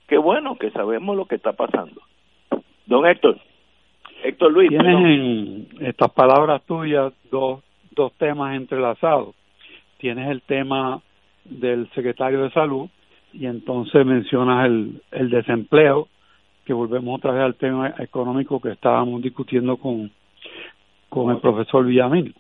qué 0.06 0.18
bueno 0.18 0.56
que 0.56 0.70
sabemos 0.70 1.16
lo 1.16 1.26
que 1.26 1.36
está 1.36 1.52
pasando. 1.52 2.00
Don 2.86 3.06
Héctor, 3.06 3.38
Héctor 4.22 4.52
Luis. 4.52 4.68
Tienes 4.68 4.96
en 4.96 5.68
estas 5.80 6.10
palabras 6.12 6.62
tuyas 6.66 7.12
dos, 7.30 7.62
dos 7.90 8.12
temas 8.14 8.56
entrelazados. 8.56 9.34
Tienes 9.98 10.28
el 10.28 10.42
tema 10.42 11.00
del 11.44 11.88
secretario 11.90 12.42
de 12.42 12.50
salud 12.50 12.88
y 13.32 13.46
entonces 13.46 14.04
mencionas 14.04 14.66
el, 14.66 15.02
el 15.10 15.30
desempleo, 15.30 16.08
que 16.64 16.72
volvemos 16.72 17.16
otra 17.16 17.32
vez 17.32 17.42
al 17.42 17.54
tema 17.56 17.94
económico 17.98 18.60
que 18.60 18.70
estábamos 18.70 19.22
discutiendo 19.22 19.76
con, 19.76 20.10
con 21.09 21.30
el 21.30 21.38
profesor 21.38 21.84
Villamil. 21.84 22.34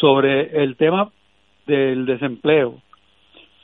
Sobre 0.00 0.62
el 0.62 0.76
tema 0.76 1.10
del 1.66 2.06
desempleo, 2.06 2.80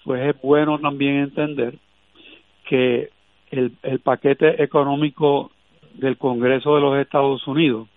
pues 0.05 0.35
es 0.35 0.41
bueno 0.43 0.79
también 0.79 1.17
entender 1.17 1.75
que 2.69 3.11
el, 3.51 3.73
el 3.83 4.01
paquete 4.01 4.63
económico 4.63 5.51
del 5.95 6.17
Congreso 6.17 6.75
de 6.75 6.81
los 6.81 6.99
Estados 6.99 7.47
Unidos 7.47 7.89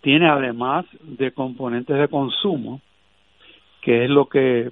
tiene 0.00 0.28
además 0.28 0.86
de 1.02 1.32
componentes 1.32 1.96
de 1.96 2.08
consumo, 2.08 2.80
que 3.82 4.04
es 4.04 4.10
lo 4.10 4.26
que 4.26 4.70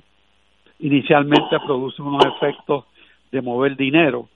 inicialmente 0.78 1.58
produce 1.64 2.02
unos 2.02 2.24
efectos 2.24 2.84
de 3.32 3.42
mover 3.42 3.76
dinero, 3.76 4.28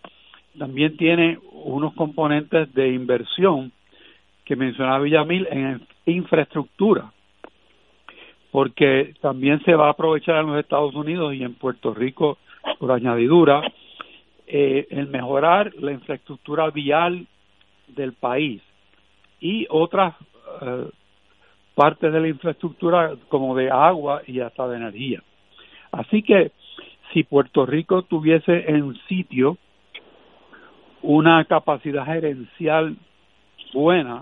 también 0.59 0.97
tiene 0.97 1.39
unos 1.53 1.95
componentes 1.95 2.73
de 2.75 2.93
inversión 2.93 3.73
que 4.51 4.57
mencionaba 4.57 4.99
Villamil 4.99 5.47
en 5.49 5.87
infraestructura, 6.07 7.13
porque 8.51 9.15
también 9.21 9.63
se 9.63 9.77
va 9.77 9.87
a 9.87 9.91
aprovechar 9.91 10.41
en 10.41 10.49
los 10.49 10.59
Estados 10.59 10.93
Unidos 10.97 11.35
y 11.35 11.45
en 11.45 11.55
Puerto 11.55 11.95
Rico 11.95 12.37
por 12.81 12.91
añadidura 12.91 13.63
eh, 14.49 14.89
el 14.91 15.07
mejorar 15.07 15.73
la 15.79 15.93
infraestructura 15.93 16.69
vial 16.71 17.29
del 17.87 18.13
país 18.15 18.61
y 19.39 19.69
otras 19.71 20.17
eh, 20.63 20.89
partes 21.77 22.13
de 22.13 22.21
la 22.21 22.27
infraestructura 22.27 23.13
como 23.29 23.55
de 23.55 23.71
agua 23.71 24.23
y 24.27 24.41
hasta 24.41 24.67
de 24.67 24.79
energía. 24.79 25.23
Así 25.93 26.25
que 26.25 26.51
si 27.13 27.23
Puerto 27.23 27.67
Rico 27.67 28.03
tuviese 28.03 28.69
en 28.69 28.97
sitio 29.07 29.59
una 31.03 31.45
capacidad 31.45 32.05
gerencial 32.05 32.97
buena, 33.73 34.19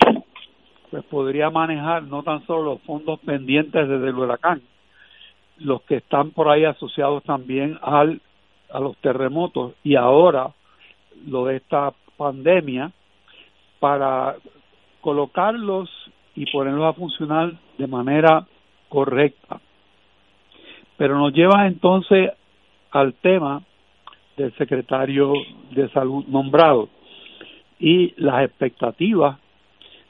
pues 0.91 1.05
podría 1.05 1.51
manejar 1.51 2.05
no 2.05 2.23
tan 2.23 2.45
solo 2.47 2.75
los 2.75 2.83
fondos 2.83 3.21
pendientes 3.21 3.89
desde 3.89 4.09
el 4.09 4.15
huracán, 4.15 4.63
los 5.59 5.83
que 5.83 5.97
están 5.97 6.31
por 6.31 6.49
ahí 6.49 6.65
asociados 6.65 7.23
también 7.25 7.79
al, 7.83 8.21
a 8.71 8.81
los 8.81 8.97
terremotos 8.99 9.75
y 9.83 9.97
ahora 9.97 10.51
lo 11.27 11.47
de 11.47 11.57
esta 11.57 11.93
pandemia, 12.17 12.93
para 13.81 14.37
colocarlos 15.01 15.89
y 16.35 16.51
ponerlos 16.51 16.85
a 16.85 16.93
funcionar 16.93 17.53
de 17.79 17.87
manera 17.87 18.47
correcta. 18.89 19.61
Pero 20.97 21.19
nos 21.19 21.33
lleva 21.33 21.67
entonces 21.67 22.33
al 22.91 23.15
tema 23.15 23.63
del 24.37 24.55
secretario 24.57 25.33
de 25.71 25.89
salud 25.91 26.25
nombrado 26.27 26.89
y 27.79 28.15
las 28.17 28.45
expectativas 28.45 29.39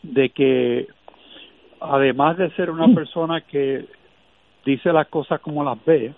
de 0.02 0.30
que 0.30 0.86
además 1.80 2.36
de 2.36 2.50
ser 2.50 2.70
una 2.70 2.88
persona 2.94 3.40
que 3.42 3.86
dice 4.64 4.92
las 4.92 5.08
cosas 5.08 5.40
como 5.40 5.64
las 5.64 5.82
ve, 5.84 6.12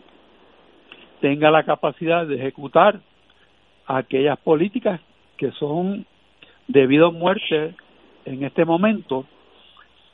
tenga 1.20 1.50
la 1.50 1.64
capacidad 1.64 2.26
de 2.26 2.36
ejecutar 2.36 3.00
aquellas 3.86 4.38
políticas 4.38 5.00
que 5.36 5.50
son 5.52 6.06
debido 6.68 7.08
a 7.08 7.12
muerte 7.12 7.74
en 8.24 8.44
este 8.44 8.64
momento 8.64 9.26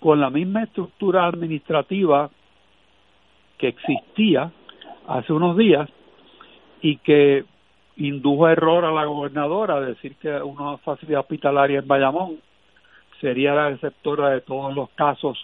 con 0.01 0.21
la 0.21 0.31
misma 0.31 0.65
estructura 0.65 1.27
administrativa 1.27 2.31
que 3.59 3.69
existía 3.69 4.51
hace 5.07 5.33
unos 5.33 5.57
días 5.57 5.89
y 6.81 6.99
que 6.99 7.45
indujo 7.97 8.49
error 8.49 8.85
a 8.85 8.93
la 8.93 9.05
gobernadora 9.05 9.81
decir 9.81 10.17
que 10.17 10.31
una 10.31 10.77
facilidad 10.79 11.21
hospitalaria 11.21 11.79
en 11.79 11.89
Bayamón 11.89 12.37
sería 13.21 13.55
la 13.55 13.71
receptora 13.71 14.31
de 14.31 14.41
todos 14.41 14.75
los 14.75 14.91
casos 14.91 15.39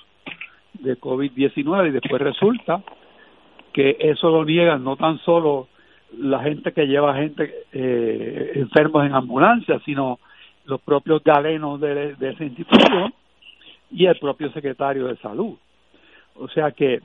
de 0.74 0.98
COVID-19 0.98 1.88
y 1.88 1.90
después 1.90 2.20
resulta 2.20 2.82
que 3.72 3.96
eso 4.00 4.30
lo 4.30 4.44
niegan 4.44 4.84
no 4.84 4.96
tan 4.96 5.18
solo 5.20 5.68
la 6.18 6.40
gente 6.40 6.72
que 6.72 6.86
lleva 6.86 7.14
gente 7.14 7.64
eh, 7.72 8.52
enfermos 8.56 9.06
en 9.06 9.14
ambulancia, 9.14 9.80
sino 9.84 10.18
los 10.66 10.80
propios 10.82 11.22
galenos 11.24 11.80
de, 11.80 12.14
de 12.14 12.30
esa 12.30 12.44
institución 12.44 13.14
y 13.90 14.06
el 14.06 14.18
propio 14.18 14.52
secretario 14.52 15.06
de 15.06 15.16
salud. 15.16 15.56
O 16.36 16.48
sea 16.48 16.70
que 16.70 17.00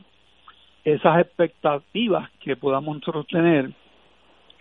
esas 0.83 1.19
expectativas 1.19 2.29
que 2.39 2.55
podamos 2.55 2.97
nosotros 2.97 3.27
tener 3.27 3.71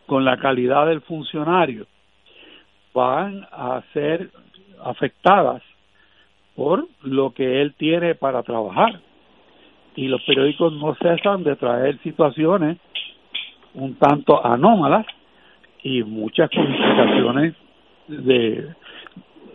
con 0.07 0.25
la 0.25 0.37
calidad 0.37 0.87
del 0.87 1.01
funcionario 1.03 1.87
van 2.95 3.47
a 3.53 3.83
ser 3.93 4.31
afectadas 4.83 5.63
por 6.57 6.89
lo 7.03 7.31
que 7.33 7.61
él 7.61 7.75
tiene 7.77 8.15
para 8.15 8.43
trabajar. 8.43 9.01
Y 9.95 10.09
los 10.09 10.23
periódicos 10.23 10.73
no 10.73 10.95
cesan 10.97 11.45
de 11.45 11.57
traer 11.57 11.99
situaciones 12.03 12.79
un 13.75 13.95
tanto 13.97 14.45
anómalas 14.45 15.07
y 15.83 16.03
muchas 16.03 16.51
complicaciones 16.51 17.55
de, 18.09 18.69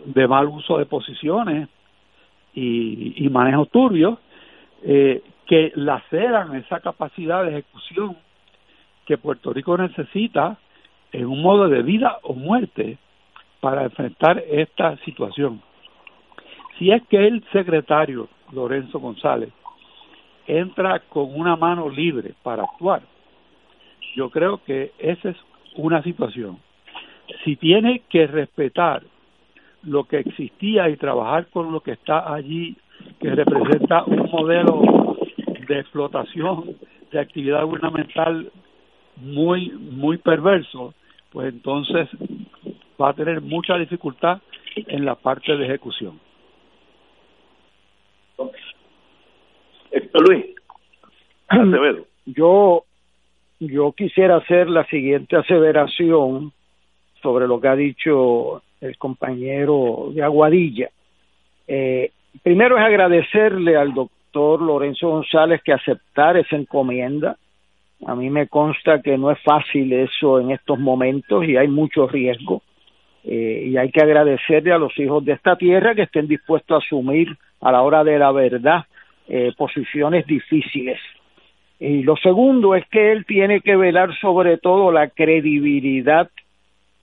de 0.06 0.28
mal 0.28 0.46
uso 0.46 0.78
de 0.78 0.86
posiciones 0.86 1.68
y, 2.54 3.24
y 3.24 3.28
manejos 3.28 3.68
turbios 3.70 4.18
eh, 4.82 5.22
que 5.46 5.72
laceran 5.74 6.54
esa 6.54 6.80
capacidad 6.80 7.44
de 7.44 7.50
ejecución 7.50 8.16
que 9.06 9.18
Puerto 9.18 9.52
Rico 9.52 9.76
necesita 9.76 10.56
en 11.10 11.26
un 11.26 11.42
modo 11.42 11.68
de 11.68 11.82
vida 11.82 12.18
o 12.22 12.34
muerte 12.34 12.98
para 13.60 13.84
enfrentar 13.84 14.42
esta 14.50 14.96
situación. 14.98 15.60
Si 16.82 16.90
es 16.90 17.00
que 17.04 17.28
el 17.28 17.44
secretario 17.52 18.28
Lorenzo 18.50 18.98
González 18.98 19.50
entra 20.48 20.98
con 20.98 21.32
una 21.32 21.54
mano 21.54 21.88
libre 21.88 22.34
para 22.42 22.64
actuar, 22.64 23.02
yo 24.16 24.30
creo 24.30 24.60
que 24.64 24.90
esa 24.98 25.28
es 25.28 25.36
una 25.76 26.02
situación. 26.02 26.58
Si 27.44 27.54
tiene 27.54 28.02
que 28.10 28.26
respetar 28.26 29.04
lo 29.84 30.02
que 30.08 30.18
existía 30.18 30.88
y 30.88 30.96
trabajar 30.96 31.46
con 31.50 31.70
lo 31.70 31.82
que 31.82 31.92
está 31.92 32.34
allí, 32.34 32.76
que 33.20 33.30
representa 33.30 34.02
un 34.02 34.28
modelo 34.32 35.16
de 35.68 35.78
explotación 35.78 36.78
de 37.12 37.20
actividad 37.20 37.64
gubernamental 37.64 38.50
muy, 39.18 39.70
muy 39.70 40.18
perverso, 40.18 40.94
pues 41.30 41.46
entonces 41.54 42.08
va 43.00 43.10
a 43.10 43.14
tener 43.14 43.40
mucha 43.40 43.78
dificultad 43.78 44.40
en 44.74 45.04
la 45.04 45.14
parte 45.14 45.56
de 45.56 45.64
ejecución. 45.64 46.18
Luis, 50.14 50.46
Yo, 52.24 52.84
yo 53.58 53.92
quisiera 53.92 54.36
hacer 54.36 54.70
la 54.70 54.84
siguiente 54.86 55.36
aseveración 55.36 56.52
sobre 57.20 57.48
lo 57.48 57.60
que 57.60 57.68
ha 57.68 57.76
dicho 57.76 58.62
el 58.80 58.96
compañero 58.96 60.10
de 60.14 60.22
Aguadilla. 60.22 60.88
Eh, 61.66 62.10
primero 62.42 62.78
es 62.78 62.84
agradecerle 62.84 63.76
al 63.76 63.92
doctor 63.92 64.62
Lorenzo 64.62 65.08
González 65.08 65.60
que 65.64 65.72
aceptar 65.72 66.36
esa 66.36 66.56
encomienda. 66.56 67.36
A 68.06 68.14
mí 68.14 68.30
me 68.30 68.46
consta 68.48 69.02
que 69.02 69.18
no 69.18 69.30
es 69.30 69.38
fácil 69.42 69.92
eso 69.92 70.40
en 70.40 70.52
estos 70.52 70.78
momentos 70.78 71.44
y 71.44 71.56
hay 71.56 71.68
mucho 71.68 72.06
riesgo. 72.06 72.62
Eh, 73.24 73.68
y 73.68 73.76
hay 73.76 73.90
que 73.90 74.00
agradecerle 74.00 74.72
a 74.72 74.78
los 74.78 74.96
hijos 74.98 75.24
de 75.24 75.32
esta 75.32 75.56
tierra 75.56 75.94
que 75.94 76.02
estén 76.02 76.26
dispuestos 76.26 76.74
a 76.74 76.84
asumir 76.84 77.36
a 77.60 77.70
la 77.70 77.82
hora 77.82 78.02
de 78.02 78.18
la 78.18 78.32
verdad 78.32 78.84
eh, 79.34 79.50
posiciones 79.56 80.26
difíciles. 80.26 81.00
Y 81.80 82.02
lo 82.02 82.16
segundo 82.16 82.74
es 82.74 82.86
que 82.88 83.12
él 83.12 83.24
tiene 83.24 83.62
que 83.62 83.76
velar 83.76 84.14
sobre 84.20 84.58
todo 84.58 84.92
la 84.92 85.08
credibilidad 85.08 86.28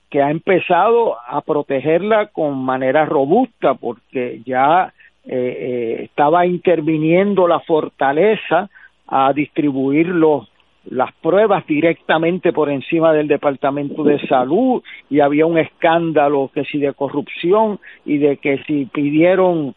que 0.08 0.22
ha 0.22 0.30
empezado 0.30 1.16
a 1.26 1.40
protegerla 1.40 2.26
con 2.26 2.64
manera 2.64 3.04
robusta 3.04 3.74
porque 3.74 4.42
ya 4.46 4.94
eh, 5.24 5.32
eh, 5.34 6.02
estaba 6.04 6.46
interviniendo 6.46 7.48
la 7.48 7.58
fortaleza 7.58 8.70
a 9.08 9.32
distribuir 9.32 10.06
los 10.06 10.48
las 10.84 11.12
pruebas 11.14 11.66
directamente 11.66 12.52
por 12.52 12.70
encima 12.70 13.12
del 13.12 13.26
Departamento 13.26 14.04
de 14.04 14.24
Salud 14.28 14.84
y 15.10 15.18
había 15.18 15.46
un 15.46 15.58
escándalo 15.58 16.48
que 16.54 16.64
si 16.64 16.78
de 16.78 16.94
corrupción 16.94 17.80
y 18.06 18.18
de 18.18 18.36
que 18.36 18.62
si 18.68 18.86
pidieron 18.86 19.74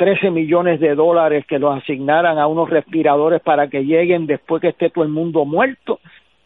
13 0.00 0.30
millones 0.30 0.80
de 0.80 0.94
dólares 0.94 1.44
que 1.46 1.58
los 1.58 1.76
asignaran 1.76 2.38
a 2.38 2.46
unos 2.46 2.70
respiradores 2.70 3.42
para 3.42 3.68
que 3.68 3.84
lleguen 3.84 4.26
después 4.26 4.62
que 4.62 4.68
esté 4.68 4.88
todo 4.88 5.04
el 5.04 5.10
mundo 5.10 5.44
muerto 5.44 6.00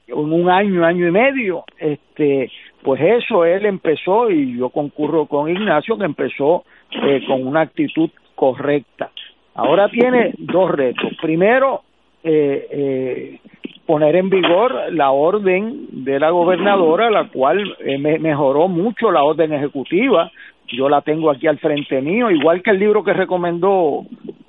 en 0.09 0.33
un 0.33 0.51
año, 0.51 0.85
año 0.85 1.07
y 1.07 1.13
medio, 1.13 1.63
este, 1.79 2.51
pues 2.83 3.01
eso 3.01 3.45
él 3.45 3.65
empezó 3.65 4.29
y 4.29 4.59
yo 4.59 4.71
concurro 4.71 5.27
con 5.27 5.49
Ignacio 5.49 5.97
que 5.97 6.05
empezó 6.05 6.65
eh, 7.01 7.23
con 7.29 7.47
una 7.47 7.61
actitud 7.61 8.11
correcta. 8.35 9.13
Ahora 9.55 9.89
tiene 9.89 10.35
dos 10.37 10.73
retos. 10.73 11.13
Primero, 11.23 11.83
eh, 12.25 12.67
eh, 12.71 13.41
poner 13.87 14.17
en 14.17 14.31
vigor 14.31 14.93
la 14.93 15.11
orden 15.11 15.87
de 16.05 16.19
la 16.19 16.31
gobernadora, 16.31 17.11
la 17.11 17.29
cual 17.29 17.77
eh, 17.81 17.99
mejoró 17.99 18.69
mucho 18.69 19.11
la 19.11 19.23
orden 19.23 19.53
ejecutiva. 19.53 20.31
Yo 20.69 20.89
la 20.89 21.03
tengo 21.03 21.31
aquí 21.31 21.47
al 21.47 21.59
frente 21.59 22.01
mío, 22.01 22.31
igual 22.31 22.63
que 22.63 22.71
el 22.71 22.79
libro 22.79 23.05
que 23.05 23.13
recomendó 23.13 24.05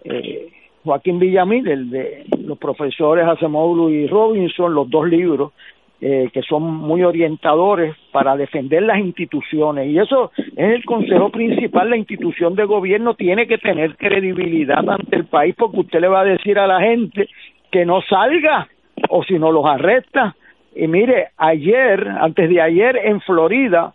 eh, 0.06 0.48
Joaquín 0.84 1.20
Villamil, 1.20 1.68
el 1.68 1.90
de 1.90 2.26
los 2.46 2.58
profesores 2.58 3.28
Acemoglu 3.28 3.90
y 3.90 4.08
Robinson, 4.08 4.74
los 4.74 4.90
dos 4.90 5.10
libros, 5.10 5.52
eh, 6.00 6.30
que 6.34 6.42
son 6.44 6.64
muy 6.64 7.04
orientadores 7.04 7.96
para 8.12 8.38
defender 8.38 8.84
las 8.84 9.00
instituciones. 9.00 9.88
Y 9.88 9.98
eso 9.98 10.32
es 10.38 10.76
el 10.76 10.86
consejo 10.86 11.30
principal. 11.30 11.90
La 11.90 11.98
institución 11.98 12.56
de 12.56 12.66
gobierno 12.66 13.16
tiene 13.16 13.48
que 13.48 13.58
tener 13.58 13.98
credibilidad 13.98 14.88
ante 14.88 15.16
el 15.16 15.26
país 15.26 15.56
porque 15.58 15.80
usted 15.80 16.00
le 16.00 16.08
va 16.08 16.22
a 16.22 16.26
decir 16.26 16.60
a 16.60 16.68
la 16.68 16.80
gente 16.80 17.28
que 17.76 17.86
no 17.86 18.02
salga 18.04 18.70
o 19.10 19.22
si 19.26 19.38
no 19.38 19.52
los 19.52 19.66
arresta. 19.66 20.34
Y 20.74 20.88
mire, 20.88 21.32
ayer, 21.36 22.08
antes 22.08 22.50
de 22.50 22.62
ayer, 22.62 22.96
en 23.04 23.20
Florida, 23.20 23.94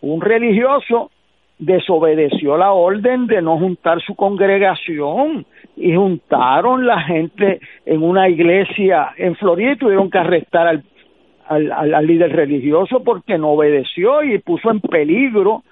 un 0.00 0.20
religioso 0.20 1.12
desobedeció 1.56 2.56
la 2.56 2.72
orden 2.72 3.28
de 3.28 3.40
no 3.40 3.56
juntar 3.56 4.00
su 4.00 4.16
congregación 4.16 5.46
y 5.76 5.94
juntaron 5.94 6.88
la 6.88 7.02
gente 7.02 7.60
en 7.86 8.02
una 8.02 8.28
iglesia 8.28 9.10
en 9.16 9.36
Florida 9.36 9.74
y 9.74 9.76
tuvieron 9.76 10.10
que 10.10 10.18
arrestar 10.18 10.66
al, 10.66 10.82
al, 11.46 11.94
al 11.94 12.06
líder 12.08 12.34
religioso 12.34 13.04
porque 13.04 13.38
no 13.38 13.50
obedeció 13.50 14.24
y 14.24 14.38
puso 14.38 14.72
en 14.72 14.80
peligro 14.80 15.62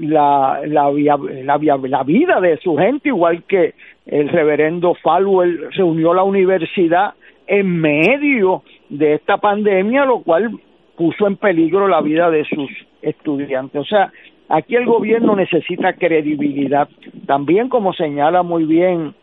la, 0.00 0.60
la, 0.66 0.90
vida 0.90 2.40
de 2.40 2.56
su 2.58 2.76
gente, 2.76 3.08
igual 3.08 3.44
que 3.44 3.74
el 4.06 4.28
reverendo 4.28 4.94
Falwell 4.94 5.70
reunió 5.72 6.14
la 6.14 6.24
universidad 6.24 7.14
en 7.46 7.80
medio 7.80 8.62
de 8.88 9.14
esta 9.14 9.38
pandemia, 9.38 10.04
lo 10.04 10.22
cual 10.22 10.50
puso 10.96 11.26
en 11.26 11.36
peligro 11.36 11.88
la 11.88 12.00
vida 12.00 12.30
de 12.30 12.44
sus 12.44 12.70
estudiantes. 13.02 13.80
O 13.80 13.84
sea, 13.84 14.12
aquí 14.48 14.76
el 14.76 14.86
gobierno 14.86 15.36
necesita 15.36 15.94
credibilidad. 15.94 16.88
También, 17.26 17.68
como 17.68 17.92
señala 17.92 18.42
muy 18.42 18.64
bien 18.64 19.14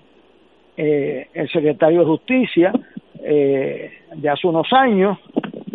eh, 0.77 1.27
el 1.33 1.49
secretario 1.49 1.99
de 1.99 2.05
Justicia 2.05 2.71
eh, 3.23 3.91
de 4.15 4.29
hace 4.29 4.47
unos 4.47 4.71
años, 4.73 5.17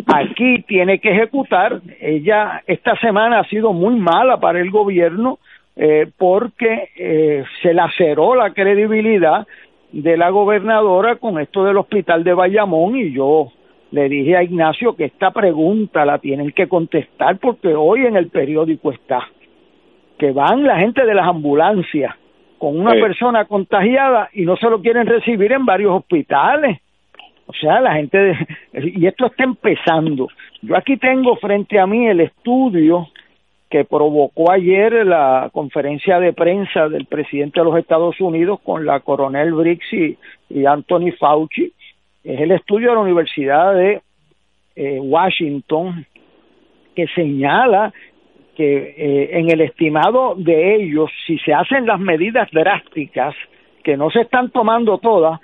aquí 0.05 0.63
tiene 0.67 0.99
que 0.99 1.11
ejecutar. 1.11 1.81
Ella 2.07 2.63
esta 2.65 2.95
semana 3.01 3.39
ha 3.39 3.43
sido 3.49 3.73
muy 3.73 3.97
mala 3.97 4.39
para 4.39 4.61
el 4.61 4.71
gobierno 4.71 5.39
eh, 5.75 6.09
porque 6.17 6.89
eh, 6.95 7.43
se 7.61 7.73
laceró 7.73 8.33
la 8.33 8.53
credibilidad 8.53 9.45
de 9.91 10.15
la 10.15 10.29
gobernadora 10.29 11.17
con 11.17 11.37
esto 11.37 11.65
del 11.65 11.75
hospital 11.75 12.23
de 12.23 12.33
Bayamón 12.33 12.95
y 12.95 13.11
yo 13.11 13.51
le 13.91 14.07
dije 14.07 14.37
a 14.37 14.43
Ignacio 14.43 14.95
que 14.95 15.03
esta 15.03 15.31
pregunta 15.31 16.05
la 16.05 16.19
tienen 16.19 16.51
que 16.51 16.69
contestar 16.69 17.39
porque 17.39 17.75
hoy 17.75 18.05
en 18.05 18.15
el 18.15 18.29
periódico 18.29 18.93
está 18.93 19.27
que 20.17 20.31
van 20.31 20.63
la 20.63 20.77
gente 20.77 21.05
de 21.05 21.13
las 21.13 21.27
ambulancias 21.27 22.15
con 22.57 22.79
una 22.79 22.93
persona 22.93 23.43
contagiada 23.43 24.29
y 24.31 24.45
no 24.45 24.55
se 24.55 24.69
lo 24.69 24.81
quieren 24.81 25.07
recibir 25.07 25.51
en 25.51 25.65
varios 25.65 25.93
hospitales. 25.93 26.79
O 27.47 27.53
sea, 27.53 27.81
la 27.81 27.95
gente, 27.95 28.37
y 28.73 29.07
esto 29.07 29.25
está 29.25 29.43
empezando. 29.43 30.27
Yo 30.61 30.77
aquí 30.77 30.97
tengo 30.97 31.35
frente 31.37 31.79
a 31.79 31.87
mí 31.87 32.07
el 32.07 32.21
estudio 32.21 33.07
que 33.69 33.83
provocó 33.83 34.51
ayer 34.51 35.05
la 35.05 35.49
conferencia 35.51 36.19
de 36.19 36.31
prensa 36.31 36.87
del 36.87 37.05
presidente 37.05 37.59
de 37.59 37.65
los 37.65 37.77
Estados 37.77 38.19
Unidos 38.21 38.59
con 38.63 38.85
la 38.85 39.01
coronel 39.01 39.53
Briggs 39.53 39.91
y, 40.49 40.65
Anthony 40.65 41.11
Fauci. 41.19 41.73
Es 42.23 42.39
el 42.39 42.51
estudio 42.51 42.89
de 42.89 42.95
la 42.95 43.01
Universidad 43.01 43.73
de 43.73 44.01
eh, 44.75 44.99
Washington 45.01 46.05
que 46.95 47.07
señala 47.07 47.93
que 48.55 48.95
eh, 48.97 49.29
en 49.37 49.51
el 49.51 49.61
estimado 49.61 50.33
de 50.35 50.75
ellos, 50.75 51.11
si 51.25 51.37
se 51.39 51.53
hacen 51.53 51.85
las 51.85 51.99
medidas 51.99 52.49
drásticas, 52.51 53.35
que 53.83 53.95
no 53.95 54.09
se 54.09 54.21
están 54.21 54.49
tomando 54.49 54.97
todas, 54.97 55.39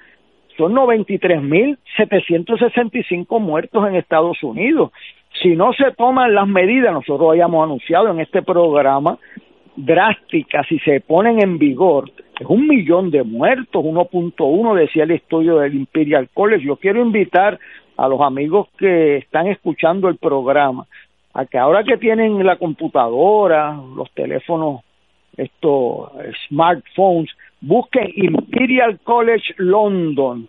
son 0.58 0.74
93.765 0.74 3.40
muertos 3.40 3.88
en 3.88 3.96
Estados 3.96 4.44
Unidos 4.44 4.92
si 5.42 5.56
no 5.56 5.74
se 5.74 5.92
toman 5.92 6.34
las 6.34 6.48
medidas, 6.48 6.94
nosotros 6.94 7.34
hayamos 7.34 7.64
anunciado 7.64 8.12
en 8.12 8.20
este 8.20 8.42
programa, 8.42 9.18
drásticas, 9.76 10.68
si 10.68 10.78
se 10.80 11.02
ponen 11.02 11.42
en 11.42 11.58
vigor, 11.58 12.12
es 12.40 12.48
un 12.48 12.68
millón 12.68 13.10
de 13.10 13.24
muertos, 13.24 13.84
1.1 13.84 14.76
decía 14.76 15.04
el 15.04 15.12
estudio 15.12 15.60
del 15.60 15.74
Imperial 15.74 16.30
College. 16.34 16.66
Yo 16.66 16.78
quiero 16.78 17.02
invitar 17.02 17.60
a 17.98 18.08
los 18.08 18.22
amigos 18.22 18.68
que 18.78 19.18
están 19.18 19.48
escuchando 19.48 20.10
el 20.10 20.18
programa 20.18 20.86
a 21.34 21.46
que 21.46 21.58
ahora 21.58 21.84
que 21.84 21.98
tienen 21.98 22.46
la 22.46 22.58
computadora, 22.58 23.76
los 23.96 24.12
teléfonos, 24.12 24.82
estos 25.36 26.12
smartphones, 26.48 27.32
busquen 27.64 28.12
Imperial 28.16 29.00
College 29.04 29.54
London 29.58 30.48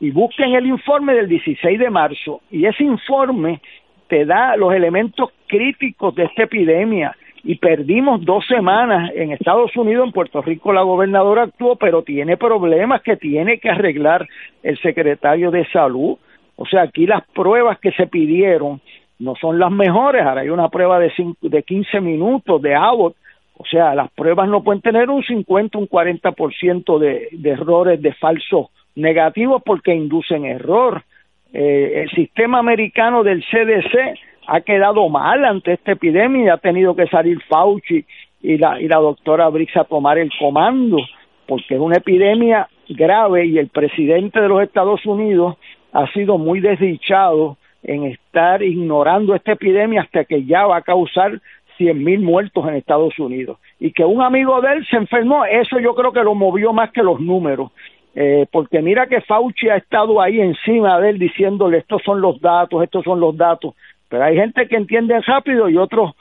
y 0.00 0.10
busquen 0.10 0.54
el 0.54 0.66
informe 0.66 1.14
del 1.14 1.26
16 1.26 1.78
de 1.78 1.88
marzo 1.88 2.42
y 2.50 2.66
ese 2.66 2.84
informe 2.84 3.60
te 4.06 4.26
da 4.26 4.54
los 4.56 4.74
elementos 4.74 5.30
críticos 5.46 6.14
de 6.14 6.24
esta 6.24 6.42
epidemia 6.42 7.16
y 7.42 7.56
perdimos 7.56 8.22
dos 8.24 8.46
semanas 8.46 9.10
en 9.14 9.32
Estados 9.32 9.74
Unidos, 9.76 10.06
en 10.06 10.12
Puerto 10.12 10.42
Rico 10.42 10.74
la 10.74 10.82
gobernadora 10.82 11.44
actuó, 11.44 11.76
pero 11.76 12.02
tiene 12.02 12.36
problemas 12.36 13.00
que 13.00 13.16
tiene 13.16 13.58
que 13.58 13.70
arreglar 13.70 14.28
el 14.62 14.78
secretario 14.80 15.50
de 15.50 15.66
salud. 15.70 16.18
O 16.56 16.66
sea, 16.66 16.82
aquí 16.82 17.06
las 17.06 17.26
pruebas 17.28 17.78
que 17.80 17.92
se 17.92 18.06
pidieron 18.06 18.80
no 19.18 19.34
son 19.36 19.58
las 19.58 19.72
mejores. 19.72 20.22
Ahora 20.22 20.42
hay 20.42 20.50
una 20.50 20.68
prueba 20.68 20.98
de, 20.98 21.10
de 21.40 21.62
15 21.62 22.00
minutos 22.00 22.60
de 22.60 22.74
Abbott. 22.74 23.16
O 23.62 23.66
sea, 23.70 23.94
las 23.94 24.10
pruebas 24.10 24.48
no 24.48 24.64
pueden 24.64 24.82
tener 24.82 25.08
un 25.08 25.22
50, 25.22 25.78
un 25.78 25.88
40% 25.88 26.98
de, 26.98 27.28
de 27.30 27.50
errores 27.50 28.02
de 28.02 28.12
falsos 28.14 28.66
negativos 28.96 29.62
porque 29.64 29.94
inducen 29.94 30.44
error. 30.44 31.04
Eh, 31.52 32.02
el 32.02 32.10
sistema 32.10 32.58
americano 32.58 33.22
del 33.22 33.44
CDC 33.44 34.18
ha 34.48 34.60
quedado 34.62 35.08
mal 35.08 35.44
ante 35.44 35.74
esta 35.74 35.92
epidemia 35.92 36.44
y 36.44 36.48
ha 36.48 36.56
tenido 36.56 36.96
que 36.96 37.06
salir 37.06 37.40
Fauci 37.48 38.04
y 38.42 38.58
la, 38.58 38.80
y 38.80 38.88
la 38.88 38.96
doctora 38.96 39.48
Briggs 39.48 39.76
a 39.76 39.84
tomar 39.84 40.18
el 40.18 40.30
comando, 40.40 40.98
porque 41.46 41.74
es 41.74 41.80
una 41.80 41.98
epidemia 41.98 42.68
grave 42.88 43.46
y 43.46 43.58
el 43.58 43.68
presidente 43.68 44.40
de 44.40 44.48
los 44.48 44.60
Estados 44.60 45.06
Unidos 45.06 45.56
ha 45.92 46.10
sido 46.12 46.36
muy 46.36 46.58
desdichado 46.60 47.58
en 47.84 48.04
estar 48.06 48.60
ignorando 48.62 49.36
esta 49.36 49.52
epidemia 49.52 50.02
hasta 50.02 50.24
que 50.24 50.44
ya 50.44 50.66
va 50.66 50.78
a 50.78 50.82
causar 50.82 51.40
cien 51.76 52.02
mil 52.02 52.20
muertos 52.20 52.66
en 52.68 52.74
Estados 52.74 53.18
Unidos. 53.18 53.58
Y 53.78 53.92
que 53.92 54.04
un 54.04 54.22
amigo 54.22 54.60
de 54.60 54.72
él 54.74 54.86
se 54.88 54.96
enfermó, 54.96 55.44
eso 55.44 55.78
yo 55.78 55.94
creo 55.94 56.12
que 56.12 56.22
lo 56.22 56.34
movió 56.34 56.72
más 56.72 56.90
que 56.92 57.02
los 57.02 57.20
números. 57.20 57.70
Eh, 58.14 58.46
porque 58.50 58.82
mira 58.82 59.06
que 59.06 59.22
Fauci 59.22 59.68
ha 59.68 59.76
estado 59.76 60.20
ahí 60.20 60.40
encima 60.40 61.00
de 61.00 61.10
él 61.10 61.18
diciéndole 61.18 61.78
estos 61.78 62.02
son 62.02 62.20
los 62.20 62.40
datos, 62.40 62.82
estos 62.82 63.04
son 63.04 63.20
los 63.20 63.34
datos, 63.34 63.74
pero 64.10 64.24
hay 64.24 64.36
gente 64.36 64.68
que 64.68 64.76
entiende 64.76 65.18
rápido 65.22 65.70
y 65.70 65.78
otros 65.78 66.12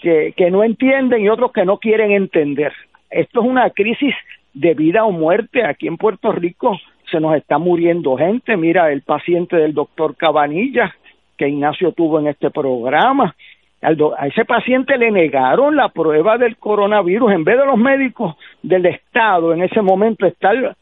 que, 0.00 0.32
que 0.34 0.50
no 0.50 0.64
entienden 0.64 1.22
y 1.22 1.28
otros 1.28 1.52
que 1.52 1.66
no 1.66 1.76
quieren 1.76 2.12
entender. 2.12 2.72
Esto 3.10 3.40
es 3.40 3.46
una 3.46 3.68
crisis 3.70 4.14
de 4.54 4.72
vida 4.74 5.04
o 5.04 5.12
muerte. 5.12 5.64
Aquí 5.64 5.86
en 5.86 5.98
Puerto 5.98 6.32
Rico 6.32 6.78
se 7.10 7.20
nos 7.20 7.36
está 7.36 7.58
muriendo 7.58 8.16
gente. 8.16 8.56
Mira 8.56 8.90
el 8.90 9.02
paciente 9.02 9.56
del 9.56 9.74
doctor 9.74 10.16
Cabanilla 10.16 10.94
que 11.36 11.48
Ignacio 11.48 11.92
tuvo 11.92 12.18
en 12.18 12.28
este 12.28 12.50
programa. 12.50 13.34
A 13.82 14.26
ese 14.26 14.44
paciente 14.44 14.96
le 14.96 15.10
negaron 15.10 15.76
la 15.76 15.90
prueba 15.90 16.38
del 16.38 16.56
coronavirus 16.56 17.32
en 17.32 17.44
vez 17.44 17.58
de 17.58 17.66
los 17.66 17.76
médicos 17.76 18.36
del 18.62 18.86
Estado 18.86 19.52
en 19.52 19.62
ese 19.62 19.82
momento 19.82 20.26
estar 20.26 20.76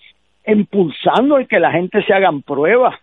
impulsando 0.46 1.40
y 1.40 1.46
que 1.46 1.58
la 1.58 1.72
gente 1.72 2.02
se 2.04 2.12
hagan 2.12 2.42
pruebas 2.42 2.94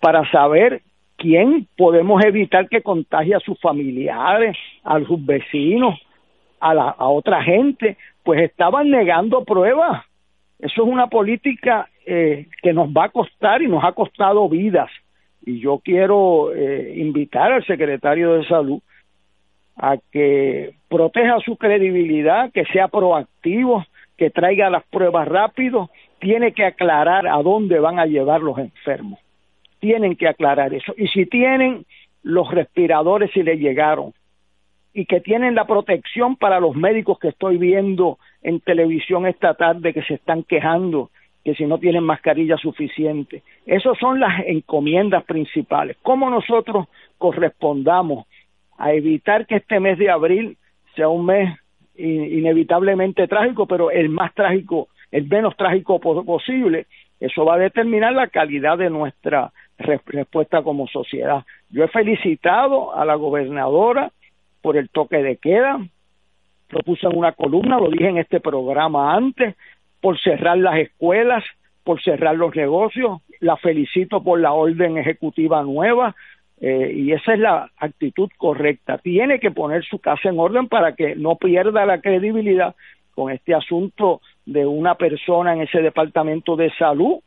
para 0.00 0.28
saber 0.30 0.82
quién 1.16 1.66
podemos 1.76 2.24
evitar 2.24 2.68
que 2.68 2.82
contagie 2.82 3.34
a 3.34 3.40
sus 3.40 3.60
familiares, 3.60 4.56
a 4.84 4.98
sus 5.00 5.24
vecinos, 5.24 6.00
a, 6.60 6.72
la, 6.72 6.88
a 6.90 7.08
otra 7.08 7.42
gente, 7.42 7.96
pues 8.22 8.40
estaban 8.42 8.90
negando 8.90 9.44
pruebas. 9.44 10.04
Eso 10.58 10.82
es 10.82 10.88
una 10.88 11.08
política 11.08 11.88
eh, 12.06 12.46
que 12.62 12.72
nos 12.72 12.88
va 12.88 13.04
a 13.04 13.08
costar 13.10 13.62
y 13.62 13.68
nos 13.68 13.84
ha 13.84 13.92
costado 13.92 14.48
vidas. 14.48 14.90
Y 15.44 15.60
yo 15.60 15.80
quiero 15.82 16.54
eh, 16.54 16.94
invitar 16.96 17.52
al 17.52 17.64
secretario 17.66 18.34
de 18.34 18.46
Salud 18.46 18.80
a 19.80 19.96
que 20.12 20.74
proteja 20.88 21.40
su 21.40 21.56
credibilidad, 21.56 22.52
que 22.52 22.64
sea 22.66 22.88
proactivo, 22.88 23.84
que 24.16 24.30
traiga 24.30 24.68
las 24.68 24.84
pruebas 24.84 25.26
rápido, 25.26 25.90
tiene 26.18 26.52
que 26.52 26.64
aclarar 26.64 27.26
a 27.26 27.42
dónde 27.42 27.80
van 27.80 27.98
a 27.98 28.06
llevar 28.06 28.42
los 28.42 28.58
enfermos. 28.58 29.18
Tienen 29.78 30.16
que 30.16 30.28
aclarar 30.28 30.74
eso. 30.74 30.92
Y 30.98 31.08
si 31.08 31.24
tienen 31.24 31.86
los 32.22 32.50
respiradores, 32.50 33.30
si 33.32 33.42
le 33.42 33.56
llegaron, 33.56 34.12
y 34.92 35.06
que 35.06 35.20
tienen 35.20 35.54
la 35.54 35.64
protección 35.64 36.36
para 36.36 36.60
los 36.60 36.76
médicos 36.76 37.18
que 37.18 37.28
estoy 37.28 37.56
viendo 37.56 38.18
en 38.42 38.60
televisión 38.60 39.26
esta 39.26 39.54
tarde 39.54 39.94
que 39.94 40.02
se 40.02 40.14
están 40.14 40.42
quejando 40.42 41.10
que 41.44 41.54
si 41.54 41.64
no 41.64 41.78
tienen 41.78 42.04
mascarilla 42.04 42.58
suficiente. 42.58 43.42
Esas 43.64 43.96
son 43.98 44.20
las 44.20 44.44
encomiendas 44.46 45.24
principales. 45.24 45.96
¿Cómo 46.02 46.28
nosotros 46.28 46.86
correspondamos 47.16 48.26
a 48.80 48.92
evitar 48.92 49.46
que 49.46 49.56
este 49.56 49.78
mes 49.78 49.98
de 49.98 50.10
abril 50.10 50.56
sea 50.96 51.08
un 51.08 51.26
mes 51.26 51.56
inevitablemente 51.96 53.28
trágico, 53.28 53.66
pero 53.66 53.90
el 53.90 54.08
más 54.08 54.34
trágico, 54.34 54.88
el 55.10 55.28
menos 55.28 55.54
trágico 55.56 56.00
posible? 56.00 56.86
Eso 57.20 57.44
va 57.44 57.56
a 57.56 57.58
determinar 57.58 58.14
la 58.14 58.28
calidad 58.28 58.78
de 58.78 58.88
nuestra 58.88 59.52
respuesta 59.78 60.62
como 60.62 60.88
sociedad. 60.88 61.44
Yo 61.68 61.84
he 61.84 61.88
felicitado 61.88 62.96
a 62.96 63.04
la 63.04 63.16
gobernadora 63.16 64.10
por 64.62 64.78
el 64.78 64.88
toque 64.88 65.22
de 65.22 65.36
queda, 65.36 65.78
lo 66.70 66.80
puse 66.80 67.06
en 67.06 67.16
una 67.16 67.32
columna, 67.32 67.78
lo 67.78 67.90
dije 67.90 68.08
en 68.08 68.16
este 68.16 68.40
programa 68.40 69.14
antes, 69.14 69.56
por 70.00 70.18
cerrar 70.18 70.56
las 70.56 70.78
escuelas, 70.78 71.44
por 71.84 72.00
cerrar 72.02 72.36
los 72.36 72.56
negocios, 72.56 73.20
la 73.40 73.56
felicito 73.56 74.22
por 74.22 74.40
la 74.40 74.52
orden 74.52 74.96
ejecutiva 74.96 75.62
nueva 75.62 76.14
eh, 76.60 76.92
y 76.94 77.12
esa 77.12 77.32
es 77.32 77.40
la 77.40 77.70
actitud 77.78 78.28
correcta. 78.36 78.98
Tiene 78.98 79.40
que 79.40 79.50
poner 79.50 79.84
su 79.84 79.98
casa 79.98 80.28
en 80.28 80.38
orden 80.38 80.68
para 80.68 80.94
que 80.94 81.16
no 81.16 81.36
pierda 81.36 81.86
la 81.86 82.00
credibilidad 82.00 82.74
con 83.14 83.32
este 83.32 83.54
asunto 83.54 84.20
de 84.44 84.66
una 84.66 84.94
persona 84.94 85.54
en 85.54 85.62
ese 85.62 85.80
departamento 85.80 86.56
de 86.56 86.70
salud 86.72 87.20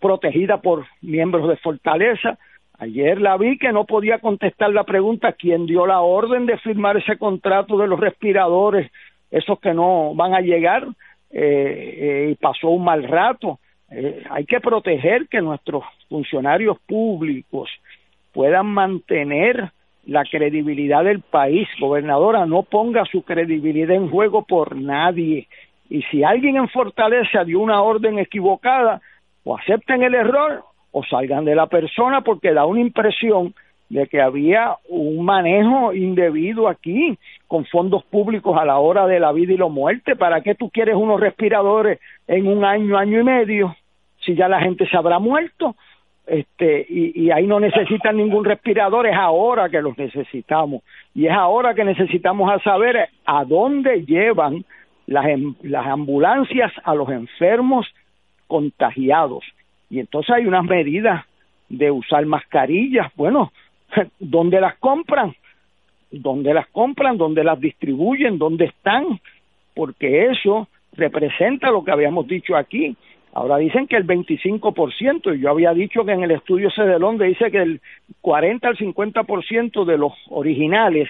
protegida 0.00 0.60
por 0.60 0.84
miembros 1.00 1.48
de 1.48 1.56
Fortaleza. 1.56 2.38
Ayer 2.78 3.20
la 3.20 3.36
vi 3.36 3.56
que 3.56 3.72
no 3.72 3.84
podía 3.84 4.18
contestar 4.18 4.70
la 4.70 4.82
pregunta 4.82 5.32
quién 5.32 5.66
dio 5.66 5.86
la 5.86 6.00
orden 6.00 6.46
de 6.46 6.58
firmar 6.58 6.96
ese 6.96 7.16
contrato 7.16 7.78
de 7.78 7.86
los 7.86 8.00
respiradores, 8.00 8.90
esos 9.30 9.60
que 9.60 9.72
no 9.72 10.14
van 10.14 10.34
a 10.34 10.40
llegar, 10.40 10.88
eh, 11.30 11.38
eh, 11.40 12.28
y 12.32 12.34
pasó 12.34 12.68
un 12.70 12.84
mal 12.84 13.04
rato. 13.04 13.60
Eh, 13.90 14.24
hay 14.28 14.44
que 14.44 14.60
proteger 14.60 15.28
que 15.28 15.40
nuestros 15.40 15.84
funcionarios 16.08 16.78
públicos 16.80 17.70
puedan 18.32 18.66
mantener 18.66 19.70
la 20.04 20.24
credibilidad 20.24 21.04
del 21.04 21.20
país. 21.20 21.68
Gobernadora, 21.78 22.46
no 22.46 22.62
ponga 22.62 23.04
su 23.04 23.22
credibilidad 23.22 23.94
en 23.94 24.10
juego 24.10 24.44
por 24.44 24.76
nadie. 24.76 25.48
Y 25.88 26.02
si 26.04 26.24
alguien 26.24 26.56
en 26.56 26.68
Fortaleza 26.68 27.44
dio 27.44 27.60
una 27.60 27.82
orden 27.82 28.18
equivocada, 28.18 29.00
o 29.44 29.56
acepten 29.56 30.02
el 30.02 30.14
error 30.14 30.64
o 30.90 31.02
salgan 31.04 31.44
de 31.44 31.54
la 31.54 31.66
persona 31.66 32.20
porque 32.20 32.52
da 32.52 32.66
una 32.66 32.80
impresión 32.80 33.54
de 33.88 34.06
que 34.06 34.20
había 34.22 34.76
un 34.88 35.24
manejo 35.24 35.92
indebido 35.92 36.68
aquí 36.68 37.18
con 37.46 37.66
fondos 37.66 38.04
públicos 38.04 38.56
a 38.58 38.64
la 38.64 38.78
hora 38.78 39.06
de 39.06 39.20
la 39.20 39.32
vida 39.32 39.52
y 39.52 39.58
la 39.58 39.68
muerte. 39.68 40.16
¿Para 40.16 40.40
qué 40.40 40.54
tú 40.54 40.70
quieres 40.70 40.96
unos 40.96 41.20
respiradores 41.20 42.00
en 42.26 42.46
un 42.46 42.64
año, 42.64 42.96
año 42.96 43.20
y 43.20 43.24
medio, 43.24 43.76
si 44.24 44.34
ya 44.34 44.48
la 44.48 44.60
gente 44.60 44.86
se 44.86 44.96
habrá 44.96 45.18
muerto? 45.18 45.76
Este, 46.32 46.86
y, 46.88 47.30
ahí 47.30 47.46
no 47.46 47.60
necesitan 47.60 48.16
ningún 48.16 48.46
respirador, 48.46 49.06
es 49.06 49.14
ahora 49.14 49.68
que 49.68 49.82
los 49.82 49.98
necesitamos. 49.98 50.82
Y 51.14 51.26
es 51.26 51.32
ahora 51.32 51.74
que 51.74 51.84
necesitamos 51.84 52.50
saber 52.62 53.10
a 53.26 53.44
dónde 53.44 54.06
llevan 54.06 54.64
las, 55.06 55.26
em, 55.26 55.54
las 55.60 55.86
ambulancias 55.86 56.72
a 56.84 56.94
los 56.94 57.10
enfermos 57.10 57.86
contagiados. 58.46 59.44
Y 59.90 60.00
entonces 60.00 60.34
hay 60.34 60.46
unas 60.46 60.64
medidas 60.64 61.22
de 61.68 61.90
usar 61.90 62.24
mascarillas. 62.24 63.12
Bueno, 63.14 63.52
¿dónde 64.18 64.58
las 64.58 64.76
compran? 64.78 65.34
¿Dónde 66.10 66.54
las 66.54 66.66
compran? 66.68 67.18
¿Dónde 67.18 67.44
las 67.44 67.60
distribuyen? 67.60 68.38
¿Dónde 68.38 68.64
están? 68.64 69.20
Porque 69.74 70.28
eso 70.30 70.66
representa 70.92 71.70
lo 71.70 71.84
que 71.84 71.90
habíamos 71.90 72.26
dicho 72.26 72.56
aquí. 72.56 72.96
Ahora 73.32 73.56
dicen 73.56 73.86
que 73.86 73.96
el 73.96 74.06
25%, 74.06 75.34
y 75.34 75.40
yo 75.40 75.50
había 75.50 75.72
dicho 75.72 76.04
que 76.04 76.12
en 76.12 76.22
el 76.22 76.32
estudio 76.32 76.68
donde 77.00 77.26
dice 77.26 77.50
que 77.50 77.62
el 77.62 77.80
40 78.20 78.68
al 78.68 78.76
50% 78.76 79.84
de 79.84 79.98
los 79.98 80.12
originales 80.28 81.08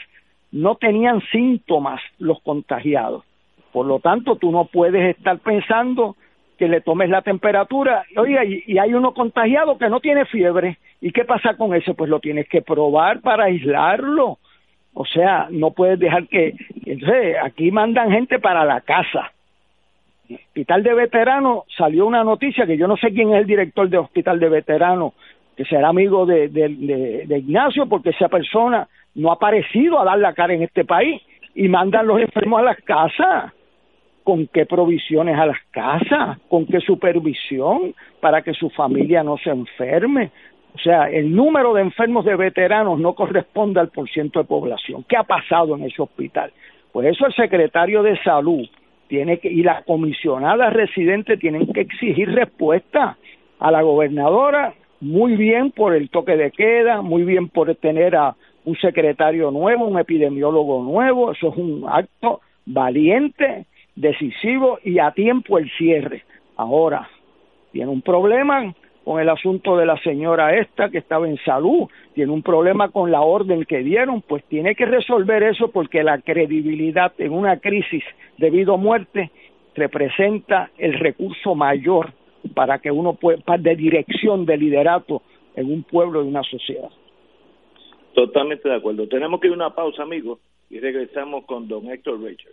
no 0.53 0.77
tenían 0.77 1.21
síntomas 1.33 2.01
los 2.19 2.41
contagiados. 2.43 3.25
Por 3.73 3.87
lo 3.87 3.99
tanto, 3.99 4.37
tú 4.37 4.53
no 4.53 4.67
puedes 4.67 5.17
estar 5.17 5.39
pensando 5.39 6.17
que 6.59 6.69
le 6.69 6.81
tomes 6.81 7.09
la 7.11 7.23
temperatura, 7.23 8.05
oiga, 8.17 8.45
y, 8.45 8.79
hay 8.79 8.95
uno 8.95 9.15
contagiado 9.15 9.79
que 9.79 9.89
no 9.89 9.99
tiene 9.99 10.27
fiebre, 10.27 10.79
¿y 11.01 11.11
qué 11.11 11.25
pasa 11.25 11.57
con 11.57 11.75
eso? 11.75 11.95
Pues 11.95 12.09
lo 12.09 12.21
tienes 12.21 12.49
que 12.49 12.63
probar 12.63 13.21
para 13.21 13.45
aislarlo. 13.47 14.39
O 14.95 15.07
sea, 15.07 15.49
no 15.51 15.73
puedes 15.73 15.99
dejar 15.99 16.29
que... 16.29 16.55
Entonces, 16.85 17.37
aquí 17.43 17.73
mandan 17.73 18.13
gente 18.13 18.39
para 18.39 18.65
la 18.65 18.83
casa. 18.83 19.33
Hospital 20.35 20.83
de 20.83 20.95
Veteranos 20.95 21.65
salió 21.77 22.07
una 22.07 22.25
noticia 22.25 22.67
que 22.67 22.77
yo 22.77 22.87
no 22.87 22.97
sé 22.97 23.13
quién 23.13 23.33
es 23.33 23.41
el 23.41 23.47
director 23.47 23.89
de 23.89 23.99
Hospital 23.99 24.39
de 24.41 24.49
Veteranos, 24.49 25.15
que 25.57 25.65
será 25.65 25.89
amigo 25.89 26.27
de, 26.27 26.49
de 26.49 27.39
Ignacio, 27.39 27.87
porque 27.87 28.11
esa 28.11 28.29
persona 28.29 28.89
no 29.15 29.31
ha 29.31 29.35
aparecido 29.35 30.01
a 30.01 30.05
dar 30.05 30.19
la 30.19 30.33
cara 30.33 30.55
en 30.55 30.63
este 30.63 30.85
país 30.85 31.21
y 31.55 31.69
mandan 31.69 32.07
los 32.07 32.21
enfermos 32.21 32.61
a 32.61 32.65
las 32.65 32.79
casas 32.79 33.53
con 34.25 34.47
qué 34.47 34.67
provisiones 34.67 35.39
a 35.39 35.47
las 35.47 35.59
casas, 35.71 36.39
con 36.49 36.67
qué 36.67 36.81
supervisión 36.81 37.95
para 38.21 38.43
que 38.43 38.55
su 38.55 38.71
familia 38.71 39.23
no 39.23 39.37
se 39.39 39.51
enferme. 39.51 40.31
O 40.75 40.79
sea, 40.79 41.11
el 41.11 41.35
número 41.35 41.75
de 41.75 41.83
enfermos 41.83 42.25
de 42.25 42.37
veteranos 42.37 42.99
no 42.99 43.15
corresponde 43.15 43.81
al 43.81 43.89
porciento 43.89 44.39
de 44.39 44.47
población. 44.47 45.05
¿Qué 45.09 45.17
ha 45.17 45.25
pasado 45.25 45.75
en 45.77 45.85
ese 45.85 46.01
hospital? 46.01 46.53
Pues 46.93 47.09
eso 47.09 47.27
el 47.27 47.35
secretario 47.35 48.03
de 48.03 48.17
salud 48.23 48.67
tiene 49.13 49.41
que, 49.41 49.53
y 49.53 49.63
la 49.63 49.83
comisionada 49.83 50.71
residente 50.71 51.37
tienen 51.37 51.71
que 51.71 51.83
exigir 51.83 52.31
respuesta 52.31 53.19
a 53.59 53.71
la 53.71 53.83
gobernadora, 53.83 54.73
muy 55.03 55.37
bien 55.37 55.71
por 55.71 55.95
el 55.95 56.09
toque 56.09 56.35
de 56.35 56.51
queda, 56.51 57.03
muy 57.03 57.23
bien 57.23 57.51
por 57.51 57.75
tener 57.75 58.17
a 58.17 58.35
un 58.65 58.75
secretario 58.77 59.51
nuevo, 59.51 59.85
un 59.85 59.99
epidemiólogo 59.99 60.83
nuevo, 60.83 61.33
eso 61.33 61.51
es 61.51 61.57
un 61.59 61.85
acto 61.87 62.41
valiente 62.65 63.67
decisivo 63.97 64.79
y 64.83 64.99
a 64.99 65.11
tiempo 65.11 65.59
el 65.59 65.71
cierre. 65.73 66.25
Ahora, 66.57 67.07
tiene 67.71 67.91
un 67.91 68.01
problema 68.01 68.75
con 69.05 69.21
el 69.21 69.29
asunto 69.29 69.77
de 69.77 69.87
la 69.87 69.97
señora 69.99 70.57
esta 70.57 70.89
que 70.91 70.99
estaba 70.99 71.29
en 71.29 71.37
salud, 71.39 71.89
tiene 72.15 72.33
un 72.33 72.43
problema 72.43 72.91
con 72.91 73.11
la 73.11 73.23
orden 73.23 73.65
que 73.65 73.79
dieron, 73.79 74.23
pues 74.23 74.45
tiene 74.45 74.75
que 74.75 74.87
resolver 74.87 75.43
eso 75.43 75.69
porque 75.69 76.03
la 76.03 76.21
credibilidad 76.21 77.13
en 77.19 77.33
una 77.33 77.59
crisis 77.59 78.05
debido 78.39 78.75
a 78.75 78.77
muerte 78.77 79.31
representa 79.75 80.71
el 80.79 80.95
recurso 80.99 81.55
mayor 81.55 82.13
para 82.55 82.79
que 82.79 82.91
uno 82.91 83.15
pueda, 83.15 83.41
de 83.59 83.77
dirección, 83.77 84.45
de 84.45 84.57
liderato 84.57 85.23
en 85.57 85.73
un 85.73 85.83
pueblo 85.83 86.23
y 86.23 86.29
una 86.29 86.43
sociedad. 86.43 86.91
Totalmente 88.15 88.69
de 88.69 88.77
acuerdo. 88.77 89.09
Tenemos 89.09 89.41
que 89.41 89.47
ir 89.47 89.53
a 89.53 89.57
una 89.57 89.75
pausa, 89.75 90.03
amigos, 90.03 90.39
y 90.71 90.79
regresamos 90.81 91.45
con 91.45 91.67
don 91.69 91.91
Héctor 91.91 92.23
Richard. 92.23 92.53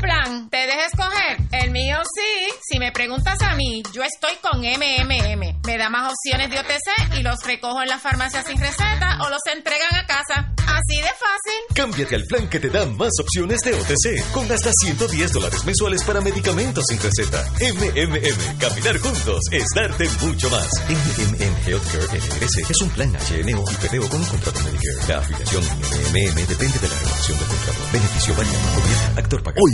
plan, 0.00 0.48
te 0.50 0.56
deja 0.56 0.86
escoger. 0.86 1.36
El 1.52 1.70
mío 1.70 1.96
sí. 2.14 2.54
Si 2.62 2.78
me 2.78 2.92
preguntas 2.92 3.40
a 3.42 3.54
mí, 3.54 3.82
yo 3.92 4.02
estoy 4.02 4.32
con 4.42 4.60
MMM. 4.60 5.60
Me 5.66 5.78
da 5.78 5.90
más 5.90 6.12
opciones 6.12 6.50
de 6.50 6.58
OTC 6.58 7.18
y 7.18 7.22
los 7.22 7.42
recojo 7.44 7.82
en 7.82 7.88
la 7.88 7.98
farmacia 7.98 8.42
sin 8.42 8.58
receta 8.58 9.18
o 9.22 9.30
los 9.30 9.40
entregan 9.52 9.94
a 9.94 10.06
casa. 10.06 10.52
Así 10.66 10.96
de 10.96 11.08
fácil. 11.08 11.74
Cámbiate 11.74 12.14
al 12.14 12.24
plan 12.24 12.48
que 12.48 12.60
te 12.60 12.70
da 12.70 12.86
más 12.86 13.12
opciones 13.20 13.60
de 13.60 13.74
OTC 13.74 14.32
con 14.32 14.50
hasta 14.50 14.72
110 14.72 15.32
dólares 15.32 15.64
mensuales 15.64 16.02
para 16.04 16.20
medicamentos 16.20 16.84
sin 16.88 17.00
receta. 17.00 17.44
MMM. 17.60 18.58
Caminar 18.58 18.98
juntos 18.98 19.40
es 19.52 19.64
darte 19.74 20.08
mucho 20.22 20.50
más. 20.50 20.68
MMM 20.88 21.66
Healthcare 21.66 22.18
NRS 22.18 22.70
es 22.70 22.80
un 22.82 22.90
plan 22.90 23.12
HMO 23.12 23.64
y 23.70 23.74
PPO 23.86 24.08
con 24.08 24.20
un 24.20 24.26
contrato 24.26 24.60
Medicare. 24.60 25.08
La 25.08 25.18
afiliación 25.18 25.62
MMM 25.64 26.46
depende 26.46 26.78
de 26.78 26.88
la 26.88 26.98
renovación 26.98 27.38
del 27.38 27.48
contrato. 27.48 27.78
Beneficio 27.92 28.34
variable. 28.34 28.64
Actor 29.16 29.42
pagado. 29.42 29.73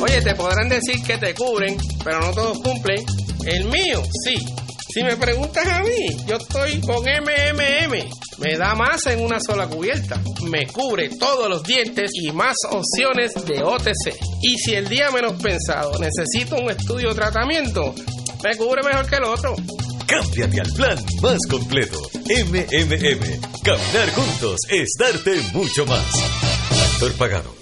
Oye, 0.00 0.22
te 0.22 0.34
podrán 0.34 0.68
decir 0.68 1.02
que 1.04 1.18
te 1.18 1.34
cubren, 1.34 1.76
pero 2.04 2.20
no 2.20 2.32
todos 2.32 2.58
cumplen. 2.60 3.04
El 3.44 3.64
mío, 3.66 4.02
sí. 4.24 4.34
Si 4.92 5.02
me 5.02 5.16
preguntas 5.16 5.66
a 5.66 5.82
mí, 5.82 6.16
yo 6.26 6.36
estoy 6.36 6.80
con 6.80 7.02
MMM. 7.02 8.10
Me 8.38 8.56
da 8.56 8.74
más 8.74 9.06
en 9.06 9.20
una 9.20 9.38
sola 9.40 9.66
cubierta. 9.66 10.20
Me 10.50 10.66
cubre 10.66 11.08
todos 11.08 11.48
los 11.48 11.62
dientes 11.62 12.10
y 12.14 12.30
más 12.32 12.54
opciones 12.70 13.32
de 13.46 13.62
OTC. 13.62 14.14
Y 14.42 14.58
si 14.58 14.74
el 14.74 14.88
día 14.88 15.10
menos 15.10 15.40
pensado 15.40 15.92
necesito 15.98 16.56
un 16.56 16.70
estudio 16.70 17.10
o 17.10 17.14
tratamiento, 17.14 17.94
me 18.44 18.56
cubre 18.56 18.82
mejor 18.82 19.08
que 19.08 19.16
el 19.16 19.24
otro. 19.24 19.56
Cámbiate 20.06 20.60
al 20.60 20.72
plan 20.74 20.98
más 21.22 21.38
completo. 21.48 21.98
MMM. 22.26 23.40
Caminar 23.62 24.10
juntos 24.14 24.60
es 24.68 24.90
darte 24.98 25.40
mucho 25.54 25.86
más. 25.86 26.04
Actor 26.94 27.12
pagado. 27.14 27.61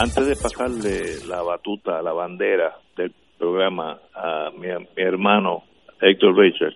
Antes 0.00 0.26
de 0.26 0.36
pasarle 0.36 1.26
la 1.28 1.42
batuta, 1.42 2.00
la 2.02 2.12
bandera 2.12 2.76
del 2.96 3.12
programa 3.38 3.98
a 4.14 4.50
mi, 4.56 4.68
hermano 4.96 5.64
Héctor 6.00 6.36
Richard, 6.36 6.74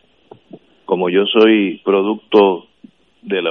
como 0.85 1.09
yo 1.09 1.25
soy 1.27 1.81
producto 1.85 2.67
de 3.23 3.43
la, 3.43 3.51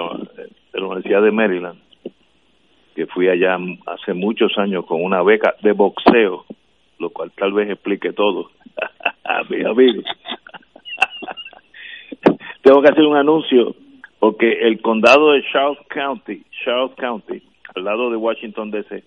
de 0.73 0.79
la 0.79 0.85
Universidad 0.85 1.21
de 1.21 1.31
Maryland, 1.31 1.79
que 2.95 3.05
fui 3.07 3.27
allá 3.27 3.57
hace 3.87 4.13
muchos 4.13 4.57
años 4.57 4.85
con 4.85 5.03
una 5.03 5.21
beca 5.23 5.55
de 5.61 5.73
boxeo, 5.73 6.45
lo 6.99 7.09
cual 7.09 7.31
tal 7.35 7.51
vez 7.53 7.69
explique 7.69 8.13
todo, 8.13 8.51
a 9.23 9.43
mis 9.49 9.65
amigos. 9.65 10.05
Tengo 12.61 12.81
que 12.81 12.89
hacer 12.89 13.05
un 13.05 13.17
anuncio 13.17 13.75
porque 14.19 14.67
el 14.67 14.81
condado 14.81 15.33
de 15.33 15.43
Charles 15.51 15.79
County, 15.89 16.43
Charles 16.63 16.95
County, 16.95 17.43
al 17.75 17.83
lado 17.83 18.09
de 18.09 18.15
Washington 18.15 18.71
DC, 18.71 19.03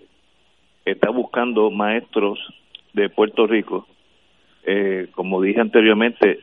está 0.93 1.11
buscando 1.11 1.71
maestros 1.71 2.39
de 2.93 3.09
Puerto 3.09 3.47
Rico. 3.47 3.87
Eh, 4.65 5.09
como 5.13 5.41
dije 5.41 5.61
anteriormente, 5.61 6.41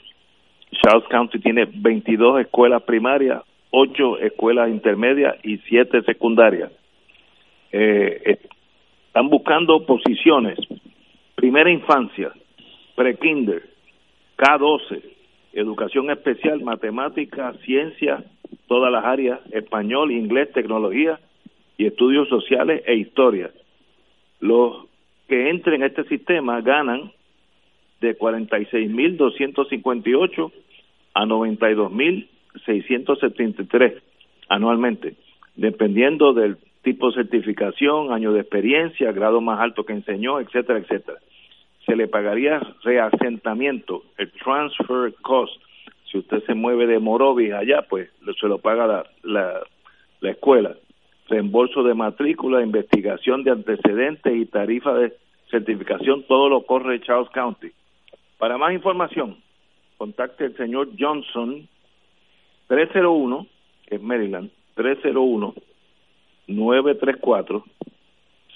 Charles 0.71 1.07
County 1.09 1.39
tiene 1.39 1.65
22 1.65 2.41
escuelas 2.41 2.83
primarias, 2.83 3.43
8 3.71 4.19
escuelas 4.19 4.69
intermedias 4.69 5.35
y 5.43 5.57
7 5.59 6.01
secundarias. 6.03 6.71
Eh, 7.71 8.39
están 9.07 9.29
buscando 9.29 9.85
posiciones, 9.85 10.57
primera 11.35 11.69
infancia, 11.69 12.31
pre-kinder, 12.95 13.63
K12, 14.37 15.01
educación 15.53 16.09
especial, 16.09 16.61
matemáticas, 16.61 17.57
ciencia 17.61 18.23
todas 18.67 18.91
las 18.91 19.05
áreas, 19.05 19.39
español, 19.51 20.11
inglés, 20.11 20.51
tecnología 20.53 21.19
y 21.77 21.85
estudios 21.85 22.27
sociales 22.29 22.83
e 22.85 22.95
historia. 22.95 23.51
Los 24.39 24.85
que 25.27 25.49
entren 25.49 25.83
a 25.83 25.87
este 25.87 26.05
sistema 26.05 26.61
ganan 26.61 27.11
de 28.01 28.17
46.258 28.17 30.51
a 31.13 31.25
92.673 31.25 34.01
anualmente, 34.49 35.15
dependiendo 35.55 36.33
del 36.33 36.57
tipo 36.83 37.09
de 37.09 37.23
certificación, 37.23 38.11
año 38.13 38.31
de 38.33 38.41
experiencia, 38.41 39.11
grado 39.11 39.41
más 39.41 39.59
alto 39.59 39.83
que 39.85 39.93
enseñó, 39.93 40.39
etcétera, 40.39 40.77
etcétera. 40.79 41.17
Se 41.85 41.95
le 41.95 42.07
pagaría 42.07 42.59
reasentamiento, 42.83 44.03
el 44.17 44.31
transfer 44.31 45.15
cost. 45.21 45.59
Si 46.11 46.19
usted 46.19 46.43
se 46.43 46.53
mueve 46.53 46.85
de 46.85 46.99
Morovis 46.99 47.53
allá, 47.53 47.81
pues 47.89 48.11
se 48.39 48.47
lo 48.47 48.59
paga 48.59 48.85
la, 48.85 49.03
la, 49.23 49.63
la 50.19 50.31
escuela. 50.31 50.75
Reembolso 51.27 51.83
de 51.83 51.93
matrícula, 51.93 52.61
investigación 52.61 53.43
de 53.43 53.51
antecedentes 53.51 54.35
y 54.35 54.45
tarifa 54.45 54.93
de 54.93 55.13
certificación, 55.49 56.23
todo 56.27 56.49
lo 56.49 56.65
corre 56.65 56.99
Charles 57.01 57.29
County. 57.29 57.69
Para 58.37 58.57
más 58.57 58.73
información, 58.73 59.37
contacte 59.97 60.43
al 60.45 60.57
señor 60.57 60.89
Johnson 60.99 61.67
301, 62.67 63.47
que 63.87 63.95
es 63.95 64.01
Maryland, 64.01 64.51
301 64.75 65.55
934 66.47 67.63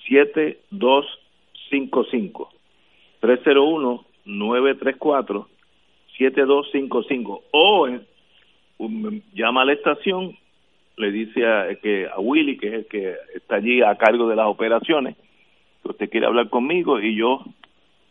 7255 0.07 2.49
301 3.19 4.05
934 4.25 5.47
7255 6.17 7.43
o 7.51 7.87
um, 8.77 9.21
llama 9.33 9.61
a 9.61 9.65
la 9.65 9.73
estación 9.73 10.37
le 10.99 11.11
dice 11.11 11.45
a, 11.45 11.75
que 11.81 12.07
a 12.07 12.19
Willy 12.19 12.57
que 12.57 12.67
es 12.67 12.73
el 12.73 12.85
que 12.85 13.15
está 13.35 13.55
allí 13.55 13.81
a 13.81 13.95
cargo 13.95 14.27
de 14.29 14.35
las 14.35 14.47
operaciones 14.47 15.15
que 15.83 15.89
usted 15.89 16.09
quiere 16.09 16.27
hablar 16.27 16.49
conmigo 16.49 16.99
y 16.99 17.15
yo 17.15 17.43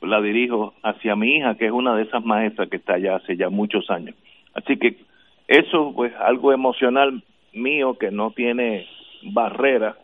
la 0.00 0.20
dirijo 0.20 0.74
hacia 0.82 1.16
mi 1.16 1.36
hija 1.36 1.56
que 1.56 1.66
es 1.66 1.72
una 1.72 1.94
de 1.94 2.02
esas 2.02 2.24
maestras 2.24 2.68
que 2.68 2.76
está 2.76 2.94
allá 2.94 3.16
hace 3.16 3.36
ya 3.36 3.48
muchos 3.48 3.88
años 3.90 4.16
así 4.54 4.76
que 4.76 4.96
eso 5.46 5.92
pues 5.94 6.12
algo 6.16 6.52
emocional 6.52 7.22
mío 7.52 7.96
que 7.98 8.10
no 8.10 8.30
tiene 8.30 8.86
barrera. 9.22 9.96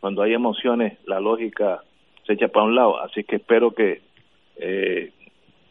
Cuando 0.00 0.22
hay 0.22 0.34
emociones, 0.34 0.98
la 1.06 1.20
lógica 1.20 1.82
se 2.26 2.34
echa 2.34 2.48
para 2.48 2.66
un 2.66 2.74
lado. 2.74 3.00
Así 3.00 3.24
que 3.24 3.36
espero 3.36 3.72
que 3.72 4.02
eh, 4.56 5.12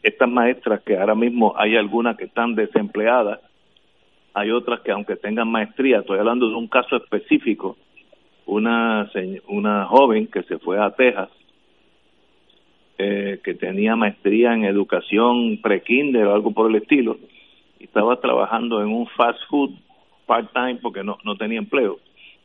estas 0.02 0.28
maestras, 0.28 0.82
que 0.82 0.98
ahora 0.98 1.14
mismo 1.14 1.54
hay 1.56 1.76
algunas 1.76 2.16
que 2.16 2.24
están 2.24 2.54
desempleadas, 2.54 3.40
hay 4.34 4.50
otras 4.50 4.80
que 4.80 4.90
aunque 4.90 5.16
tengan 5.16 5.48
maestría, 5.48 6.00
estoy 6.00 6.18
hablando 6.18 6.48
de 6.48 6.56
un 6.56 6.68
caso 6.68 6.96
específico, 6.96 7.76
una, 8.46 9.10
una 9.48 9.86
joven 9.86 10.26
que 10.26 10.42
se 10.42 10.58
fue 10.58 10.78
a 10.78 10.90
Texas, 10.90 11.30
eh, 12.98 13.40
que 13.42 13.54
tenía 13.54 13.96
maestría 13.96 14.52
en 14.54 14.64
educación 14.64 15.58
pre-kinder 15.62 16.26
o 16.26 16.34
algo 16.34 16.52
por 16.52 16.68
el 16.68 16.76
estilo, 16.76 17.16
y 17.78 17.84
estaba 17.84 18.20
trabajando 18.20 18.82
en 18.82 18.88
un 18.88 19.06
fast 19.08 19.40
food 19.48 19.70
part-time 20.26 20.76
porque 20.82 21.02
no, 21.02 21.18
no 21.24 21.36
tenía 21.36 21.58
empleo 21.58 21.98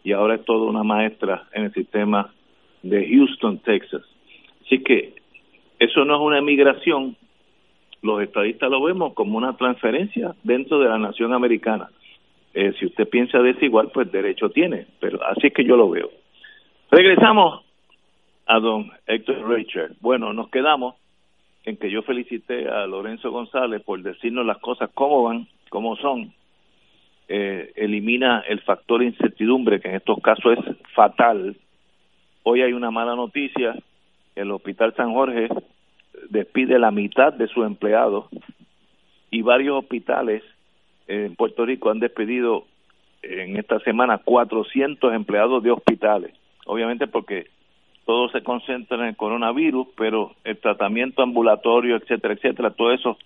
y 0.04 0.12
ahora 0.12 0.36
es 0.36 0.46
toda 0.46 0.70
una 0.70 0.84
maestra 0.84 1.48
en 1.54 1.66
el 1.66 1.74
sistema 1.74 2.32
de 2.84 3.08
Houston, 3.10 3.60
Texas. 3.60 4.02
Así 4.66 4.82
que 4.84 5.14
eso 5.80 6.06
no 6.06 6.16
es 6.16 6.22
una 6.22 6.40
emigración, 6.40 7.16
los 8.02 8.22
estadistas 8.22 8.70
lo 8.70 8.82
vemos 8.82 9.14
como 9.14 9.38
una 9.38 9.56
transferencia 9.58 10.34
dentro 10.43 10.80
de 10.80 10.89
la 10.89 10.97
nación 10.97 11.34
americana. 11.34 11.89
Eh, 12.54 12.74
si 12.80 12.86
usted 12.86 13.08
piensa 13.08 13.39
desigual, 13.39 13.91
pues 13.93 14.12
derecho 14.12 14.50
tiene, 14.50 14.88
pero 15.00 15.24
así 15.26 15.47
es 15.47 15.54
que 15.54 15.64
yo 15.64 15.76
lo 15.76 15.89
veo. 15.89 16.10
Regresamos 16.89 17.64
a 18.47 18.60
don 18.60 18.91
Héctor 19.06 19.47
Richard. 19.47 19.91
Bueno, 20.02 20.34
nos 20.34 20.50
quedamos 20.50 20.95
en 21.66 21.78
que 21.78 21.91
yo 21.91 22.02
felicité 22.02 22.68
a 22.68 22.88
Lorenzo 22.88 23.32
González 23.32 23.84
por 23.84 24.02
decirnos 24.02 24.45
las 24.45 24.58
cosas 24.58 24.89
cómo 24.93 25.24
van, 25.24 25.47
cómo 25.70 25.95
son, 25.97 26.34
eh, 27.28 27.72
elimina 27.76 28.43
el 28.47 28.62
factor 28.62 29.04
incertidumbre, 29.04 29.80
que 29.80 29.89
en 29.89 29.95
estos 29.95 30.20
casos 30.20 30.58
es 30.58 30.78
fatal. 30.95 31.56
Hoy 32.41 32.62
hay 32.62 32.74
una 32.74 32.89
mala 32.89 33.16
noticia, 33.16 33.76
el 34.36 34.50
Hospital 34.50 34.95
San 34.95 35.14
Jorge 35.14 35.50
despide 36.30 36.80
la 36.80 36.92
mitad 36.92 37.34
de 37.34 37.48
sus 37.48 37.66
empleados 37.66 38.26
y 39.32 39.42
varios 39.42 39.78
hospitales 39.78 40.44
en 41.08 41.36
Puerto 41.36 41.66
Rico 41.66 41.90
han 41.90 42.00
despedido 42.00 42.66
en 43.22 43.58
esta 43.58 43.80
semana 43.80 44.20
400 44.20 45.14
empleados 45.14 45.64
de 45.64 45.72
hospitales. 45.72 46.34
Obviamente 46.66 47.08
porque 47.08 47.48
todo 48.06 48.30
se 48.30 48.42
concentra 48.44 48.98
en 48.98 49.06
el 49.06 49.16
coronavirus, 49.16 49.88
pero 49.96 50.34
el 50.44 50.58
tratamiento 50.58 51.22
ambulatorio, 51.22 51.96
etcétera, 51.96 52.34
etcétera, 52.34 52.72
todo 52.72 52.92
eso 52.92 53.18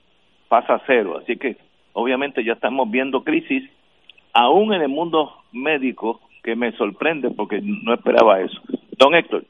pasa 0.49 0.75
a 0.75 0.81
cero. 0.85 1.19
Así 1.21 1.37
que 1.37 1.57
obviamente 1.93 2.43
ya 2.43 2.53
estamos 2.53 2.89
viendo 2.89 3.23
crisis 3.23 3.69
aún 4.33 4.73
en 4.73 4.81
el 4.81 4.89
mundo 4.89 5.31
médico, 5.51 6.19
que 6.43 6.55
me 6.55 6.73
sorprende 6.73 7.31
porque 7.31 7.61
no 7.61 7.93
esperaba 7.93 8.41
eso. 8.41 8.59
Don 8.97 9.15
Héctor. 9.15 9.45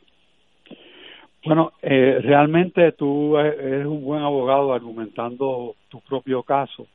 Bueno, 1.45 1.73
eh, 1.81 2.19
realmente 2.23 2.93
tú 2.93 3.37
eres 3.37 3.85
un 3.85 4.03
buen 4.03 4.23
abogado 4.23 4.73
argumentando 4.73 5.75
tu 5.89 5.99
propio 6.01 6.41
caso, 6.43 6.87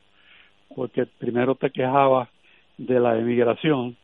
porque 0.75 1.05
primero 1.05 1.55
te 1.55 1.69
quejabas 1.69 2.29
de 2.77 2.99
la 2.99 3.17
emigración 3.17 3.95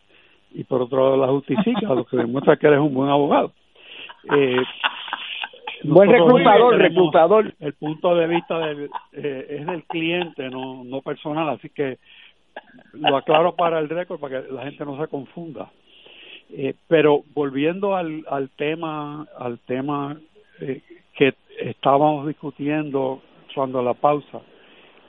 y 0.53 0.63
por 0.63 0.83
otro 0.83 1.03
lado 1.03 1.17
la 1.17 1.31
justifica, 1.31 1.93
lo 1.93 2.05
que 2.05 2.17
demuestra 2.17 2.57
que 2.57 2.67
eres 2.67 2.79
un 2.79 2.93
buen 2.93 3.09
abogado. 3.09 3.53
Eh, 4.35 4.61
buen 5.83 6.09
reclutador, 6.09 6.77
reclutador. 6.77 7.53
El 7.59 7.73
punto 7.73 8.15
de 8.15 8.27
vista 8.27 8.59
del, 8.59 8.89
eh, 9.13 9.47
es 9.49 9.65
del 9.65 9.83
cliente, 9.85 10.49
no, 10.49 10.83
no 10.83 11.01
personal, 11.01 11.49
así 11.49 11.69
que 11.69 11.97
lo 12.93 13.17
aclaro 13.17 13.55
para 13.55 13.79
el 13.79 13.89
récord 13.89 14.19
para 14.19 14.43
que 14.43 14.51
la 14.51 14.63
gente 14.63 14.85
no 14.85 14.99
se 15.01 15.07
confunda. 15.07 15.71
Eh, 16.51 16.75
pero 16.87 17.23
volviendo 17.33 17.95
al, 17.95 18.23
al 18.29 18.49
tema, 18.51 19.25
al 19.37 19.59
tema 19.59 20.15
eh, 20.61 20.81
que 21.13 21.33
estábamos 21.59 22.27
discutiendo 22.27 23.21
cuando 23.53 23.81
la 23.81 23.93
pausa, 23.93 24.41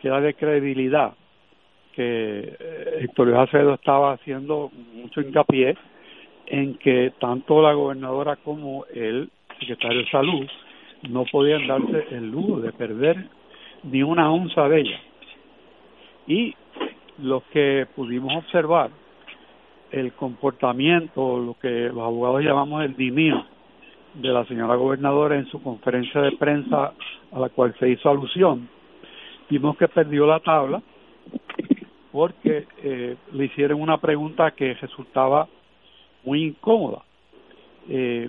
que 0.01 0.09
era 0.09 0.21
de 0.21 0.35
credibilidad, 0.35 1.15
que 1.95 2.57
eh, 2.59 2.99
Héctor 3.01 3.29
Luis 3.29 3.75
estaba 3.75 4.13
haciendo 4.13 4.71
mucho 4.95 5.21
hincapié 5.21 5.77
en 6.47 6.75
que 6.77 7.13
tanto 7.19 7.61
la 7.61 7.73
gobernadora 7.73 8.37
como 8.37 8.85
el 8.87 9.31
secretario 9.59 10.01
de 10.01 10.11
salud 10.11 10.47
no 11.09 11.25
podían 11.31 11.67
darse 11.67 12.07
el 12.11 12.31
lujo 12.31 12.61
de 12.61 12.73
perder 12.73 13.29
ni 13.83 14.03
una 14.03 14.33
onza 14.33 14.69
de 14.69 14.81
ella. 14.81 15.01
Y 16.27 16.55
lo 17.19 17.43
que 17.53 17.87
pudimos 17.95 18.37
observar, 18.37 18.91
el 19.91 20.13
comportamiento, 20.13 21.39
lo 21.39 21.55
que 21.55 21.89
los 21.89 21.99
abogados 21.99 22.43
llamamos 22.43 22.85
el 22.85 22.97
dimio 22.97 23.45
de 24.21 24.29
la 24.29 24.45
señora 24.47 24.77
gobernadora 24.77 25.37
en 25.37 25.47
su 25.47 25.63
conferencia 25.63 26.21
de 26.23 26.33
prensa 26.33 26.93
a 27.33 27.39
la 27.39 27.49
cual 27.51 27.75
se 27.79 27.89
hizo 27.89 28.09
alusión, 28.09 28.69
vimos 29.49 29.77
que 29.77 29.89
perdió 29.89 30.27
la 30.27 30.41
tabla 30.41 30.83
porque 32.13 32.67
eh, 32.83 33.17
le 33.33 33.45
hicieron 33.45 33.81
una 33.81 33.99
pregunta 33.99 34.53
que 34.53 34.75
resultaba 34.75 35.47
muy 36.25 36.45
incómoda. 36.45 37.03
Eh, 37.89 38.29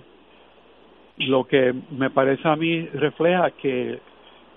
lo 1.18 1.44
que 1.44 1.74
me 1.90 2.10
parece 2.10 2.46
a 2.46 2.54
mí 2.54 2.82
refleja 2.86 3.50
que 3.52 3.98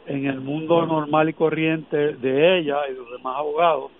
en 0.06 0.26
el 0.26 0.42
mundo 0.42 0.86
normal 0.86 1.30
y 1.30 1.34
corriente 1.34 2.16
de 2.16 2.60
ella 2.60 2.80
y 2.90 2.94
de 2.94 3.00
los 3.00 3.12
demás 3.12 3.38
abogados, 3.38 3.92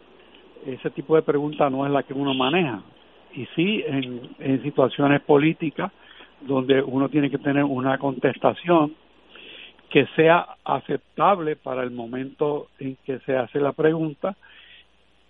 ese 0.66 0.90
tipo 0.92 1.16
de 1.16 1.22
pregunta 1.22 1.70
no 1.70 1.86
es 1.86 1.92
la 1.92 2.04
que 2.04 2.14
uno 2.14 2.34
maneja. 2.34 2.82
Y 3.34 3.46
sí, 3.56 3.84
en, 3.88 4.36
en 4.38 4.62
situaciones 4.64 5.22
políticas 5.22 5.92
donde 6.42 6.82
uno 6.82 7.10
tiene 7.10 7.30
que 7.30 7.38
tener 7.38 7.64
una 7.64 7.98
contestación 7.98 8.96
que 9.90 10.06
sea 10.16 10.48
aceptable 10.64 11.56
para 11.56 11.84
el 11.84 11.92
momento 11.92 12.70
en 12.80 12.98
que 13.06 13.20
se 13.20 13.36
hace 13.36 13.60
la 13.60 13.74
pregunta, 13.74 14.36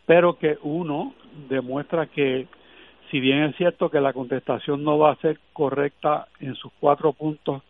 pero 0.06 0.38
que 0.38 0.58
uno 0.62 1.14
demuestra 1.50 2.06
que 2.06 2.48
si 3.10 3.20
bien 3.20 3.44
es 3.44 3.56
cierto 3.58 3.90
que 3.90 4.00
la 4.00 4.14
contestación 4.14 4.84
no 4.84 4.98
va 4.98 5.12
a 5.12 5.16
ser 5.18 5.40
correcta 5.52 6.28
en 6.40 6.56
sus 6.56 6.72
cuatro 6.80 7.12
puntos 7.12 7.62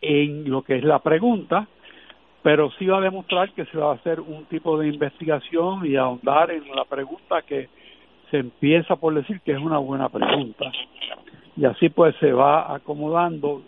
en 0.00 0.50
lo 0.50 0.62
que 0.62 0.76
es 0.76 0.84
la 0.84 0.98
pregunta, 0.98 1.68
pero 2.42 2.70
sí 2.72 2.86
va 2.86 2.98
a 2.98 3.02
demostrar 3.02 3.52
que 3.52 3.64
se 3.66 3.78
va 3.78 3.92
a 3.92 3.94
hacer 3.94 4.20
un 4.20 4.44
tipo 4.46 4.76
de 4.78 4.88
investigación 4.88 5.86
y 5.86 5.96
ahondar 5.96 6.50
en 6.50 6.68
la 6.74 6.84
pregunta 6.84 7.42
que 7.42 7.68
se 8.30 8.38
empieza 8.38 8.96
por 8.96 9.14
decir 9.14 9.40
que 9.40 9.52
es 9.52 9.58
una 9.58 9.78
buena 9.78 10.08
pregunta. 10.08 10.70
Y 11.56 11.64
así 11.64 11.88
pues 11.88 12.14
se 12.16 12.32
va 12.32 12.74
acomodando, 12.74 13.62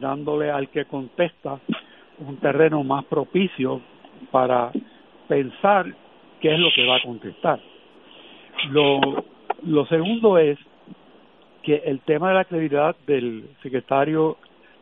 dándole 0.00 0.50
al 0.50 0.68
que 0.68 0.84
contesta 0.86 1.58
un 2.18 2.36
terreno 2.38 2.82
más 2.84 3.04
propicio 3.04 3.80
para 4.30 4.72
pensar 5.28 5.86
qué 6.40 6.54
es 6.54 6.58
lo 6.58 6.68
que 6.74 6.86
va 6.86 6.96
a 6.96 7.02
contestar. 7.02 7.60
Lo, 8.70 9.00
Lo 9.66 9.86
segundo 9.86 10.38
es 10.38 10.58
que 11.62 11.82
el 11.84 12.00
tema 12.00 12.28
de 12.28 12.34
la 12.34 12.44
credibilidad 12.44 12.96
del 13.06 13.50
secretario 13.62 14.36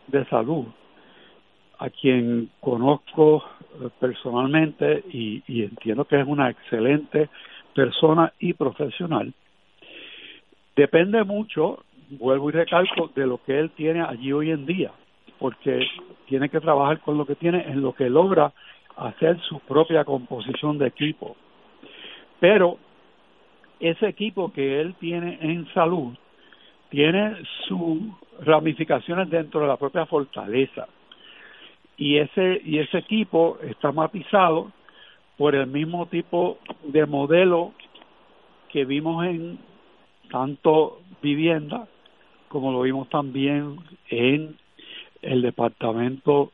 de 0.06 0.24
salud, 0.26 0.66
a 1.78 1.90
quien 1.90 2.50
conozco 2.60 3.42
eh, 3.80 3.88
personalmente 3.98 5.02
y, 5.10 5.42
y 5.48 5.62
entiendo 5.64 6.04
que 6.04 6.20
es 6.20 6.26
una 6.26 6.50
excelente 6.50 7.28
persona 7.74 8.32
y 8.38 8.52
profesional, 8.52 9.32
depende 10.76 11.24
mucho, 11.24 11.84
vuelvo 12.10 12.50
y 12.50 12.52
recalco, 12.52 13.10
de 13.14 13.26
lo 13.26 13.38
que 13.38 13.58
él 13.58 13.70
tiene 13.70 14.02
allí 14.02 14.32
hoy 14.32 14.50
en 14.50 14.66
día, 14.66 14.92
porque 15.38 15.86
tiene 16.26 16.48
que 16.48 16.60
trabajar 16.60 17.00
con 17.00 17.18
lo 17.18 17.26
que 17.26 17.34
tiene 17.34 17.64
en 17.68 17.82
lo 17.82 17.92
que 17.92 18.08
logra 18.08 18.52
hacer 18.96 19.38
su 19.42 19.60
propia 19.60 20.04
composición 20.04 20.78
de 20.78 20.88
equipo. 20.88 21.36
Pero 22.40 22.78
ese 23.80 24.08
equipo 24.08 24.52
que 24.52 24.80
él 24.80 24.94
tiene 24.98 25.38
en 25.40 25.66
salud 25.72 26.14
tiene 26.88 27.36
sus 27.66 27.98
ramificaciones 28.40 29.28
dentro 29.28 29.60
de 29.60 29.66
la 29.66 29.76
propia 29.76 30.06
fortaleza 30.06 30.86
y 31.96 32.18
ese 32.18 32.60
y 32.64 32.78
ese 32.78 32.98
equipo 32.98 33.58
está 33.62 33.90
matizado 33.92 34.70
por 35.36 35.54
el 35.54 35.66
mismo 35.66 36.06
tipo 36.06 36.58
de 36.84 37.06
modelo 37.06 37.72
que 38.68 38.84
vimos 38.84 39.24
en 39.26 39.58
tanto 40.30 41.00
vivienda 41.22 41.86
como 42.56 42.72
lo 42.72 42.80
vimos 42.80 43.06
también 43.10 43.76
en 44.08 44.56
el 45.20 45.42
departamento 45.42 46.52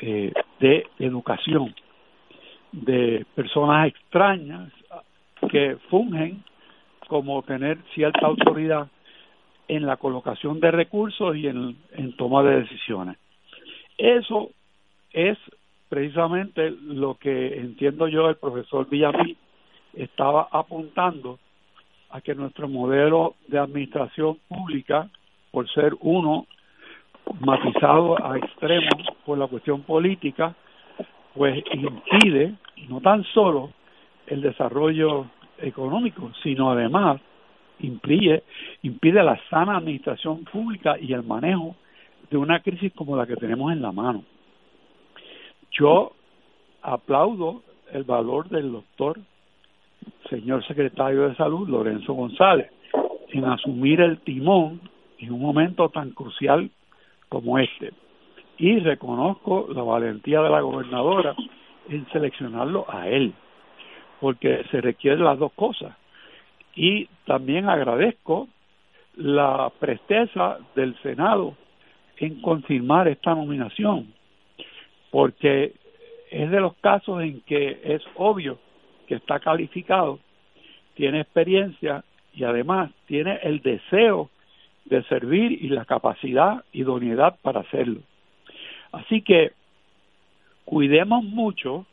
eh, 0.00 0.32
de 0.60 0.86
educación 1.00 1.74
de 2.70 3.26
personas 3.34 3.88
extrañas 3.88 4.72
que 5.50 5.76
fungen 5.90 6.44
como 7.08 7.42
tener 7.42 7.78
cierta 7.94 8.28
autoridad 8.28 8.86
en 9.66 9.86
la 9.86 9.96
colocación 9.96 10.60
de 10.60 10.70
recursos 10.70 11.34
y 11.34 11.48
en, 11.48 11.76
en 11.94 12.16
toma 12.16 12.44
de 12.44 12.60
decisiones. 12.60 13.16
Eso 13.98 14.50
es 15.12 15.36
precisamente 15.88 16.70
lo 16.70 17.16
que 17.16 17.58
entiendo 17.58 18.06
yo 18.06 18.28
el 18.28 18.36
profesor 18.36 18.88
Villamil 18.88 19.36
estaba 19.94 20.46
apuntando 20.52 21.40
a 22.12 22.20
que 22.20 22.34
nuestro 22.34 22.68
modelo 22.68 23.34
de 23.48 23.58
administración 23.58 24.38
pública, 24.48 25.08
por 25.50 25.68
ser 25.70 25.94
uno 26.00 26.46
matizado 27.40 28.22
a 28.24 28.36
extremos 28.36 28.94
por 29.24 29.38
la 29.38 29.46
cuestión 29.46 29.82
política, 29.82 30.54
pues 31.34 31.62
impide 31.72 32.54
no 32.88 33.00
tan 33.00 33.24
solo 33.24 33.70
el 34.26 34.42
desarrollo 34.42 35.26
económico, 35.58 36.30
sino 36.42 36.70
además 36.70 37.20
impide, 37.80 38.44
impide 38.82 39.22
la 39.22 39.40
sana 39.48 39.78
administración 39.78 40.44
pública 40.44 40.96
y 41.00 41.12
el 41.12 41.22
manejo 41.22 41.76
de 42.30 42.36
una 42.36 42.60
crisis 42.60 42.92
como 42.94 43.16
la 43.16 43.26
que 43.26 43.36
tenemos 43.36 43.72
en 43.72 43.82
la 43.82 43.92
mano. 43.92 44.24
Yo 45.70 46.12
aplaudo 46.82 47.62
el 47.92 48.04
valor 48.04 48.48
del 48.48 48.72
doctor, 48.72 49.18
señor 50.28 50.64
secretario 50.66 51.28
de 51.28 51.34
Salud, 51.36 51.68
Lorenzo 51.68 52.14
González, 52.14 52.70
en 53.28 53.44
asumir 53.44 54.00
el 54.00 54.18
timón 54.20 54.80
en 55.18 55.32
un 55.32 55.40
momento 55.40 55.88
tan 55.88 56.10
crucial 56.10 56.70
como 57.28 57.58
este. 57.58 57.92
Y 58.58 58.78
reconozco 58.78 59.68
la 59.74 59.82
valentía 59.82 60.40
de 60.42 60.50
la 60.50 60.60
gobernadora 60.60 61.34
en 61.88 62.06
seleccionarlo 62.12 62.86
a 62.88 63.08
él, 63.08 63.32
porque 64.20 64.64
se 64.70 64.80
requieren 64.80 65.24
las 65.24 65.38
dos 65.38 65.52
cosas. 65.52 65.96
Y 66.74 67.06
también 67.26 67.68
agradezco 67.68 68.48
la 69.16 69.70
presteza 69.78 70.58
del 70.74 70.96
Senado 71.02 71.56
en 72.16 72.40
confirmar 72.40 73.08
esta 73.08 73.34
nominación, 73.34 74.12
porque 75.10 75.74
es 76.30 76.50
de 76.50 76.60
los 76.60 76.74
casos 76.76 77.22
en 77.22 77.40
que 77.42 77.80
es 77.84 78.02
obvio 78.16 78.58
que 79.12 79.16
está 79.16 79.40
calificado, 79.40 80.20
tiene 80.94 81.20
experiencia 81.20 82.02
y 82.32 82.44
además 82.44 82.90
tiene 83.04 83.40
el 83.42 83.60
deseo 83.60 84.30
de 84.86 85.02
servir 85.02 85.52
y 85.52 85.68
la 85.68 85.84
capacidad, 85.84 86.64
idoneidad 86.72 87.36
para 87.42 87.60
hacerlo. 87.60 88.00
Así 88.90 89.20
que 89.20 89.52
cuidemos 90.64 91.24
mucho 91.24 91.84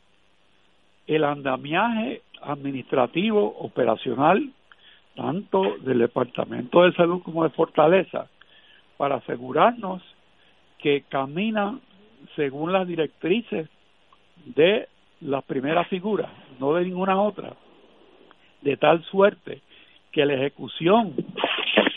el 1.06 1.24
andamiaje 1.24 2.22
administrativo, 2.40 3.54
operacional, 3.58 4.50
tanto 5.14 5.76
del 5.80 5.98
Departamento 5.98 6.84
de 6.84 6.94
Salud 6.94 7.22
como 7.22 7.44
de 7.44 7.50
Fortaleza, 7.50 8.30
para 8.96 9.16
asegurarnos 9.16 10.02
que 10.78 11.02
camina 11.10 11.78
según 12.34 12.72
las 12.72 12.88
directrices 12.88 13.68
de 14.46 14.88
la 15.20 15.42
primera 15.42 15.84
figura, 15.84 16.28
no 16.58 16.74
de 16.74 16.84
ninguna 16.84 17.20
otra, 17.20 17.54
de 18.62 18.76
tal 18.76 19.02
suerte 19.04 19.60
que 20.12 20.24
la 20.24 20.34
ejecución 20.34 21.14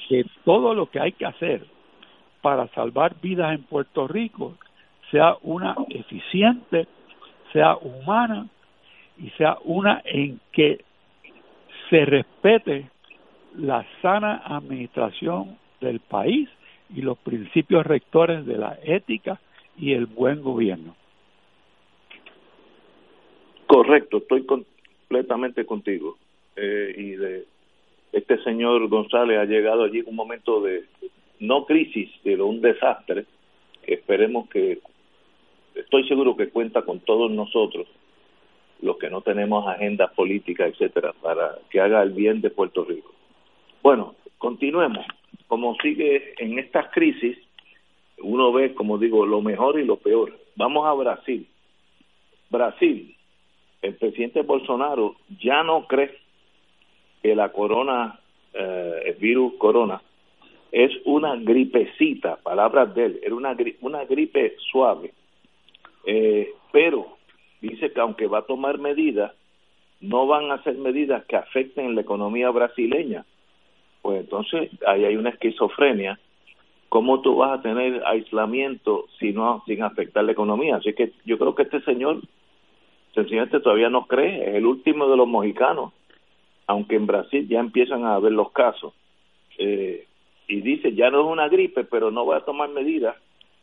de 0.09 0.25
todo 0.45 0.73
lo 0.73 0.87
que 0.87 0.99
hay 0.99 1.11
que 1.13 1.25
hacer 1.25 1.65
para 2.41 2.67
salvar 2.69 3.15
vidas 3.21 3.53
en 3.53 3.63
Puerto 3.63 4.07
Rico 4.07 4.57
sea 5.09 5.37
una 5.41 5.75
eficiente, 5.89 6.87
sea 7.51 7.75
humana 7.77 8.47
y 9.17 9.29
sea 9.31 9.57
una 9.63 10.01
en 10.05 10.39
que 10.51 10.83
se 11.89 12.05
respete 12.05 12.89
la 13.55 13.85
sana 14.01 14.41
administración 14.45 15.57
del 15.79 15.99
país 15.99 16.49
y 16.93 17.01
los 17.01 17.17
principios 17.19 17.85
rectores 17.85 18.45
de 18.45 18.57
la 18.57 18.77
ética 18.83 19.39
y 19.77 19.93
el 19.93 20.05
buen 20.05 20.41
gobierno. 20.41 20.95
Correcto, 23.67 24.17
estoy 24.17 24.45
completamente 24.45 25.65
contigo. 25.65 26.17
Eh, 26.55 26.93
y 26.97 27.09
de 27.15 27.45
este 28.11 28.37
señor 28.43 28.87
González 28.87 29.39
ha 29.39 29.45
llegado 29.45 29.83
allí 29.83 29.99
en 29.99 30.09
un 30.09 30.15
momento 30.15 30.61
de 30.61 30.85
no 31.39 31.65
crisis, 31.65 32.09
sino 32.23 32.45
un 32.45 32.61
desastre. 32.61 33.25
esperemos 33.85 34.47
que, 34.49 34.79
estoy 35.75 36.07
seguro 36.07 36.37
que 36.37 36.49
cuenta 36.49 36.83
con 36.83 36.99
todos 36.99 37.31
nosotros, 37.31 37.87
los 38.81 38.97
que 38.97 39.09
no 39.09 39.21
tenemos 39.21 39.67
agendas 39.67 40.11
políticas, 40.13 40.71
etcétera, 40.71 41.13
para 41.21 41.57
que 41.69 41.79
haga 41.79 42.01
el 42.03 42.11
bien 42.11 42.41
de 42.41 42.49
Puerto 42.49 42.85
Rico. 42.85 43.11
Bueno, 43.81 44.15
continuemos. 44.37 45.05
Como 45.47 45.75
sigue 45.81 46.33
en 46.37 46.59
estas 46.59 46.89
crisis, 46.91 47.37
uno 48.19 48.53
ve, 48.53 48.73
como 48.73 48.97
digo, 48.97 49.25
lo 49.25 49.41
mejor 49.41 49.79
y 49.79 49.85
lo 49.85 49.97
peor. 49.97 50.37
Vamos 50.55 50.85
a 50.85 50.93
Brasil. 50.93 51.47
Brasil, 52.49 53.12
el 53.83 53.95
presidente 53.95 54.41
Bolsonaro 54.41 55.15
ya 55.41 55.61
no 55.61 55.87
cree 55.87 56.17
que 57.21 57.35
la 57.35 57.51
corona, 57.51 58.19
eh, 58.53 59.03
el 59.05 59.15
virus 59.15 59.53
corona, 59.59 60.01
es 60.71 60.91
una 61.05 61.35
gripecita, 61.35 62.37
palabras 62.37 62.95
de 62.95 63.05
él, 63.05 63.19
era 63.21 63.35
una, 63.35 63.55
una 63.81 64.05
gripe 64.05 64.55
suave. 64.71 65.13
Eh, 66.05 66.51
pero 66.71 67.17
dice 67.61 67.91
que 67.91 67.99
aunque 67.99 68.27
va 68.27 68.39
a 68.39 68.45
tomar 68.45 68.79
medidas, 68.79 69.33
no 69.99 70.27
van 70.27 70.51
a 70.51 70.63
ser 70.63 70.75
medidas 70.75 71.23
que 71.25 71.35
afecten 71.35 71.93
la 71.93 72.01
economía 72.01 72.49
brasileña. 72.49 73.25
Pues 74.01 74.21
entonces 74.21 74.71
ahí 74.87 75.05
hay 75.05 75.15
una 75.15 75.29
esquizofrenia. 75.29 76.19
¿Cómo 76.89 77.21
tú 77.21 77.37
vas 77.37 77.59
a 77.59 77.61
tener 77.61 78.01
aislamiento 78.05 79.05
si 79.19 79.33
no, 79.33 79.63
sin 79.65 79.83
afectar 79.83 80.23
la 80.23 80.31
economía? 80.31 80.77
Así 80.77 80.93
que 80.93 81.11
yo 81.25 81.37
creo 81.37 81.55
que 81.55 81.63
este 81.63 81.81
señor 81.81 82.21
sencillamente 83.13 83.59
todavía 83.59 83.89
no 83.89 84.05
cree, 84.07 84.49
es 84.49 84.55
el 84.55 84.65
último 84.65 85.07
de 85.07 85.17
los 85.17 85.27
mojicanos, 85.27 85.93
aunque 86.67 86.95
en 86.95 87.07
Brasil 87.07 87.47
ya 87.47 87.59
empiezan 87.59 88.05
a 88.05 88.15
haber 88.15 88.31
los 88.31 88.51
casos. 88.51 88.93
Eh, 89.57 90.07
y 90.47 90.61
dice, 90.61 90.93
ya 90.93 91.09
no 91.09 91.21
es 91.21 91.27
una 91.27 91.47
gripe, 91.47 91.83
pero 91.83 92.11
no 92.11 92.25
va 92.25 92.37
a 92.37 92.45
tomar 92.45 92.69
medidas 92.69 93.15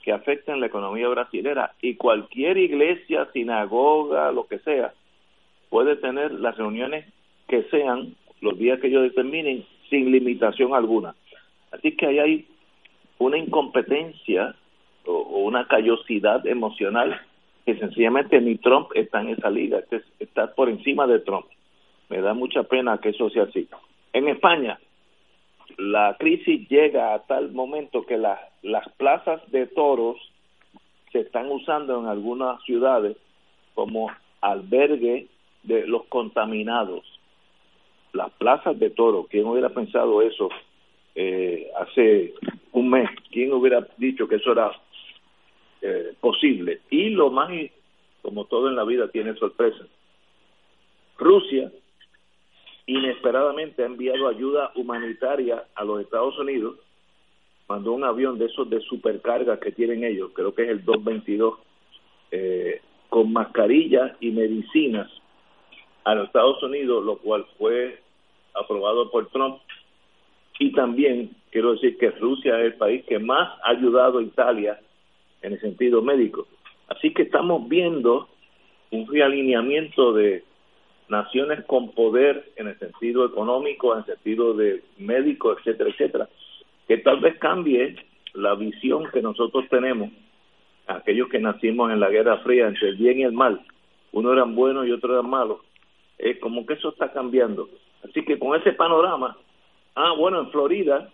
que 0.03 0.13
afecten 0.13 0.61
la 0.61 0.67
economía 0.67 1.09
brasilera 1.09 1.75
y 1.83 1.97
cualquier 1.97 2.57
iglesia, 2.57 3.29
sinagoga, 3.33 4.33
lo 4.33 4.47
que 4.47 4.59
sea, 4.61 4.95
puede 5.69 5.97
tener 5.97 6.33
las 6.33 6.57
reuniones 6.57 7.07
que 7.49 7.65
sean 7.65 8.15
los 8.41 8.59
días 8.59 8.81
que 8.81 8.87
ellos 8.87 9.03
determinen 9.03 9.65
sin 9.91 10.11
limitación 10.11 10.75
alguna. 10.75 11.15
Así 11.71 11.93
que 11.97 12.07
ahí 12.07 12.19
hay 12.19 12.47
una 13.19 13.37
incompetencia 13.37 14.55
o, 15.05 15.41
una 15.41 15.67
callosidad 15.67 16.47
emocional 16.47 17.21
que 17.71 17.79
sencillamente 17.79 18.41
ni 18.41 18.57
Trump 18.57 18.89
está 18.95 19.21
en 19.21 19.29
esa 19.29 19.49
liga, 19.49 19.79
este 19.79 20.03
está 20.19 20.53
por 20.55 20.69
encima 20.69 21.07
de 21.07 21.21
Trump. 21.21 21.47
Me 22.09 22.21
da 22.21 22.35
mucha 22.35 22.65
pena 22.65 22.99
que 22.99 23.11
eso 23.11 23.31
sea 23.31 23.45
así. 23.45 23.69
En 24.13 24.29
España, 24.29 24.81
la 25.79 26.17
crisis 26.19 26.69
llega 26.69 27.15
a 27.15 27.21
tal 27.27 27.53
momento 27.53 28.05
que 28.07 28.19
las 28.19 28.89
plazas 28.97 29.41
de 29.53 29.67
toros 29.67 30.17
se 31.13 31.21
están 31.21 31.51
usando 31.51 32.01
en 32.01 32.07
algunas 32.07 32.61
ciudades 32.63 33.17
como 33.75 34.11
albergue 34.41 35.29
de 35.63 35.87
los 35.87 36.05
contaminados. 36.07 37.05
las 38.13 38.33
plazas 38.33 38.77
de 38.77 38.91
toro. 38.91 39.29
¿Quién 39.31 39.47
hubiera 39.47 39.69
pensado 39.69 40.21
eso 40.23 40.49
eh, 41.15 41.71
hace 41.79 42.35
un 42.73 42.91
mes? 42.91 43.09
¿Quién 43.31 43.53
hubiera 43.53 43.87
dicho 43.99 44.27
que 44.27 44.37
eso 44.37 44.51
era 44.51 44.73
eh, 45.83 46.15
posible? 46.21 46.81
Y 46.91 47.11
lo 47.11 47.31
más, 47.31 47.51
como 48.23 48.45
todo 48.47 48.69
en 48.69 48.77
la 48.77 48.85
vida, 48.85 49.09
tiene 49.09 49.35
sorpresa. 49.35 49.85
Rusia 51.19 51.71
inesperadamente 52.87 53.83
ha 53.83 53.87
enviado 53.87 54.29
ayuda 54.29 54.73
humanitaria 54.75 55.65
a 55.75 55.85
los 55.85 56.01
Estados 56.01 56.39
Unidos, 56.39 56.77
mandó 57.69 57.93
un 57.93 58.05
avión 58.05 58.39
de 58.39 58.47
esos 58.47 58.69
de 58.69 58.81
supercarga 58.81 59.61
que 59.61 59.71
tienen 59.71 60.03
ellos, 60.03 60.33
creo 60.35 60.55
que 60.55 60.65
es 60.65 60.71
el 60.71 60.85
222, 60.85 61.59
eh, 62.33 62.81
con 63.09 63.33
mascarillas 63.33 64.13
y 64.21 64.31
medicinas 64.31 65.11
a 66.05 66.15
los 66.15 66.27
Estados 66.27 66.63
Unidos, 66.63 67.05
lo 67.05 67.19
cual 67.19 67.47
fue 67.59 68.01
aprobado 68.55 69.11
por 69.11 69.29
Trump. 69.29 69.59
Y 70.59 70.73
también 70.73 71.31
quiero 71.51 71.73
decir 71.73 71.97
que 71.99 72.11
Rusia 72.11 72.59
es 72.61 72.67
el 72.67 72.75
país 72.75 73.05
que 73.07 73.19
más 73.19 73.59
ha 73.65 73.71
ayudado 73.71 74.19
a 74.19 74.23
Italia 74.23 74.81
en 75.43 75.53
el 75.53 75.61
sentido 75.61 76.03
médico. 76.03 76.47
Así 76.89 77.13
que 77.13 77.23
estamos 77.23 77.69
viendo 77.69 78.29
un 78.91 79.07
realineamiento 79.07 80.13
de 80.13 80.45
naciones 81.09 81.65
con 81.67 81.91
poder 81.93 82.51
en 82.57 82.69
el 82.69 82.79
sentido 82.79 83.25
económico, 83.27 83.93
en 83.93 84.01
el 84.01 84.07
sentido 84.07 84.55
de 84.55 84.83
médico, 84.99 85.57
etcétera, 85.57 85.91
etcétera, 85.91 86.29
que 86.87 86.99
tal 86.99 87.21
vez 87.21 87.39
cambie 87.39 87.97
la 88.35 88.55
visión 88.55 89.09
que 89.13 89.23
nosotros 89.23 89.65
tenemos, 89.69 90.11
aquellos 90.87 91.29
que 91.29 91.39
nacimos 91.39 91.93
en 91.93 92.01
la 92.01 92.11
Guerra 92.11 92.39
Fría 92.39 92.69
entre 92.69 92.89
el 92.89 92.97
bien 92.97 93.19
y 93.19 93.23
el 93.25 93.33
mal, 93.33 93.61
uno 94.13 94.33
eran 94.33 94.55
buenos 94.55 94.87
y 94.87 94.93
otros 94.93 95.13
eran 95.13 95.31
malos, 95.31 95.59
es 96.19 96.39
como 96.39 96.67
que 96.67 96.75
eso 96.75 96.91
está 96.91 97.13
cambiando. 97.13 97.69
Así 98.05 98.25
que 98.25 98.39
con 98.39 98.59
ese 98.59 98.73
panorama, 98.73 99.37
ah, 99.95 100.13
bueno, 100.17 100.41
en 100.41 100.51
Florida 100.51 101.11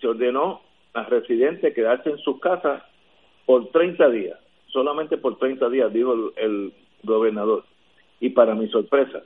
se 0.00 0.06
ordenó 0.06 0.60
residentes 1.08 1.74
quedarse 1.74 2.10
en 2.10 2.18
sus 2.18 2.40
casas 2.40 2.82
por 3.46 3.68
30 3.68 4.08
días, 4.10 4.38
solamente 4.68 5.16
por 5.18 5.38
30 5.38 5.68
días, 5.68 5.92
dijo 5.92 6.32
el 6.36 6.72
gobernador 7.02 7.64
y 8.20 8.30
para 8.30 8.54
mi 8.54 8.68
sorpresa, 8.68 9.22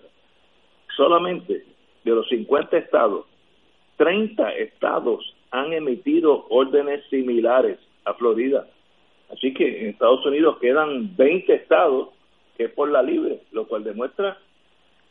solamente 0.96 1.64
de 2.04 2.10
los 2.10 2.28
50 2.28 2.76
estados, 2.76 3.26
30 3.96 4.54
estados 4.54 5.34
han 5.50 5.72
emitido 5.72 6.46
órdenes 6.50 7.04
similares 7.10 7.78
a 8.04 8.14
Florida. 8.14 8.66
Así 9.30 9.54
que 9.54 9.82
en 9.82 9.88
Estados 9.90 10.24
Unidos 10.26 10.58
quedan 10.60 11.16
20 11.16 11.54
estados 11.54 12.10
que 12.56 12.64
es 12.64 12.70
por 12.72 12.90
la 12.90 13.02
libre, 13.02 13.40
lo 13.52 13.66
cual 13.66 13.84
demuestra 13.84 14.38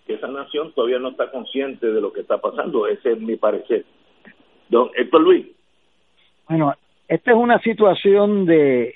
que 0.05 0.13
esa 0.13 0.27
nación 0.27 0.73
todavía 0.73 0.99
no 0.99 1.09
está 1.09 1.31
consciente 1.31 1.91
de 1.91 2.01
lo 2.01 2.13
que 2.13 2.21
está 2.21 2.39
pasando. 2.39 2.87
Ese 2.87 3.13
es 3.13 3.19
mi 3.19 3.35
parecer. 3.35 3.85
Don 4.69 4.91
Héctor 4.95 5.21
Luis. 5.21 5.47
Bueno, 6.51 6.73
esta 7.07 7.31
es 7.31 7.37
una 7.37 7.59
situación 7.59 8.45
de, 8.45 8.95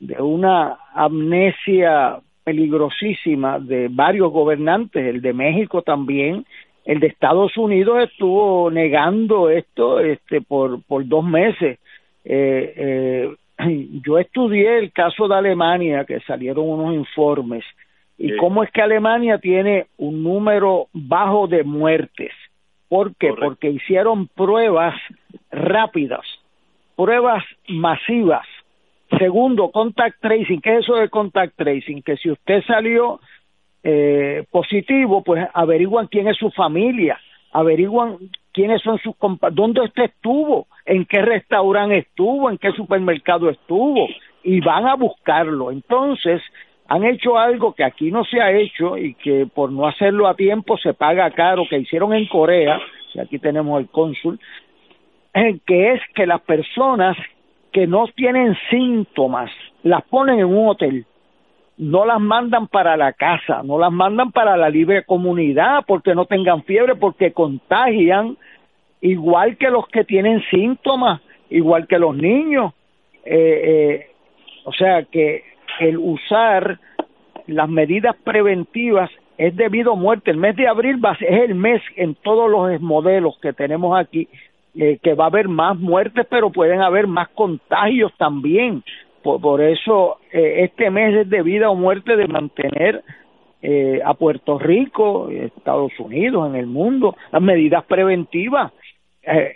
de 0.00 0.20
una 0.20 0.78
amnesia 0.92 2.18
peligrosísima 2.42 3.60
de 3.60 3.86
varios 3.88 4.32
gobernantes, 4.32 5.06
el 5.06 5.22
de 5.22 5.32
México 5.32 5.82
también, 5.82 6.44
el 6.84 6.98
de 6.98 7.06
Estados 7.06 7.56
Unidos 7.56 8.02
estuvo 8.02 8.68
negando 8.72 9.48
esto 9.48 10.00
este 10.00 10.40
por 10.40 10.82
por 10.82 11.06
dos 11.06 11.24
meses. 11.24 11.78
Eh, 12.24 12.74
eh, 12.76 13.36
yo 14.04 14.18
estudié 14.18 14.78
el 14.78 14.90
caso 14.90 15.28
de 15.28 15.36
Alemania, 15.36 16.04
que 16.04 16.18
salieron 16.22 16.68
unos 16.68 16.96
informes, 16.96 17.64
y 18.18 18.34
cómo 18.38 18.64
es 18.64 18.72
que 18.72 18.82
Alemania 18.82 19.38
tiene 19.38 19.86
un 19.98 20.24
número 20.24 20.88
bajo 20.92 21.46
de 21.46 21.62
muertes. 21.62 22.32
¿Por 22.88 23.14
qué? 23.14 23.32
Porque 23.34 23.70
hicieron 23.70 24.26
pruebas 24.26 24.96
rápidas, 25.52 26.26
pruebas 26.98 27.44
masivas 27.68 28.46
Segundo, 29.16 29.70
contact 29.70 30.20
tracing. 30.20 30.60
¿Qué 30.60 30.74
es 30.74 30.80
eso 30.80 30.96
de 30.96 31.08
contact 31.08 31.56
tracing? 31.56 32.02
Que 32.02 32.16
si 32.18 32.30
usted 32.30 32.62
salió 32.66 33.20
eh, 33.82 34.44
positivo, 34.50 35.22
pues 35.24 35.46
averiguan 35.54 36.08
quién 36.08 36.28
es 36.28 36.36
su 36.36 36.50
familia, 36.50 37.18
averiguan 37.52 38.18
quiénes 38.52 38.82
son 38.82 38.98
sus 38.98 39.16
compañeros, 39.16 39.56
dónde 39.56 39.80
usted 39.80 40.04
estuvo, 40.04 40.66
en 40.84 41.06
qué 41.06 41.22
restaurante 41.22 41.98
estuvo, 41.98 42.50
en 42.50 42.58
qué 42.58 42.72
supermercado 42.72 43.48
estuvo, 43.48 44.08
y 44.42 44.60
van 44.60 44.86
a 44.86 44.94
buscarlo. 44.94 45.70
Entonces, 45.70 46.42
han 46.86 47.04
hecho 47.04 47.38
algo 47.38 47.72
que 47.72 47.84
aquí 47.84 48.10
no 48.10 48.24
se 48.24 48.42
ha 48.42 48.52
hecho 48.52 48.98
y 48.98 49.14
que 49.14 49.46
por 49.46 49.72
no 49.72 49.86
hacerlo 49.86 50.28
a 50.28 50.34
tiempo 50.34 50.76
se 50.76 50.92
paga 50.92 51.30
caro, 51.30 51.64
que 51.68 51.78
hicieron 51.78 52.12
en 52.12 52.26
Corea, 52.26 52.78
y 53.14 53.20
aquí 53.20 53.38
tenemos 53.38 53.80
el 53.80 53.88
cónsul, 53.88 54.38
que 55.32 55.92
es 55.92 56.00
que 56.14 56.26
las 56.26 56.40
personas 56.40 57.16
que 57.72 57.86
no 57.86 58.06
tienen 58.08 58.56
síntomas, 58.70 59.50
las 59.82 60.02
ponen 60.04 60.40
en 60.40 60.46
un 60.46 60.68
hotel, 60.68 61.06
no 61.76 62.04
las 62.04 62.20
mandan 62.20 62.66
para 62.66 62.96
la 62.96 63.12
casa, 63.12 63.62
no 63.62 63.78
las 63.78 63.92
mandan 63.92 64.32
para 64.32 64.56
la 64.56 64.68
libre 64.68 65.04
comunidad 65.04 65.84
porque 65.86 66.14
no 66.14 66.24
tengan 66.24 66.64
fiebre, 66.64 66.96
porque 66.96 67.32
contagian 67.32 68.36
igual 69.00 69.56
que 69.56 69.70
los 69.70 69.86
que 69.88 70.04
tienen 70.04 70.42
síntomas, 70.50 71.20
igual 71.50 71.86
que 71.86 71.98
los 71.98 72.16
niños. 72.16 72.72
Eh, 73.24 73.62
eh, 73.64 74.10
o 74.64 74.72
sea 74.72 75.04
que 75.04 75.44
el 75.78 75.98
usar 75.98 76.80
las 77.46 77.68
medidas 77.68 78.16
preventivas 78.24 79.10
es 79.36 79.54
debido 79.54 79.92
a 79.92 79.96
muerte. 79.96 80.32
El 80.32 80.36
mes 80.36 80.56
de 80.56 80.66
abril 80.66 81.02
va, 81.02 81.16
es 81.20 81.42
el 81.42 81.54
mes 81.54 81.80
en 81.94 82.16
todos 82.16 82.50
los 82.50 82.80
modelos 82.80 83.38
que 83.40 83.52
tenemos 83.52 83.96
aquí 83.96 84.28
eh, 84.74 84.98
que 85.02 85.14
va 85.14 85.24
a 85.24 85.28
haber 85.28 85.48
más 85.48 85.78
muertes, 85.78 86.26
pero 86.28 86.50
pueden 86.50 86.80
haber 86.82 87.06
más 87.06 87.28
contagios 87.30 88.12
también. 88.16 88.84
Por, 89.22 89.60
eso 89.60 90.18
eh, 90.32 90.64
este 90.64 90.90
mes 90.90 91.14
es 91.14 91.28
de 91.28 91.42
vida 91.42 91.68
o 91.68 91.74
muerte 91.74 92.16
de 92.16 92.28
mantener 92.28 93.02
eh, 93.60 94.00
a 94.04 94.14
Puerto 94.14 94.58
Rico, 94.58 95.28
Estados 95.30 95.92
Unidos, 95.98 96.48
en 96.48 96.54
el 96.54 96.66
mundo, 96.66 97.16
las 97.32 97.42
medidas 97.42 97.84
preventivas. 97.84 98.72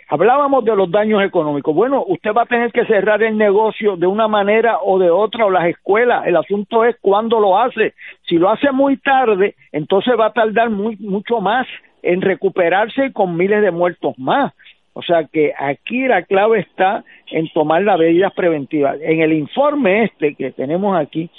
hablábamos 0.09 0.65
de 0.65 0.75
los 0.75 0.91
daños 0.91 1.23
económicos. 1.23 1.73
Bueno, 1.73 2.03
usted 2.05 2.31
va 2.33 2.43
a 2.43 2.45
tener 2.45 2.71
que 2.71 2.85
cerrar 2.85 3.23
el 3.23 3.37
negocio 3.37 3.95
de 3.95 4.07
una 4.07 4.27
manera 4.27 4.79
o 4.83 4.99
de 4.99 5.09
otra, 5.09 5.45
o 5.45 5.51
las 5.51 5.65
escuelas. 5.65 6.27
El 6.27 6.35
asunto 6.35 6.83
es 6.85 6.95
cuándo 7.01 7.39
lo 7.39 7.57
hace. 7.57 7.93
Si 8.27 8.37
lo 8.37 8.49
hace 8.49 8.71
muy 8.71 8.97
tarde, 8.97 9.55
entonces 9.71 10.13
va 10.19 10.27
a 10.27 10.33
tardar 10.33 10.69
muy, 10.69 10.97
mucho 10.97 11.39
más 11.39 11.65
en 12.03 12.21
recuperarse 12.21 13.13
con 13.13 13.35
miles 13.37 13.61
de 13.61 13.71
muertos 13.71 14.19
más. 14.19 14.53
O 14.93 15.01
sea 15.01 15.25
que 15.25 15.53
aquí 15.57 16.07
la 16.07 16.21
clave 16.23 16.59
está 16.59 17.03
en 17.31 17.49
tomar 17.49 17.81
las 17.81 17.97
medidas 17.97 18.31
preventivas. 18.33 18.97
En 19.01 19.21
el 19.21 19.33
informe 19.33 20.03
este 20.03 20.35
que 20.35 20.51
tenemos 20.51 20.95
aquí, 20.95 21.29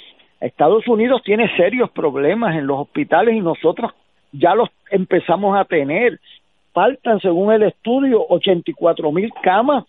Estados 0.41 0.87
Unidos 0.87 1.21
tiene 1.23 1.49
serios 1.55 1.89
problemas 1.91 2.55
en 2.55 2.67
los 2.67 2.79
hospitales 2.79 3.35
y 3.35 3.39
nosotros 3.39 3.91
ya 4.31 4.53
los 4.53 4.69
empezamos 4.91 5.57
a 5.57 5.65
tener. 5.65 6.19
Faltan, 6.73 7.21
según 7.21 7.53
el 7.53 7.63
estudio, 7.63 8.25
84 8.27 9.11
mil 9.11 9.31
camas 9.41 9.85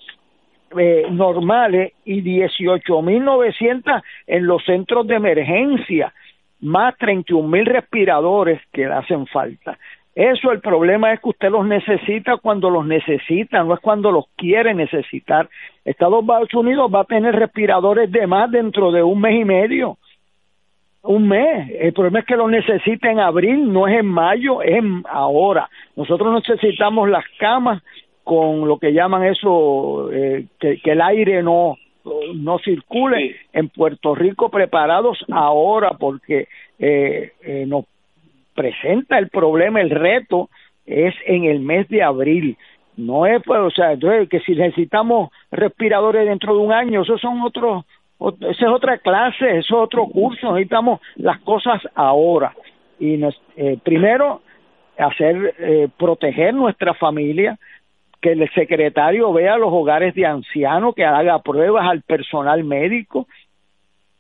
eh, 0.78 1.06
normales 1.10 1.92
y 2.04 2.20
18 2.20 3.02
mil 3.02 3.24
900 3.24 4.02
en 4.26 4.46
los 4.46 4.64
centros 4.64 5.06
de 5.06 5.16
emergencia, 5.16 6.12
más 6.60 6.96
31 6.98 7.48
mil 7.48 7.66
respiradores 7.66 8.60
que 8.72 8.86
hacen 8.86 9.26
falta. 9.26 9.76
Eso 10.16 10.50
el 10.50 10.60
problema 10.60 11.12
es 11.12 11.20
que 11.20 11.28
usted 11.28 11.50
los 11.50 11.66
necesita 11.66 12.38
cuando 12.38 12.70
los 12.70 12.86
necesita, 12.86 13.62
no 13.62 13.74
es 13.74 13.80
cuando 13.80 14.10
los 14.10 14.24
quiere 14.34 14.72
necesitar. 14.72 15.46
Estados 15.84 16.24
Unidos 16.54 16.90
va 16.92 17.00
a 17.00 17.04
tener 17.04 17.36
respiradores 17.36 18.10
de 18.10 18.26
más 18.26 18.50
dentro 18.50 18.90
de 18.90 19.02
un 19.02 19.20
mes 19.20 19.42
y 19.42 19.44
medio. 19.44 19.98
Un 21.02 21.28
mes. 21.28 21.70
El 21.78 21.92
problema 21.92 22.20
es 22.20 22.24
que 22.24 22.34
los 22.34 22.50
necesita 22.50 23.10
en 23.10 23.20
abril, 23.20 23.70
no 23.70 23.86
es 23.86 23.98
en 24.00 24.06
mayo, 24.06 24.62
es 24.62 24.82
ahora. 25.06 25.68
Nosotros 25.96 26.32
necesitamos 26.32 27.10
las 27.10 27.24
camas 27.38 27.82
con 28.24 28.66
lo 28.66 28.78
que 28.78 28.94
llaman 28.94 29.22
eso, 29.22 30.10
eh, 30.12 30.46
que, 30.58 30.80
el 30.82 31.02
aire 31.02 31.42
no, 31.42 31.76
no 32.34 32.58
circule 32.60 33.36
en 33.52 33.68
Puerto 33.68 34.14
Rico 34.14 34.48
preparados 34.48 35.18
ahora 35.30 35.90
porque 35.90 36.48
eh, 36.78 37.32
eh, 37.42 37.64
nos 37.66 37.84
presenta 38.56 39.18
el 39.18 39.28
problema, 39.28 39.80
el 39.80 39.90
reto, 39.90 40.50
es 40.86 41.14
en 41.26 41.44
el 41.44 41.60
mes 41.60 41.88
de 41.88 42.02
abril. 42.02 42.56
No 42.96 43.26
es, 43.26 43.42
pues, 43.44 43.60
o 43.60 43.70
sea, 43.70 43.96
que 44.28 44.40
si 44.40 44.54
necesitamos 44.54 45.30
respiradores 45.50 46.26
dentro 46.26 46.56
de 46.56 46.60
un 46.60 46.72
año, 46.72 47.02
esos 47.02 47.20
son 47.20 47.42
otros, 47.42 47.84
esa 48.40 48.66
es 48.66 48.72
otra 48.72 48.98
clase, 48.98 49.58
eso 49.58 49.76
es 49.76 49.82
otro 49.84 50.06
curso, 50.06 50.52
necesitamos 50.52 51.00
las 51.16 51.38
cosas 51.40 51.82
ahora. 51.94 52.54
Y 52.98 53.22
eh, 53.56 53.78
primero, 53.84 54.40
hacer, 54.96 55.54
eh, 55.58 55.88
proteger 55.98 56.54
nuestra 56.54 56.94
familia, 56.94 57.58
que 58.22 58.32
el 58.32 58.50
secretario 58.54 59.30
vea 59.32 59.58
los 59.58 59.70
hogares 59.70 60.14
de 60.14 60.24
ancianos, 60.24 60.94
que 60.94 61.04
haga 61.04 61.38
pruebas 61.40 61.86
al 61.86 62.00
personal 62.00 62.64
médico. 62.64 63.28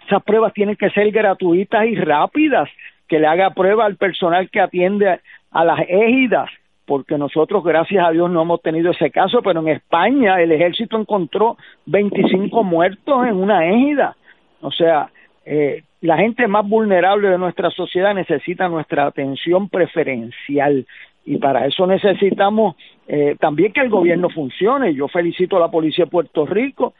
Esas 0.06 0.22
pruebas 0.22 0.52
tienen 0.52 0.76
que 0.76 0.90
ser 0.90 1.10
gratuitas 1.10 1.86
y 1.86 1.94
rápidas 1.96 2.68
que 3.08 3.18
le 3.18 3.26
haga 3.26 3.50
prueba 3.50 3.84
al 3.84 3.96
personal 3.96 4.50
que 4.50 4.60
atiende 4.60 5.20
a 5.50 5.64
las 5.64 5.80
égidas, 5.88 6.50
porque 6.84 7.18
nosotros, 7.18 7.64
gracias 7.64 8.06
a 8.06 8.10
Dios, 8.10 8.30
no 8.30 8.42
hemos 8.42 8.62
tenido 8.62 8.92
ese 8.92 9.10
caso, 9.10 9.42
pero 9.42 9.60
en 9.60 9.68
España 9.68 10.40
el 10.40 10.52
ejército 10.52 10.98
encontró 10.98 11.56
25 11.86 12.62
muertos 12.62 13.26
en 13.26 13.36
una 13.36 13.66
égida. 13.66 14.16
O 14.60 14.70
sea, 14.70 15.10
eh, 15.44 15.82
la 16.00 16.16
gente 16.16 16.46
más 16.46 16.66
vulnerable 16.68 17.28
de 17.28 17.38
nuestra 17.38 17.70
sociedad 17.70 18.14
necesita 18.14 18.68
nuestra 18.68 19.06
atención 19.06 19.68
preferencial 19.68 20.86
y 21.24 21.38
para 21.38 21.66
eso 21.66 21.86
necesitamos 21.86 22.76
eh, 23.08 23.36
también 23.40 23.72
que 23.72 23.80
el 23.80 23.88
gobierno 23.88 24.30
funcione. 24.30 24.94
Yo 24.94 25.08
felicito 25.08 25.56
a 25.56 25.60
la 25.60 25.70
policía 25.70 26.04
de 26.04 26.10
Puerto 26.10 26.46
Rico 26.46 26.94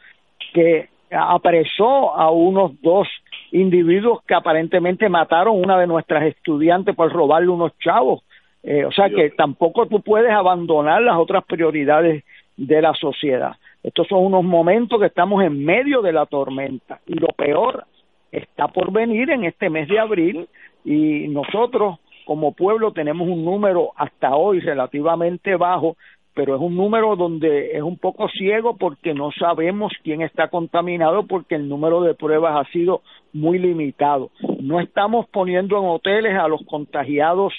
que 0.53 0.89
apresó 1.11 2.15
a 2.15 2.31
unos 2.31 2.79
dos 2.81 3.07
individuos 3.51 4.23
que 4.23 4.33
aparentemente 4.33 5.09
mataron 5.09 5.57
una 5.57 5.77
de 5.79 5.87
nuestras 5.87 6.23
estudiantes 6.23 6.95
por 6.95 7.11
robarle 7.11 7.49
unos 7.49 7.77
chavos. 7.79 8.23
Eh, 8.63 8.83
o 8.85 8.91
sea 8.91 9.09
que 9.09 9.29
tampoco 9.29 9.85
tú 9.85 10.01
puedes 10.01 10.31
abandonar 10.31 11.01
las 11.01 11.17
otras 11.17 11.45
prioridades 11.45 12.23
de 12.57 12.81
la 12.81 12.93
sociedad. 12.93 13.55
Estos 13.83 14.07
son 14.07 14.25
unos 14.25 14.43
momentos 14.43 14.99
que 14.99 15.05
estamos 15.05 15.43
en 15.43 15.63
medio 15.63 16.01
de 16.01 16.11
la 16.11 16.25
tormenta 16.25 16.99
y 17.05 17.13
lo 17.13 17.27
peor 17.27 17.85
está 18.31 18.67
por 18.67 18.91
venir 18.91 19.29
en 19.29 19.45
este 19.45 19.69
mes 19.69 19.87
de 19.87 19.99
abril 19.99 20.49
y 20.83 21.27
nosotros 21.29 21.99
como 22.25 22.51
pueblo 22.51 22.91
tenemos 22.91 23.25
un 23.27 23.45
número 23.45 23.91
hasta 23.95 24.35
hoy 24.35 24.59
relativamente 24.59 25.55
bajo, 25.55 25.95
pero 26.37 26.53
es 26.53 26.61
un 26.61 26.75
número 26.75 27.15
donde 27.15 27.75
es 27.75 27.81
un 27.81 27.97
poco 27.97 28.29
ciego 28.29 28.77
porque 28.77 29.15
no 29.15 29.31
sabemos 29.31 29.91
quién 30.03 30.21
está 30.21 30.49
contaminado 30.49 31.25
porque 31.25 31.55
el 31.55 31.67
número 31.67 32.01
de 32.01 32.13
pruebas 32.13 32.53
ha 32.55 32.71
sido 32.71 33.01
muy 33.33 33.57
limitado. 33.57 34.29
No 34.61 34.79
estamos 34.79 35.27
poniendo 35.29 35.79
en 35.79 35.85
hoteles 35.85 36.37
a 36.37 36.47
los 36.47 36.63
contagiados 36.67 37.53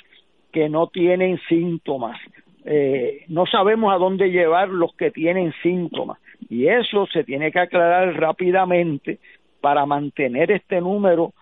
que 0.52 0.68
no 0.68 0.86
tienen 0.86 1.40
síntomas. 1.48 2.20
Eh, 2.66 3.24
no 3.26 3.46
sabemos 3.46 3.92
a 3.92 3.98
dónde 3.98 4.30
llevar 4.30 4.68
los 4.68 4.94
que 4.94 5.10
tienen 5.10 5.52
síntomas 5.60 6.20
y 6.48 6.68
eso 6.68 7.08
se 7.12 7.24
tiene 7.24 7.50
que 7.50 7.58
aclarar 7.58 8.14
rápidamente 8.14 9.18
para 9.60 9.86
mantener 9.86 10.52
este 10.52 10.80
número 10.80 11.32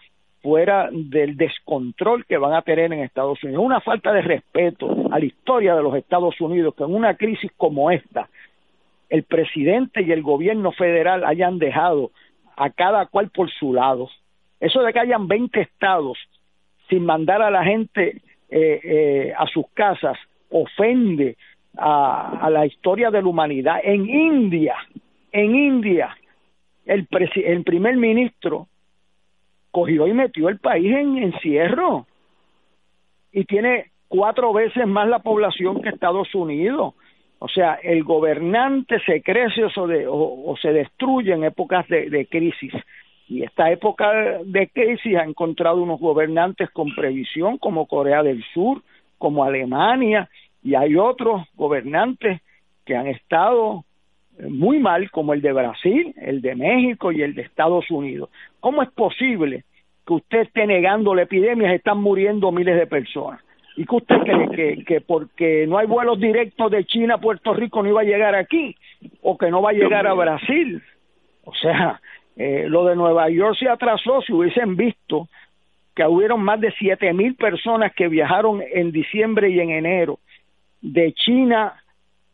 fuera 0.47 0.89
del 0.93 1.37
descontrol 1.37 2.25
que 2.25 2.39
van 2.39 2.53
a 2.53 2.63
tener 2.63 2.93
en 2.93 3.01
Estados 3.01 3.43
Unidos. 3.43 3.65
Una 3.65 3.81
falta 3.81 4.13
de 4.13 4.23
respeto 4.23 4.89
a 5.11 5.19
la 5.19 5.25
historia 5.25 5.75
de 5.75 5.83
los 5.83 5.97
Estados 5.97 6.41
Unidos 6.41 6.73
que 6.77 6.85
en 6.85 6.95
una 6.95 7.17
crisis 7.17 7.51
como 7.57 7.91
esta 7.91 8.29
el 9.09 9.25
presidente 9.25 10.03
y 10.03 10.13
el 10.13 10.23
gobierno 10.23 10.71
federal 10.71 11.25
hayan 11.25 11.59
dejado 11.59 12.13
a 12.57 12.71
cada 12.71 13.07
cual 13.07 13.31
por 13.31 13.51
su 13.51 13.75
lado. 13.75 14.09
Eso 14.61 14.83
de 14.85 14.93
que 14.93 15.01
hayan 15.01 15.27
20 15.27 15.61
estados 15.61 16.17
sin 16.89 17.05
mandar 17.05 17.43
a 17.43 17.51
la 17.51 17.65
gente 17.65 18.23
eh, 18.49 18.81
eh, 18.85 19.35
a 19.37 19.49
sus 19.49 19.67
casas 19.75 20.17
ofende 20.49 21.37
a, 21.77 22.39
a, 22.41 22.51
la 22.51 22.67
historia 22.67 23.11
de 23.11 23.21
la 23.21 23.29
humanidad. 23.29 23.81
En 23.83 24.09
India, 24.09 24.77
en 25.33 25.57
India, 25.57 26.17
el, 26.85 27.09
el 27.35 27.65
primer 27.65 27.97
ministro 27.97 28.69
cogió 29.77 30.07
y 30.07 30.15
metió 30.15 30.49
el 30.49 30.59
país 30.59 30.91
en 30.91 31.19
encierro 31.19 32.07
y 33.31 33.45
tiene 33.45 33.91
cuatro 34.09 34.55
veces 34.55 34.87
más 34.87 35.07
la 35.07 35.19
población 35.19 35.83
que 35.83 35.91
Estados 35.91 36.35
Unidos. 36.35 36.95
O 37.41 37.49
sea, 37.49 37.75
el 37.83 38.03
gobernante 38.03 38.99
se 39.05 39.21
crece 39.21 39.65
o, 40.09 40.57
se 40.63 40.73
destruye 40.73 41.35
en 41.35 41.45
épocas 41.45 41.87
de, 41.89 42.09
de, 42.09 42.25
crisis. 42.25 42.73
Y 43.29 43.43
esta 43.43 43.71
época 43.71 44.41
de 44.47 44.69
crisis 44.69 45.15
ha 45.15 45.25
encontrado 45.25 45.83
unos 45.83 46.01
gobernantes 46.01 46.71
con 46.71 46.95
previsión, 46.95 47.59
como 47.59 47.85
Corea 47.85 48.23
del 48.23 48.43
Sur, 48.55 48.81
como 49.19 49.45
Alemania, 49.45 50.31
y 50.63 50.75
hay 50.75 50.97
otros 50.97 51.43
gobernantes 51.55 52.41
que 52.87 52.97
han 52.97 53.09
estado 53.09 53.85
muy 54.49 54.79
mal, 54.79 55.11
como 55.11 55.33
el 55.33 55.41
de 55.41 55.53
Brasil, 55.53 56.15
el 56.21 56.41
de 56.43 56.55
México 56.55 57.13
y 57.13 57.23
el 57.23 57.35
de 57.35 57.43
Estados 57.43 57.91
Unidos. 57.91 58.31
¿Cómo 58.61 58.83
es 58.83 58.91
posible 58.91 59.65
que 60.07 60.15
usted 60.15 60.41
esté 60.41 60.67
negando 60.67 61.15
la 61.15 61.23
epidemia? 61.23 61.73
Están 61.73 61.99
muriendo 61.99 62.53
miles 62.53 62.77
de 62.77 62.87
personas. 62.87 63.41
¿Y 63.77 63.85
que 63.85 63.97
usted 63.97 64.17
cree 64.21 64.49
que, 64.51 64.85
que 64.85 65.01
porque 65.01 65.67
no 65.67 65.79
hay 65.79 65.87
vuelos 65.87 66.19
directos 66.19 66.71
de 66.71 66.85
China 66.85 67.15
a 67.15 67.21
Puerto 67.21 67.53
Rico 67.53 67.83
no 67.83 67.91
iba 67.91 68.01
a 68.01 68.05
llegar 68.05 68.35
aquí? 68.35 68.75
¿O 69.23 69.37
que 69.37 69.51
no 69.51 69.61
va 69.61 69.71
a 69.71 69.75
llegar 69.75 70.07
a 70.07 70.15
Brasil? 70.15 70.83
O 71.45 71.55
sea, 71.55 72.01
eh, 72.37 72.67
lo 72.69 72.85
de 72.87 72.97
Nueva 72.97 73.29
York 73.29 73.57
se 73.59 73.69
atrasó 73.69 74.23
si 74.23 74.33
hubiesen 74.33 74.77
visto 74.77 75.29
que 75.95 76.05
hubieron 76.05 76.43
más 76.43 76.61
de 76.61 76.73
siete 76.73 77.13
mil 77.15 77.35
personas 77.35 77.95
que 77.95 78.09
viajaron 78.09 78.63
en 78.75 78.93
diciembre 78.93 79.49
y 79.49 79.61
en 79.61 79.71
enero 79.71 80.19
de 80.83 81.13
China, 81.15 81.83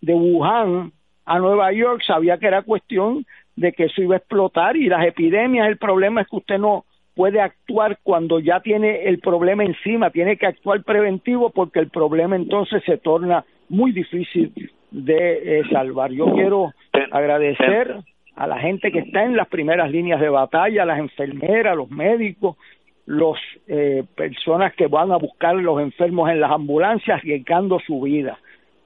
de 0.00 0.14
Wuhan 0.14 0.92
a 1.24 1.38
Nueva 1.38 1.72
York, 1.72 2.02
sabía 2.06 2.38
que 2.38 2.46
era 2.46 2.62
cuestión 2.62 3.24
de 3.56 3.72
que 3.72 3.84
eso 3.84 4.02
iba 4.02 4.14
a 4.14 4.18
explotar 4.18 4.76
y 4.76 4.88
las 4.88 5.06
epidemias, 5.06 5.68
el 5.68 5.76
problema 5.76 6.22
es 6.22 6.28
que 6.28 6.36
usted 6.36 6.58
no 6.58 6.84
puede 7.14 7.40
actuar 7.40 7.98
cuando 8.02 8.40
ya 8.40 8.60
tiene 8.60 9.04
el 9.04 9.18
problema 9.18 9.64
encima, 9.64 10.10
tiene 10.10 10.36
que 10.36 10.46
actuar 10.46 10.82
preventivo 10.82 11.50
porque 11.50 11.78
el 11.78 11.90
problema 11.90 12.36
entonces 12.36 12.82
se 12.84 12.96
torna 12.96 13.44
muy 13.68 13.92
difícil 13.92 14.52
de 14.90 15.60
eh, 15.60 15.62
salvar. 15.70 16.10
Yo 16.12 16.32
quiero 16.32 16.72
agradecer 17.10 17.96
a 18.34 18.46
la 18.46 18.58
gente 18.58 18.90
que 18.90 19.00
está 19.00 19.24
en 19.24 19.36
las 19.36 19.48
primeras 19.48 19.90
líneas 19.90 20.20
de 20.20 20.30
batalla, 20.30 20.86
las 20.86 20.98
enfermeras, 20.98 21.76
los 21.76 21.90
médicos, 21.90 22.56
los 23.04 23.38
eh, 23.68 24.04
personas 24.14 24.74
que 24.74 24.86
van 24.86 25.12
a 25.12 25.16
buscar 25.16 25.54
los 25.54 25.80
enfermos 25.80 26.30
en 26.30 26.40
las 26.40 26.50
ambulancias 26.50 27.18
arriesgando 27.18 27.78
su 27.80 28.00
vida 28.00 28.38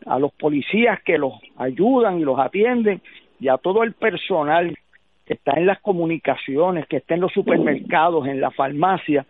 a 0.07 0.19
los 0.19 0.33
policías 0.33 1.03
que 1.03 1.19
los 1.19 1.35
ayudan 1.57 2.19
y 2.19 2.25
los 2.25 2.39
atienden 2.39 3.01
y 3.41 3.49
a 3.49 3.59
todo 3.59 3.83
el 3.83 3.93
personal 3.93 4.77
que 5.27 5.35
está 5.35 5.53
en 5.57 5.67
las 5.67 5.81
comunicaciones, 5.81 6.87
que 6.87 6.99
está 6.99 7.15
en 7.15 7.21
los 7.21 7.33
supermercados, 7.33 8.27
en 8.29 8.41
la 8.41 8.51
farmacia, 8.53 9.27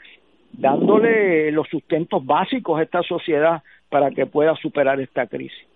dándole 0.52 1.50
los 1.52 1.66
sustentos 1.68 2.24
básicos 2.24 2.78
a 2.78 2.82
esta 2.82 3.02
sociedad 3.02 3.62
para 3.88 4.10
que 4.10 4.26
pueda 4.26 4.54
superar 4.56 5.00
esta 5.00 5.26
crisis. 5.26 5.66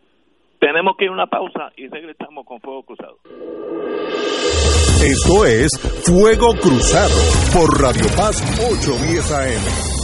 Tenemos 0.58 0.96
que 0.98 1.06
ir 1.06 1.10
a 1.10 1.14
una 1.14 1.26
pausa 1.26 1.72
y 1.76 1.88
regresamos 1.88 2.44
con 2.44 2.60
Fuego 2.60 2.82
Cruzado. 2.82 3.16
Esto 5.02 5.46
es 5.46 5.70
Fuego 6.04 6.52
Cruzado 6.60 7.16
por 7.54 7.80
Radio 7.80 8.04
Paz 8.14 8.36
810 8.60 9.32
AM 9.32 9.99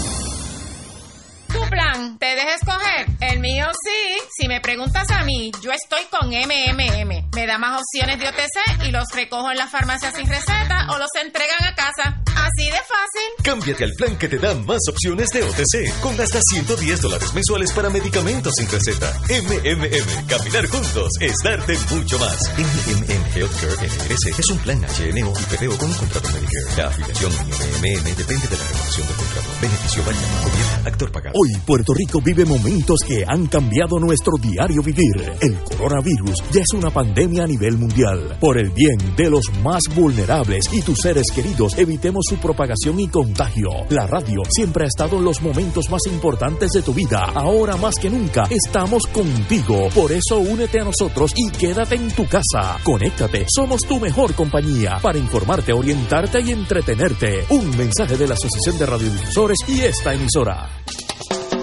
mío 3.47 3.67
sí. 3.85 4.19
Si 4.37 4.49
me 4.49 4.61
preguntas 4.61 5.09
a 5.11 5.23
mí, 5.23 5.53
yo 5.63 5.71
estoy 5.71 6.05
con 6.11 6.29
MMM. 6.29 7.31
Me 7.35 7.47
da 7.47 7.59
más 7.59 7.81
opciones 7.81 8.19
de 8.19 8.29
OTC 8.29 8.87
y 8.89 8.91
los 8.91 9.09
recojo 9.13 9.51
en 9.51 9.59
la 9.59 9.69
farmacia 9.69 10.11
sin 10.11 10.29
receta 10.29 10.89
o 10.91 10.99
los 10.99 11.11
entregan 11.15 11.65
a 11.65 11.75
casa. 11.75 12.26
Así 12.47 12.71
de 12.71 12.77
fácil. 12.77 13.27
Cámbiate 13.43 13.83
al 13.83 13.93
plan 13.95 14.17
que 14.17 14.29
te 14.29 14.39
da 14.39 14.55
más 14.55 14.79
opciones 14.89 15.29
de 15.31 15.43
OTC, 15.43 16.01
con 16.01 16.21
hasta 16.21 16.39
110 16.41 17.03
dólares 17.03 17.35
mensuales 17.35 17.73
para 17.73 17.91
medicamentos 17.91 18.53
sin 18.57 18.71
receta. 18.71 19.13
MMM, 19.29 20.27
caminar 20.29 20.67
juntos 20.69 21.11
es 21.21 21.35
darte 21.43 21.77
mucho 21.91 22.17
más. 22.21 22.39
MMM 22.57 23.25
Healthcare 23.35 23.75
NRS 23.83 24.39
es 24.39 24.49
un 24.51 24.59
plan 24.59 24.79
HMO 24.79 25.33
y 25.41 25.57
PPO 25.57 25.77
con 25.77 25.91
un 25.91 25.97
contrato 25.97 26.29
Medicare. 26.35 26.77
La 26.77 26.87
afiliación 26.87 27.33
MMM 27.33 28.15
depende 28.15 28.47
de 28.47 28.57
la 28.57 28.65
renovación 28.71 29.07
del 29.09 29.17
contrato. 29.17 29.49
Beneficio 29.61 30.05
variable. 30.05 30.37
Gobierno, 30.45 30.89
actor 30.89 31.11
pagado. 31.11 31.35
Hoy 31.35 31.61
Puerto 31.67 31.95
Rico 31.95 32.21
vive 32.21 32.45
momentos 32.45 33.01
que 33.05 33.25
han 33.27 33.47
cambiado 33.49 33.99
nuestro 33.99 34.35
diario 34.41 34.83
vivir. 34.83 35.33
El 35.41 35.59
coronavirus 35.77 36.45
ya 36.53 36.61
es 36.61 36.79
una 36.79 36.91
pandemia 36.91 37.43
a 37.43 37.47
nivel 37.49 37.77
mundial. 37.77 38.37
Por 38.39 38.57
el 38.59 38.71
bien 38.71 39.17
de 39.17 39.31
los 39.31 39.51
más 39.65 39.83
vulnerables 39.97 40.67
y 40.73 40.83
tus 40.83 40.99
seres 40.99 41.27
queridos, 41.35 41.77
evitemos 41.77 42.25
propagación 42.37 43.01
y 43.01 43.09
contagio. 43.09 43.71
La 43.91 44.07
radio 44.07 44.43
siempre 44.49 44.85
ha 44.85 44.89
estado 44.89 45.19
en 45.19 45.25
los 45.25 45.43
momentos 45.43 45.91
más 45.91 46.03
importantes 46.07 46.71
de 46.73 46.83
tu 46.83 46.93
vida. 46.93 47.25
Ahora 47.35 47.77
más 47.77 47.97
que 47.97 48.11
nunca 48.11 48.47
estamos 48.51 49.07
contigo. 49.07 49.89
Por 49.95 50.13
eso 50.13 50.39
únete 50.39 50.81
a 50.81 50.85
nosotros 50.85 51.33
y 51.37 51.51
quédate 51.51 51.97
en 51.97 52.11
tu 52.11 52.27
casa. 52.27 52.79
Conéctate, 52.83 53.47
somos 53.49 53.83
tu 53.83 53.99
mejor 54.01 54.35
compañía 54.35 54.99
para 55.03 55.19
informarte, 55.19 55.73
orientarte 55.73 56.41
y 56.41 56.53
entretenerte. 56.53 57.45
Un 57.51 57.77
mensaje 57.77 58.17
de 58.17 58.27
la 58.27 58.35
Asociación 58.35 58.79
de 58.79 58.87
Radiodifusores 58.87 59.59
y 59.69 59.81
esta 59.81 60.15
emisora. 60.15 60.69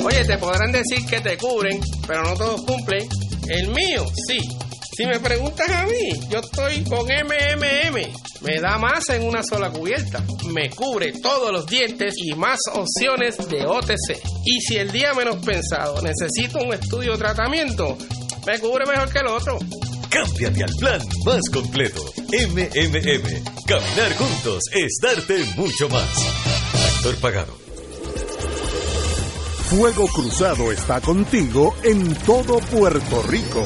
Oye, 0.03 0.25
te 0.25 0.37
podrán 0.37 0.71
decir 0.71 1.05
que 1.05 1.21
te 1.21 1.37
cubren, 1.37 1.79
pero 2.05 2.23
no 2.23 2.33
todos 2.35 2.61
cumplen. 2.63 3.07
El 3.47 3.67
mío, 3.69 4.05
sí. 4.27 4.72
Si 4.95 5.07
me 5.07 5.19
preguntas 5.19 5.67
a 5.71 5.85
mí, 5.87 6.27
yo 6.29 6.39
estoy 6.39 6.83
con 6.83 7.05
MMM. 7.05 7.95
Me 8.41 8.59
da 8.61 8.77
más 8.77 9.09
en 9.09 9.23
una 9.23 9.41
sola 9.41 9.71
cubierta. 9.71 10.23
Me 10.53 10.69
cubre 10.69 11.13
todos 11.13 11.51
los 11.51 11.65
dientes 11.65 12.13
y 12.17 12.33
más 12.35 12.59
opciones 12.71 13.37
de 13.49 13.65
OTC. 13.65 14.21
Y 14.45 14.61
si 14.61 14.77
el 14.77 14.91
día 14.91 15.15
menos 15.15 15.37
pensado 15.37 15.99
necesito 16.03 16.59
un 16.59 16.73
estudio 16.73 17.13
o 17.13 17.17
tratamiento, 17.17 17.97
me 18.45 18.59
cubre 18.59 18.85
mejor 18.85 19.11
que 19.11 19.19
el 19.19 19.27
otro. 19.27 19.57
Cámbiate 20.09 20.63
al 20.63 20.75
plan 20.75 21.01
más 21.25 21.49
completo. 21.49 22.13
MMM. 22.27 23.65
Caminar 23.65 24.15
juntos 24.15 24.63
es 24.73 24.99
darte 25.01 25.43
mucho 25.55 25.89
más. 25.89 26.07
Actor 26.97 27.15
pagado. 27.15 27.57
Fuego 29.71 30.05
Cruzado 30.07 30.71
está 30.71 31.01
contigo 31.01 31.73
en 31.83 32.13
todo 32.13 32.59
Puerto 32.59 33.23
Rico. 33.23 33.65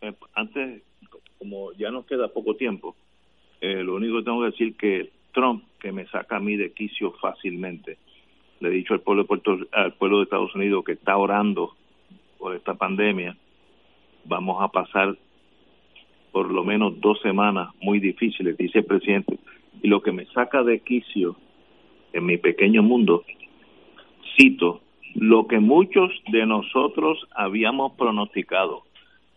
eh, 0.00 0.12
antes, 0.34 0.82
como 1.38 1.72
ya 1.72 1.90
nos 1.90 2.06
queda 2.06 2.28
poco 2.28 2.54
tiempo, 2.54 2.96
eh, 3.60 3.82
lo 3.82 3.96
único 3.96 4.18
que 4.18 4.24
tengo 4.24 4.40
que 4.40 4.50
decir 4.50 4.76
que 4.76 5.10
Trump, 5.32 5.64
que 5.80 5.92
me 5.92 6.06
saca 6.06 6.36
a 6.36 6.40
mí 6.40 6.56
de 6.56 6.72
quicio 6.72 7.12
fácilmente, 7.20 7.98
le 8.60 8.68
he 8.68 8.72
dicho 8.72 8.94
al 8.94 9.00
pueblo 9.00 9.22
de 9.22 9.28
Puerto, 9.28 9.58
al 9.72 9.94
pueblo 9.94 10.18
de 10.18 10.24
Estados 10.24 10.54
Unidos 10.54 10.84
que 10.84 10.92
está 10.92 11.16
orando 11.16 11.74
por 12.38 12.54
esta 12.54 12.74
pandemia, 12.74 13.36
vamos 14.24 14.62
a 14.62 14.68
pasar 14.68 15.16
por 16.32 16.50
lo 16.52 16.64
menos 16.64 17.00
dos 17.00 17.20
semanas 17.20 17.70
muy 17.80 18.00
difíciles, 18.00 18.56
dice 18.56 18.80
el 18.80 18.84
presidente. 18.84 19.38
Y 19.82 19.88
lo 19.88 20.02
que 20.02 20.12
me 20.12 20.26
saca 20.26 20.62
de 20.62 20.80
quicio 20.80 21.36
en 22.12 22.26
mi 22.26 22.36
pequeño 22.36 22.82
mundo, 22.82 23.24
cito, 24.36 24.80
lo 25.14 25.46
que 25.46 25.58
muchos 25.58 26.10
de 26.30 26.46
nosotros 26.46 27.26
habíamos 27.34 27.92
pronosticado, 27.92 28.82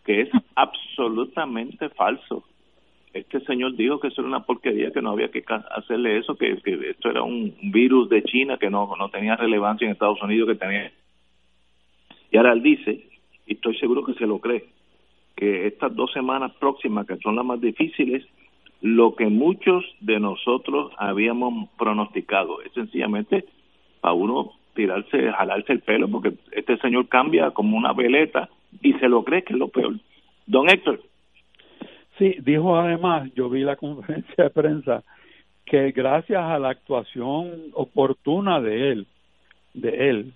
que 0.05 0.21
es 0.21 0.29
absolutamente 0.55 1.89
falso. 1.89 2.43
Este 3.13 3.41
señor 3.41 3.75
dijo 3.75 3.99
que 3.99 4.07
eso 4.07 4.21
era 4.21 4.29
una 4.29 4.45
porquería, 4.45 4.91
que 4.91 5.01
no 5.01 5.11
había 5.11 5.29
que 5.29 5.43
hacerle 5.75 6.17
eso, 6.17 6.35
que, 6.35 6.57
esto 6.89 7.09
era 7.09 7.23
un 7.23 7.53
virus 7.63 8.09
de 8.09 8.23
China 8.23 8.57
que 8.57 8.69
no, 8.69 8.95
no 8.97 9.09
tenía 9.09 9.35
relevancia 9.35 9.85
en 9.85 9.91
Estados 9.91 10.21
Unidos, 10.21 10.49
que 10.49 10.55
tenía... 10.55 10.91
Y 12.31 12.37
ahora 12.37 12.53
él 12.53 12.63
dice, 12.63 13.05
y 13.45 13.53
estoy 13.53 13.77
seguro 13.77 14.05
que 14.05 14.13
se 14.13 14.25
lo 14.25 14.39
cree, 14.39 14.65
que 15.35 15.67
estas 15.67 15.93
dos 15.93 16.11
semanas 16.13 16.53
próximas, 16.59 17.05
que 17.05 17.17
son 17.17 17.35
las 17.35 17.45
más 17.45 17.59
difíciles, 17.59 18.25
lo 18.81 19.15
que 19.15 19.27
muchos 19.27 19.83
de 19.99 20.19
nosotros 20.19 20.91
habíamos 20.97 21.69
pronosticado 21.77 22.61
es 22.61 22.71
sencillamente 22.73 23.45
para 23.99 24.13
uno 24.13 24.53
tirarse, 24.73 25.31
jalarse 25.31 25.73
el 25.73 25.81
pelo, 25.81 26.09
porque 26.09 26.33
este 26.51 26.77
señor 26.77 27.07
cambia 27.07 27.51
como 27.51 27.77
una 27.77 27.93
veleta 27.93 28.49
y 28.81 28.93
se 28.93 29.09
lo 29.09 29.23
cree 29.23 29.43
que 29.43 29.53
es 29.53 29.59
lo 29.59 29.69
peor. 29.69 29.95
Don 30.45 30.69
Héctor. 30.69 31.01
Sí, 32.17 32.35
dijo 32.41 32.77
además, 32.77 33.31
yo 33.35 33.49
vi 33.49 33.61
la 33.61 33.75
conferencia 33.77 34.45
de 34.45 34.49
prensa, 34.49 35.03
que 35.65 35.91
gracias 35.91 36.41
a 36.41 36.59
la 36.59 36.69
actuación 36.69 37.71
oportuna 37.73 38.61
de 38.61 38.91
él, 38.91 39.07
de 39.73 40.09
él, 40.09 40.33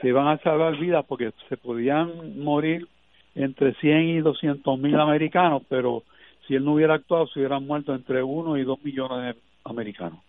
se 0.00 0.08
iban 0.08 0.28
a 0.28 0.38
salvar 0.38 0.76
vidas 0.78 1.04
porque 1.06 1.32
se 1.48 1.56
podían 1.56 2.42
morir 2.42 2.86
entre 3.34 3.74
100 3.74 4.08
y 4.08 4.18
200 4.18 4.78
mil 4.78 4.98
americanos, 4.98 5.62
pero 5.68 6.02
si 6.46 6.54
él 6.54 6.64
no 6.64 6.74
hubiera 6.74 6.94
actuado, 6.94 7.26
se 7.28 7.38
hubieran 7.38 7.66
muerto 7.66 7.94
entre 7.94 8.22
1 8.22 8.56
y 8.56 8.64
2 8.64 8.82
millones 8.82 9.34
de 9.34 9.40
americanos. 9.64 10.20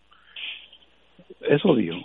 Eso 1.41 1.76
dijo. 1.76 1.97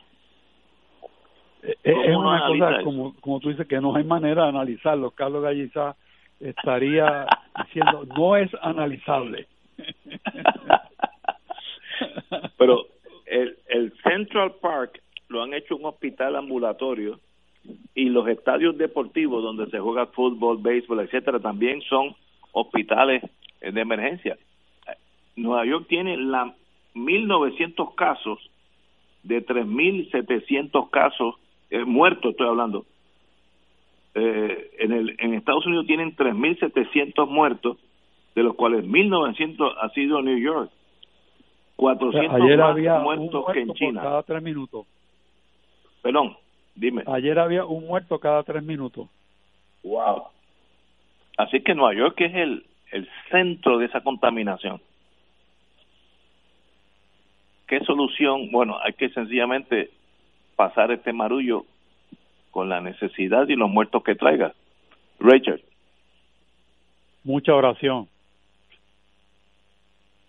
Eh, 1.64 1.76
es 1.82 2.16
una 2.16 2.46
cosa, 2.46 2.82
como, 2.82 3.14
como 3.20 3.40
tú 3.40 3.48
dices, 3.48 3.66
que 3.66 3.80
no 3.80 3.96
hay 3.96 4.04
manera 4.04 4.44
de 4.44 4.50
analizarlo. 4.50 5.10
Carlos 5.12 5.42
Galliza 5.42 5.96
estaría 6.40 7.26
diciendo, 7.64 8.04
no 8.16 8.36
es 8.36 8.50
analizable. 8.60 9.46
Pero 12.58 12.86
el, 13.26 13.56
el 13.68 13.92
Central 14.02 14.54
Park 14.60 15.00
lo 15.28 15.42
han 15.42 15.54
hecho 15.54 15.76
un 15.76 15.86
hospital 15.86 16.36
ambulatorio 16.36 17.18
y 17.94 18.10
los 18.10 18.28
estadios 18.28 18.76
deportivos 18.76 19.42
donde 19.42 19.70
se 19.70 19.78
juega 19.78 20.04
fútbol, 20.06 20.58
béisbol, 20.60 21.00
etcétera, 21.00 21.40
también 21.40 21.80
son 21.82 22.14
hospitales 22.52 23.22
de 23.60 23.80
emergencia. 23.80 24.36
Nueva 25.36 25.64
York 25.64 25.86
tiene 25.88 26.18
la 26.18 26.54
1900 26.94 27.94
casos 27.94 28.38
de 29.22 29.40
3700 29.40 30.90
casos 30.90 31.36
eh, 31.74 31.84
muertos 31.84 32.30
estoy 32.30 32.46
hablando. 32.46 32.86
Eh, 34.14 34.70
en, 34.78 34.92
el, 34.92 35.16
en 35.18 35.34
Estados 35.34 35.66
Unidos 35.66 35.86
tienen 35.86 36.14
3.700 36.14 37.28
muertos, 37.28 37.78
de 38.36 38.44
los 38.44 38.54
cuales 38.54 38.84
1.900 38.84 39.74
ha 39.80 39.88
sido 39.90 40.22
New 40.22 40.38
York. 40.38 40.70
400 41.74 42.40
Ayer 42.40 42.58
más 42.58 42.70
había 42.70 42.98
muertos 43.00 43.44
que 43.52 43.60
en 43.62 43.74
China. 43.74 44.02
cada 44.02 44.22
tres 44.22 44.40
minutos. 44.40 44.86
Perdón, 46.00 46.36
dime. 46.76 47.02
Ayer 47.08 47.36
había 47.40 47.64
un 47.64 47.88
muerto 47.88 48.20
cada 48.20 48.44
tres 48.44 48.62
minutos. 48.62 49.08
Wow. 49.82 50.28
Así 51.36 51.60
que 51.62 51.74
Nueva 51.74 51.94
York 51.94 52.20
es 52.20 52.34
el, 52.36 52.66
el 52.92 53.08
centro 53.32 53.78
de 53.78 53.86
esa 53.86 54.00
contaminación. 54.02 54.80
¿Qué 57.66 57.80
solución? 57.80 58.52
Bueno, 58.52 58.78
hay 58.80 58.92
que 58.92 59.08
sencillamente 59.08 59.90
pasar 60.56 60.90
este 60.92 61.12
marullo 61.12 61.64
con 62.50 62.68
la 62.68 62.80
necesidad 62.80 63.48
y 63.48 63.56
los 63.56 63.70
muertos 63.70 64.02
que 64.02 64.14
traiga. 64.14 64.54
Richard. 65.18 65.60
Mucha 67.24 67.54
oración. 67.54 68.08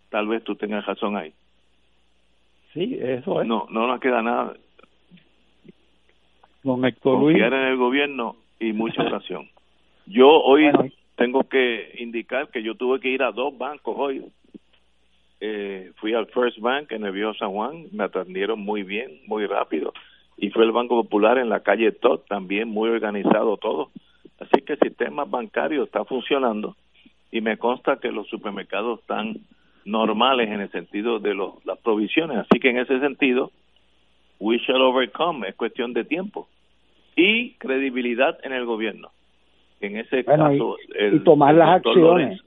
Tal 0.09 0.27
vez 0.27 0.43
tú 0.43 0.55
tengas 0.55 0.85
razón 0.85 1.17
ahí. 1.17 1.33
Sí, 2.73 2.97
eso 2.99 3.41
es. 3.41 3.47
No, 3.47 3.67
no 3.69 3.87
nos 3.87 3.99
queda 3.99 4.21
nada. 4.21 4.53
Don 6.63 6.83
Héctor 6.83 7.19
Confiar 7.19 7.53
en 7.53 7.67
el 7.67 7.77
gobierno 7.77 8.37
y 8.59 8.73
mucha 8.73 9.01
oración. 9.05 9.49
Yo 10.07 10.27
hoy 10.27 10.71
tengo 11.15 11.43
que 11.43 11.95
indicar 11.99 12.49
que 12.49 12.63
yo 12.63 12.75
tuve 12.75 12.99
que 12.99 13.09
ir 13.09 13.23
a 13.23 13.31
dos 13.31 13.57
bancos 13.57 13.95
hoy 13.97 14.23
eh, 15.39 15.91
fui 15.97 16.13
al 16.13 16.27
First 16.27 16.59
Bank 16.59 16.91
en 16.91 17.05
el 17.05 17.11
Viejo 17.11 17.33
San 17.33 17.51
Juan, 17.51 17.85
me 17.91 18.05
atendieron 18.05 18.59
muy 18.59 18.83
bien, 18.83 19.19
muy 19.27 19.45
rápido, 19.45 19.93
y 20.37 20.49
fue 20.49 20.65
el 20.65 20.71
Banco 20.71 21.01
Popular 21.01 21.37
en 21.37 21.49
la 21.49 21.61
calle 21.61 21.91
Todd, 21.91 22.21
también 22.27 22.67
muy 22.67 22.89
organizado 22.89 23.57
todo. 23.57 23.89
Así 24.39 24.61
que 24.63 24.73
el 24.73 24.79
sistema 24.79 25.23
bancario 25.25 25.83
está 25.83 26.03
funcionando 26.03 26.75
y 27.31 27.41
me 27.41 27.57
consta 27.57 27.97
que 27.97 28.11
los 28.11 28.27
supermercados 28.27 28.99
están 28.99 29.37
normales 29.85 30.49
en 30.49 30.61
el 30.61 30.71
sentido 30.71 31.19
de 31.19 31.33
los, 31.33 31.65
las 31.65 31.79
provisiones. 31.79 32.39
Así 32.39 32.59
que 32.59 32.69
en 32.69 32.79
ese 32.79 32.99
sentido, 32.99 33.51
we 34.39 34.57
shall 34.57 34.81
overcome, 34.81 35.47
es 35.47 35.55
cuestión 35.55 35.93
de 35.93 36.03
tiempo. 36.03 36.47
Y 37.15 37.51
credibilidad 37.53 38.37
en 38.43 38.51
el 38.51 38.65
gobierno. 38.65 39.09
En 39.79 39.97
ese 39.97 40.25
caso, 40.25 40.77
y, 40.99 41.19
tomar 41.19 41.55
las 41.55 41.77
acciones. 41.77 42.41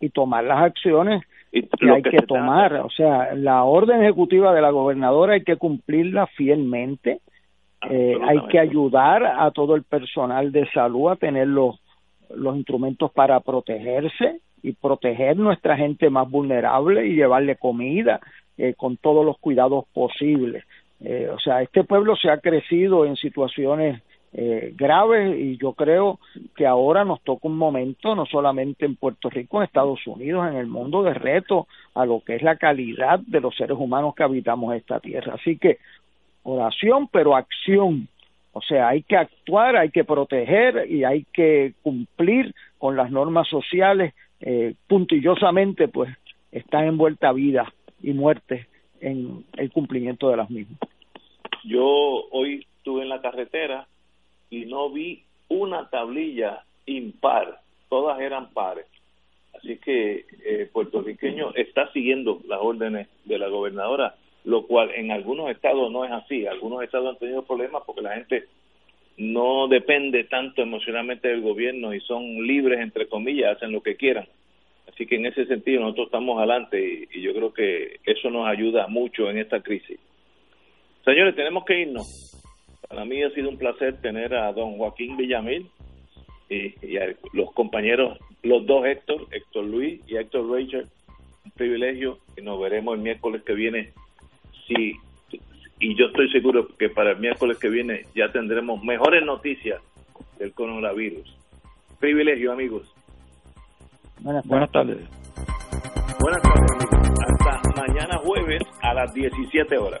Y 0.00 0.08
tomar 0.10 0.44
las 0.44 0.62
acciones 0.62 1.24
que 1.50 1.90
hay 1.90 2.02
que, 2.02 2.22
tomar. 2.22 2.74
O 2.74 2.90
sea, 2.90 3.34
la 3.34 3.64
orden 3.64 4.02
ejecutiva 4.02 4.54
de 4.54 4.62
la 4.62 4.70
gobernadora 4.70 5.34
hay 5.34 5.42
que 5.42 5.56
cumplirla 5.56 6.26
fielmente. 6.28 7.20
Eh, 7.88 8.18
hay 8.26 8.40
que 8.48 8.58
ayudar 8.58 9.24
a 9.24 9.50
todo 9.52 9.76
el 9.76 9.84
personal 9.84 10.50
de 10.50 10.68
salud 10.70 11.10
a 11.10 11.16
tener 11.16 11.46
los, 11.46 11.80
los 12.34 12.56
instrumentos 12.56 13.12
para 13.12 13.38
protegerse 13.40 14.40
y 14.62 14.72
proteger 14.72 15.36
nuestra 15.36 15.76
gente 15.76 16.10
más 16.10 16.28
vulnerable 16.28 17.06
y 17.06 17.14
llevarle 17.14 17.56
comida 17.56 18.20
eh, 18.56 18.74
con 18.76 18.96
todos 18.96 19.24
los 19.24 19.38
cuidados 19.38 19.84
posibles. 19.94 20.64
Eh, 21.00 21.28
o 21.32 21.38
sea, 21.38 21.62
este 21.62 21.84
pueblo 21.84 22.16
se 22.16 22.30
ha 22.30 22.38
crecido 22.38 23.04
en 23.04 23.14
situaciones 23.16 24.02
eh, 24.32 24.74
graves 24.76 25.38
y 25.38 25.56
yo 25.56 25.72
creo 25.72 26.20
que 26.54 26.66
ahora 26.66 27.04
nos 27.04 27.22
toca 27.22 27.48
un 27.48 27.56
momento, 27.56 28.14
no 28.14 28.26
solamente 28.26 28.84
en 28.84 28.96
Puerto 28.96 29.30
Rico, 29.30 29.58
en 29.58 29.64
Estados 29.64 30.06
Unidos, 30.06 30.46
en 30.48 30.56
el 30.56 30.66
mundo, 30.66 31.02
de 31.02 31.14
reto 31.14 31.66
a 31.94 32.04
lo 32.04 32.20
que 32.20 32.36
es 32.36 32.42
la 32.42 32.56
calidad 32.56 33.20
de 33.20 33.40
los 33.40 33.56
seres 33.56 33.78
humanos 33.78 34.14
que 34.14 34.22
habitamos 34.22 34.74
esta 34.74 35.00
tierra. 35.00 35.34
Así 35.34 35.56
que 35.56 35.78
oración, 36.42 37.08
pero 37.08 37.36
acción. 37.36 38.08
O 38.52 38.60
sea, 38.60 38.88
hay 38.88 39.02
que 39.02 39.16
actuar, 39.16 39.76
hay 39.76 39.90
que 39.90 40.04
proteger 40.04 40.90
y 40.90 41.04
hay 41.04 41.24
que 41.32 41.74
cumplir 41.82 42.54
con 42.78 42.96
las 42.96 43.10
normas 43.10 43.48
sociales. 43.48 44.14
Eh, 44.40 44.74
puntillosamente, 44.86 45.88
pues, 45.88 46.10
están 46.52 46.84
envueltas 46.84 47.34
vida 47.34 47.72
y 48.02 48.12
muerte 48.12 48.66
en 49.00 49.44
el 49.56 49.70
cumplimiento 49.70 50.28
de 50.28 50.36
las 50.36 50.50
mismas. 50.50 50.78
Yo 51.64 51.84
hoy 52.30 52.66
estuve 52.78 53.02
en 53.02 53.08
la 53.08 53.20
carretera 53.20 53.86
y 54.50 54.66
no 54.66 54.90
vi 54.90 55.22
una 55.48 55.88
tablilla 55.90 56.64
impar, 56.86 57.60
todas 57.88 58.20
eran 58.20 58.50
pares. 58.52 58.86
Así 59.54 59.76
que 59.78 60.24
eh, 60.44 60.68
puertorriqueño 60.72 61.52
está 61.54 61.90
siguiendo 61.92 62.40
las 62.46 62.60
órdenes 62.60 63.08
de 63.24 63.38
la 63.38 63.48
gobernadora, 63.48 64.14
lo 64.44 64.66
cual 64.66 64.90
en 64.94 65.10
algunos 65.10 65.50
estados 65.50 65.90
no 65.90 66.04
es 66.04 66.12
así. 66.12 66.46
Algunos 66.46 66.82
estados 66.82 67.10
han 67.10 67.18
tenido 67.18 67.42
problemas 67.42 67.82
porque 67.84 68.02
la 68.02 68.14
gente 68.14 68.44
no 69.16 69.66
depende 69.66 70.24
tanto 70.24 70.62
emocionalmente 70.62 71.28
del 71.28 71.42
gobierno 71.42 71.92
y 71.92 72.00
son 72.00 72.46
libres, 72.46 72.78
entre 72.80 73.08
comillas, 73.08 73.56
hacen 73.56 73.72
lo 73.72 73.82
que 73.82 73.96
quieran. 73.96 74.26
Así 74.88 75.06
que 75.06 75.16
en 75.16 75.26
ese 75.26 75.44
sentido 75.46 75.80
nosotros 75.80 76.06
estamos 76.06 76.38
adelante 76.38 77.08
y, 77.12 77.20
yo 77.20 77.34
creo 77.34 77.52
que 77.52 77.98
eso 78.04 78.30
nos 78.30 78.46
ayuda 78.46 78.86
mucho 78.86 79.28
en 79.28 79.38
esta 79.38 79.60
crisis. 79.60 79.98
Señores, 81.04 81.34
tenemos 81.34 81.64
que 81.64 81.80
irnos. 81.80 82.37
Para 82.88 83.04
mí 83.04 83.22
ha 83.22 83.30
sido 83.30 83.50
un 83.50 83.58
placer 83.58 84.00
tener 84.00 84.34
a 84.34 84.52
don 84.52 84.78
Joaquín 84.78 85.16
Villamil 85.16 85.68
y, 86.48 86.96
a 86.96 87.14
los 87.34 87.52
compañeros, 87.52 88.18
los 88.42 88.66
dos 88.66 88.86
Héctor, 88.86 89.26
Héctor 89.30 89.66
Luis 89.66 90.00
y 90.06 90.16
Héctor 90.16 90.50
Rachel. 90.50 90.86
Un 91.44 91.50
privilegio 91.52 92.18
y 92.36 92.42
nos 92.42 92.58
veremos 92.60 92.96
el 92.96 93.02
miércoles 93.02 93.42
que 93.44 93.52
viene. 93.52 93.92
Sí, 94.66 94.96
y 95.80 95.96
yo 95.96 96.06
estoy 96.06 96.30
seguro 96.30 96.68
que 96.78 96.88
para 96.88 97.12
el 97.12 97.18
miércoles 97.18 97.58
que 97.58 97.68
viene 97.68 98.06
ya 98.14 98.32
tendremos 98.32 98.82
mejores 98.82 99.24
noticias 99.24 99.80
del 100.38 100.52
coronavirus. 100.52 101.36
Privilegio, 102.00 102.52
amigos. 102.52 102.90
Buenas, 104.20 104.46
buenas 104.46 104.70
tardes. 104.72 104.98
Buenas 106.20 106.42
tardes, 106.42 106.70
amigos. 106.72 107.20
Hasta 107.42 107.82
mañana 107.82 108.18
jueves 108.18 108.62
a 108.80 108.94
las 108.94 109.12
17 109.12 109.76
horas. 109.76 110.00